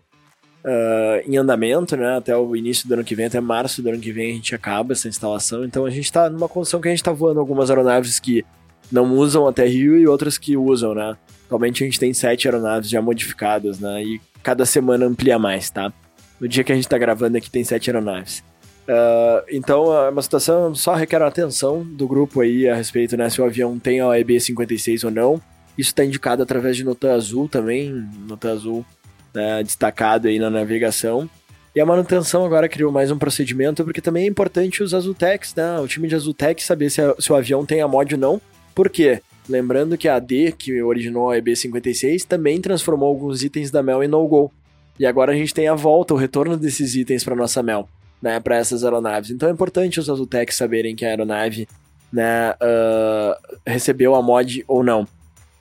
uh, 0.66 1.30
em 1.30 1.38
andamento, 1.38 1.96
né? 1.96 2.18
Até 2.18 2.36
o 2.36 2.56
início 2.56 2.88
do 2.88 2.94
ano 2.94 3.04
que 3.04 3.16
vem, 3.16 3.26
até 3.26 3.40
março 3.40 3.82
do 3.82 3.90
ano 3.90 4.00
que 4.00 4.12
vem 4.12 4.32
a 4.32 4.36
gente 4.36 4.56
acaba 4.56 4.94
essa 4.94 5.08
instalação. 5.08 5.64
Então 5.64 5.86
a 5.86 5.90
gente 5.90 6.06
está 6.06 6.30
numa 6.30 6.48
condição 6.48 6.80
que 6.80 6.88
a 6.88 6.92
gente 6.92 7.02
está 7.02 7.12
voando 7.12 7.40
algumas 7.40 7.70
aeronaves 7.70 8.20
que 8.20 8.46
não 8.92 9.14
usam 9.16 9.48
a 9.48 9.54
TRU 9.54 9.98
e 9.98 10.08
outras 10.08 10.38
que 10.38 10.58
usam, 10.58 10.94
né? 10.94 11.16
Atualmente 11.46 11.84
a 11.84 11.86
gente 11.86 12.00
tem 12.00 12.14
sete 12.14 12.48
aeronaves 12.48 12.90
já 12.90 13.02
modificadas, 13.02 13.80
né? 13.80 14.04
E 14.04 14.22
cada 14.44 14.66
semana 14.66 15.06
amplia 15.06 15.38
mais, 15.38 15.70
tá? 15.70 15.92
No 16.40 16.48
dia 16.48 16.64
que 16.64 16.72
a 16.72 16.76
gente 16.76 16.88
tá 16.88 16.98
gravando 16.98 17.38
aqui 17.38 17.50
tem 17.50 17.64
sete 17.64 17.90
aeronaves. 17.90 18.44
Uh, 18.82 19.46
então 19.50 19.94
é 19.94 20.10
uma 20.10 20.22
situação 20.22 20.74
só 20.74 20.96
requer 20.96 21.22
a 21.22 21.28
atenção 21.28 21.84
do 21.84 22.08
grupo 22.08 22.42
aí 22.42 22.68
a 22.68 22.76
respeito, 22.76 23.16
né? 23.16 23.30
Se 23.30 23.42
o 23.42 23.46
avião 23.46 23.78
tem 23.80 24.00
a 24.00 24.08
OEB 24.08 24.40
56 24.40 25.04
ou 25.04 25.12
não. 25.12 25.42
Isso 25.78 25.92
está 25.92 26.04
indicado 26.04 26.44
através 26.44 26.76
de 26.76 26.84
nota 26.84 27.14
azul 27.14 27.48
também, 27.48 27.92
nota 28.28 28.52
azul 28.52 28.86
né, 29.34 29.64
destacado 29.64 30.28
aí 30.28 30.40
na 30.40 30.50
navegação. 30.50 31.30
E 31.74 31.80
a 31.80 31.86
manutenção 31.86 32.46
agora 32.46 32.68
criou 32.68 32.92
mais 32.92 33.12
um 33.12 33.18
procedimento, 33.18 33.84
porque 33.86 34.02
também 34.02 34.26
é 34.26 34.28
importante 34.28 34.84
os 34.84 34.94
Azultecs, 34.94 35.56
né? 35.56 35.80
O 35.80 35.88
time 35.88 36.08
de 36.08 36.16
Azultec 36.16 36.62
saber 36.62 36.90
se, 36.90 37.02
a, 37.02 37.16
se 37.18 37.32
o 37.32 37.36
avião 37.36 37.66
tem 37.66 37.82
a 37.82 37.88
mod 37.88 38.14
ou 38.14 38.20
não. 38.20 38.42
Por 38.76 38.90
quê? 38.90 39.22
Lembrando 39.48 39.98
que 39.98 40.10
a 40.10 40.16
AD, 40.16 40.54
que 40.58 40.82
originou 40.82 41.32
a 41.32 41.38
EB56, 41.38 42.26
também 42.26 42.60
transformou 42.60 43.08
alguns 43.08 43.42
itens 43.42 43.72
da 43.72 43.82
Mel 43.82 44.04
em 44.04 44.08
no-go. 44.08 44.52
E 45.00 45.06
agora 45.06 45.32
a 45.32 45.36
gente 45.36 45.54
tem 45.54 45.70
a 45.70 45.74
volta, 45.74 46.14
o 46.14 46.18
retorno 46.18 46.58
desses 46.58 46.94
itens 46.96 47.24
para 47.24 47.36
nossa 47.36 47.64
Mel, 47.64 47.88
né? 48.22 48.38
Para 48.42 48.58
essas 48.58 48.84
aeronaves. 48.84 49.32
Então 49.32 49.48
é 49.48 49.52
importante 49.54 50.00
os 50.00 50.10
Azultecs 50.10 50.58
saberem 50.58 50.94
que 50.94 51.06
a 51.06 51.10
aeronave 51.10 51.70
né, 52.12 52.52
uh, 52.52 53.60
recebeu 53.66 54.14
a 54.14 54.22
mod 54.22 54.64
ou 54.68 54.84
não. 54.84 55.08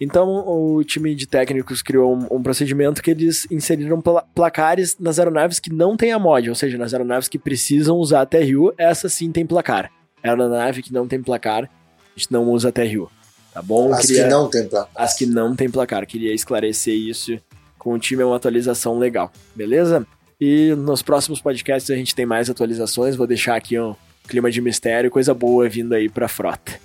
Então, 0.00 0.48
o 0.48 0.82
time 0.82 1.14
de 1.14 1.26
técnicos 1.26 1.82
criou 1.82 2.16
um, 2.16 2.38
um 2.38 2.42
procedimento 2.42 3.02
que 3.02 3.10
eles 3.10 3.46
inseriram 3.50 4.00
pla 4.00 4.22
placares 4.34 4.96
nas 4.98 5.18
aeronaves 5.18 5.60
que 5.60 5.70
não 5.70 5.94
tem 5.96 6.12
a 6.12 6.18
mod, 6.18 6.48
ou 6.48 6.54
seja, 6.54 6.78
nas 6.78 6.94
aeronaves 6.94 7.28
que 7.28 7.38
precisam 7.38 7.98
usar 7.98 8.22
a 8.22 8.26
TRU, 8.26 8.72
essa 8.78 9.08
sim 9.10 9.30
tem 9.30 9.44
placar. 9.44 9.90
Aeronave 10.22 10.82
que 10.82 10.92
não 10.92 11.06
tem 11.06 11.22
placar, 11.22 11.64
a 11.64 12.18
gente 12.18 12.32
não 12.32 12.48
usa 12.48 12.70
a 12.70 12.72
TRU. 12.72 13.10
Tá 13.52 13.60
bom? 13.60 13.92
As 13.92 14.06
Queria... 14.06 14.24
que 14.24 14.30
não 14.30 14.48
tem 14.48 14.66
placar. 14.66 14.90
As 14.94 15.14
que 15.14 15.26
não 15.26 15.56
tem 15.56 15.70
placar. 15.70 16.06
Queria 16.06 16.32
esclarecer 16.32 16.94
isso 16.94 17.38
com 17.78 17.92
o 17.92 17.98
time, 17.98 18.22
é 18.22 18.26
uma 18.26 18.36
atualização 18.36 18.98
legal, 18.98 19.30
beleza? 19.54 20.06
E 20.40 20.74
nos 20.76 21.02
próximos 21.02 21.40
podcasts 21.40 21.90
a 21.90 21.96
gente 21.96 22.14
tem 22.14 22.24
mais 22.24 22.48
atualizações, 22.48 23.16
vou 23.16 23.26
deixar 23.26 23.56
aqui 23.56 23.78
um 23.78 23.94
clima 24.26 24.50
de 24.50 24.62
mistério, 24.62 25.10
coisa 25.10 25.34
boa 25.34 25.68
vindo 25.68 25.92
aí 25.92 26.08
pra 26.08 26.28
frota. 26.28 26.80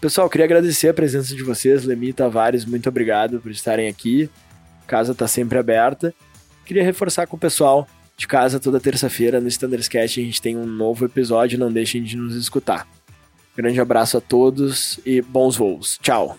Pessoal, 0.00 0.30
queria 0.30 0.44
agradecer 0.44 0.88
a 0.88 0.94
presença 0.94 1.34
de 1.34 1.42
vocês, 1.42 1.84
Lemi 1.84 2.12
Tavares, 2.12 2.64
muito 2.64 2.88
obrigado 2.88 3.40
por 3.40 3.50
estarem 3.50 3.88
aqui. 3.88 4.30
A 4.84 4.86
casa 4.86 5.10
está 5.10 5.26
sempre 5.26 5.58
aberta. 5.58 6.14
Queria 6.64 6.84
reforçar 6.84 7.26
com 7.26 7.36
o 7.36 7.40
pessoal 7.40 7.86
de 8.16 8.26
casa 8.26 8.60
toda 8.60 8.78
terça-feira 8.78 9.40
no 9.40 9.48
Standards 9.48 9.88
Cast 9.88 10.20
a 10.20 10.24
gente 10.24 10.40
tem 10.40 10.56
um 10.56 10.66
novo 10.66 11.04
episódio, 11.04 11.58
não 11.58 11.72
deixem 11.72 12.02
de 12.02 12.16
nos 12.16 12.36
escutar. 12.36 12.86
Grande 13.56 13.80
abraço 13.80 14.16
a 14.16 14.20
todos 14.20 15.00
e 15.04 15.20
bons 15.20 15.56
voos. 15.56 15.98
Tchau. 16.00 16.38